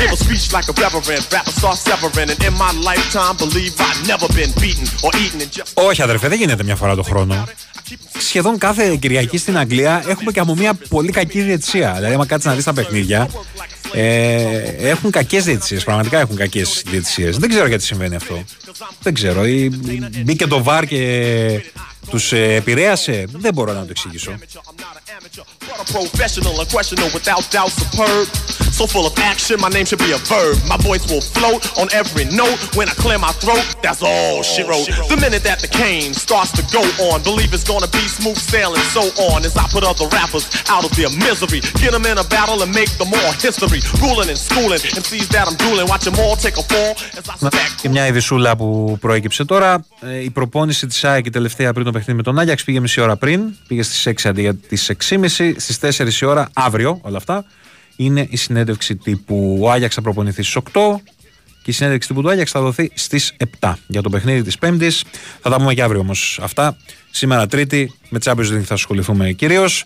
Give 0.00 0.12
a 0.16 0.18
speech 0.24 0.46
like 0.56 0.68
a 0.72 0.74
reverend, 0.82 1.24
rapper 1.34 1.52
start 1.58 1.78
severing, 1.86 2.28
and 2.32 2.40
in 2.48 2.54
my 2.64 2.72
lifetime, 2.88 3.34
believe 3.44 3.72
I 3.88 3.92
never 4.12 4.28
been 4.38 4.52
beaten 4.62 4.86
or 5.04 5.10
eaten 5.22 5.40
in 5.40 5.50
just. 5.56 5.72
Όχι, 5.74 6.02
αδερφέ, 6.02 6.28
δεν 6.28 6.38
γίνεται 6.38 6.64
μια 6.64 6.76
φορά 6.76 6.94
το 6.94 7.02
χρόνο. 7.02 7.48
Σχεδόν 8.18 8.58
κάθε 8.58 8.96
Κυριακή 8.96 9.38
στην 9.38 9.58
Αγγλία 9.58 10.04
έχουμε 10.08 10.32
και 10.32 10.40
από 10.40 10.54
μια 10.54 10.74
πολύ 10.88 11.12
κακή 11.12 11.40
διαιτησία. 11.40 11.92
Δηλαδή, 11.96 12.14
άμα 12.14 12.26
κάτσεις 12.26 12.48
να 12.48 12.54
δεις 12.54 12.64
τα 12.64 12.72
παιχνίδια, 12.72 13.28
ε, 13.92 14.88
έχουν 14.88 15.10
κακές 15.10 15.44
διαιτησίε. 15.44 15.78
Πραγματικά 15.78 16.18
έχουν 16.20 16.36
κακές 16.36 16.82
διαιτησίε. 16.86 17.30
Δεν 17.30 17.48
ξέρω 17.48 17.66
γιατί 17.66 17.84
συμβαίνει 17.84 18.14
αυτό. 18.14 18.44
Δεν 19.02 19.14
ξέρω. 19.14 19.46
Ή, 19.46 19.70
μπήκε 20.24 20.46
το 20.46 20.62
βαρ 20.62 20.86
και 20.86 21.00
τους 22.10 22.32
επηρέασε. 22.32 23.24
Δεν 23.32 23.54
μπορώ 23.54 23.72
να 23.72 23.80
το 23.80 23.86
εξηγήσω. 23.90 24.34
But 25.13 25.77
a 25.77 25.85
professional, 25.93 26.59
unquestionable, 26.59 27.11
without 27.13 27.45
doubt, 27.51 27.69
superb. 27.69 28.25
So 28.73 28.87
full 28.87 29.05
of 29.05 29.13
action, 29.19 29.59
my 29.59 29.69
name 29.69 29.85
should 29.85 29.99
be 29.99 30.11
a 30.13 30.17
verb. 30.17 30.57
My 30.67 30.77
voice 30.77 31.05
will 31.11 31.21
float 31.21 31.61
on 31.77 31.87
every 31.93 32.25
note 32.25 32.57
when 32.77 32.87
I 32.89 32.95
clear 32.97 33.19
my 33.19 33.33
throat. 33.43 33.61
That's 33.83 34.01
all 34.01 34.41
she 34.41 34.63
wrote. 34.63 34.87
The 35.11 35.17
minute 35.21 35.43
that 35.43 35.59
the 35.59 35.67
cane 35.67 36.13
starts 36.13 36.51
to 36.57 36.63
go 36.73 36.81
on, 37.11 37.21
believe 37.21 37.53
it's 37.53 37.67
gonna 37.67 37.91
be 37.91 38.05
smooth 38.07 38.37
sailing. 38.37 38.81
So 38.95 39.01
on 39.29 39.45
as 39.45 39.55
I 39.57 39.67
put 39.67 39.83
other 39.83 40.07
rappers 40.17 40.45
out 40.73 40.83
of 40.87 40.91
their 40.97 41.11
misery, 41.27 41.59
get 41.83 41.91
them 41.91 42.05
in 42.05 42.17
a 42.17 42.23
battle 42.23 42.63
and 42.63 42.71
make 42.73 42.91
them 42.97 43.11
all 43.13 43.31
history. 43.45 43.81
Ruling 44.01 44.29
and 44.33 44.39
schooling 44.39 44.81
and 44.95 45.03
sees 45.05 45.27
that 45.29 45.45
I'm 45.49 45.57
drooling. 45.61 45.85
Watch 45.91 46.05
them 46.09 46.17
all 46.23 46.35
take 46.35 46.57
a 46.57 46.65
fall 46.71 46.91
as 47.19 47.25
I 47.29 47.35
stack. 47.37 47.69
Και 47.81 47.89
μια 47.89 48.07
ειδισούλα 48.07 48.55
που 48.55 48.97
προέκυψε 49.01 49.45
τώρα. 49.45 49.85
Ε, 50.01 50.23
η 50.23 50.29
προπόνηση 50.29 50.87
τη 50.87 50.99
ΑΕΚ 51.03 51.25
η 51.25 51.29
τελευταία 51.29 51.73
πριν 51.73 51.85
το 51.85 51.91
παιχνίδι 51.91 52.17
με 52.17 52.23
τον 52.23 52.39
Άγιαξ 52.39 52.63
πήγε 52.63 52.79
μισή 52.79 53.01
ώρα 53.01 53.15
πριν. 53.15 53.41
Πήγε 53.67 53.83
στι 53.83 54.13
6 54.23 54.29
αντί 54.29 54.41
για 54.41 54.55
τι 54.55 54.77
6.30. 55.10 55.54
Στις 55.56 55.78
4 55.98 56.20
η 56.20 56.24
ώρα, 56.24 56.50
αύριο 56.52 56.98
όλα 57.02 57.16
αυτά, 57.16 57.44
είναι 57.96 58.26
η 58.30 58.36
συνέντευξη 58.36 58.96
τύπου. 58.96 59.58
Ο 59.60 59.70
Άγιαξ 59.70 59.94
θα 59.94 60.02
προπονηθεί 60.02 60.42
στις 60.42 60.56
8 60.72 61.00
και 61.62 61.70
η 61.70 61.72
συνέντευξη 61.72 62.08
τύπου 62.08 62.22
του 62.22 62.30
Άγιαξ 62.30 62.50
θα 62.50 62.60
δοθεί 62.60 62.90
στις 62.94 63.36
7 63.60 63.72
για 63.86 64.02
το 64.02 64.10
παιχνίδι 64.10 64.42
της 64.42 64.58
Πέμπτης. 64.58 65.04
Θα 65.40 65.50
τα 65.50 65.56
πούμε 65.56 65.74
και 65.74 65.82
αύριο 65.82 66.00
όμως 66.00 66.38
αυτά. 66.42 66.76
Σήμερα 67.10 67.46
Τρίτη 67.46 67.94
με 68.08 68.18
Champions 68.24 68.52
League 68.52 68.62
θα 68.64 68.74
ασχοληθούμε 68.74 69.32
κυρίως. 69.32 69.84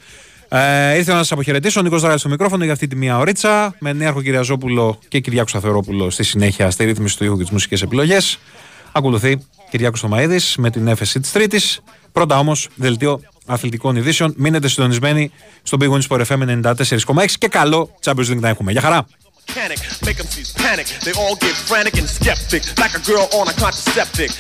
Ε, 0.48 0.96
ήρθα 0.96 1.12
να 1.12 1.18
σας 1.18 1.32
αποχαιρετήσω. 1.32 1.80
Ο 1.80 1.82
Νίκος 1.82 2.00
Δράκη 2.00 2.18
στο 2.18 2.28
μικρόφωνο 2.28 2.64
για 2.64 2.72
αυτή 2.72 2.86
τη 2.86 2.96
μία 2.96 3.18
ωρίτσα. 3.18 3.74
Με 3.78 3.92
Νέαρχο 3.92 4.22
Κυριαζόπουλο 4.22 4.98
και 5.08 5.20
Κυριάκος 5.20 5.50
Σταθερόπουλο 5.50 6.10
στη 6.10 6.22
συνέχεια 6.22 6.70
στη 6.70 6.84
ρύθμιση 6.84 7.16
του 7.16 7.24
ήχου 7.24 7.36
και 7.36 7.42
τις 7.42 7.52
μουσικές 7.52 7.82
επιλογές. 7.82 8.38
Ακολουθεί 8.92 9.38
Κυριάκος 9.70 9.98
Στομαίδη 9.98 10.40
με 10.56 10.70
την 10.70 10.88
έφεση 10.88 11.20
της 11.20 11.32
Τρίτης. 11.32 11.80
Πρώτα 12.12 12.38
όμως, 12.38 12.68
δελτίο 12.74 13.20
αθλητικών 13.48 13.96
ειδήσεων. 13.96 14.34
Μείνετε 14.36 14.68
συντονισμένοι 14.68 15.30
στον 15.62 15.78
Big 15.82 15.88
Wins 15.92 16.06
Sport 16.08 16.24
FM 16.26 16.62
94,6 16.62 17.24
και 17.38 17.48
καλό 17.48 17.90
Champions 18.04 18.30
League 18.30 18.40
να 18.40 18.48
έχουμε. 18.48 18.72
Γεια 18.72 18.80
χαρά! 18.80 19.06
Panic, 19.54 19.80
make 20.06 20.18
them 20.20 20.28
see 20.34 20.44
panic. 20.66 20.86
They 21.06 21.14
all 21.22 21.36
get 21.46 21.54
frantic 21.68 21.94
and 22.00 22.08
skeptic, 22.18 22.62
like 22.82 22.94
a 23.00 23.02
girl 23.10 23.26
on 23.38 23.46
a 23.48 23.54
contraceptive. 23.64 24.32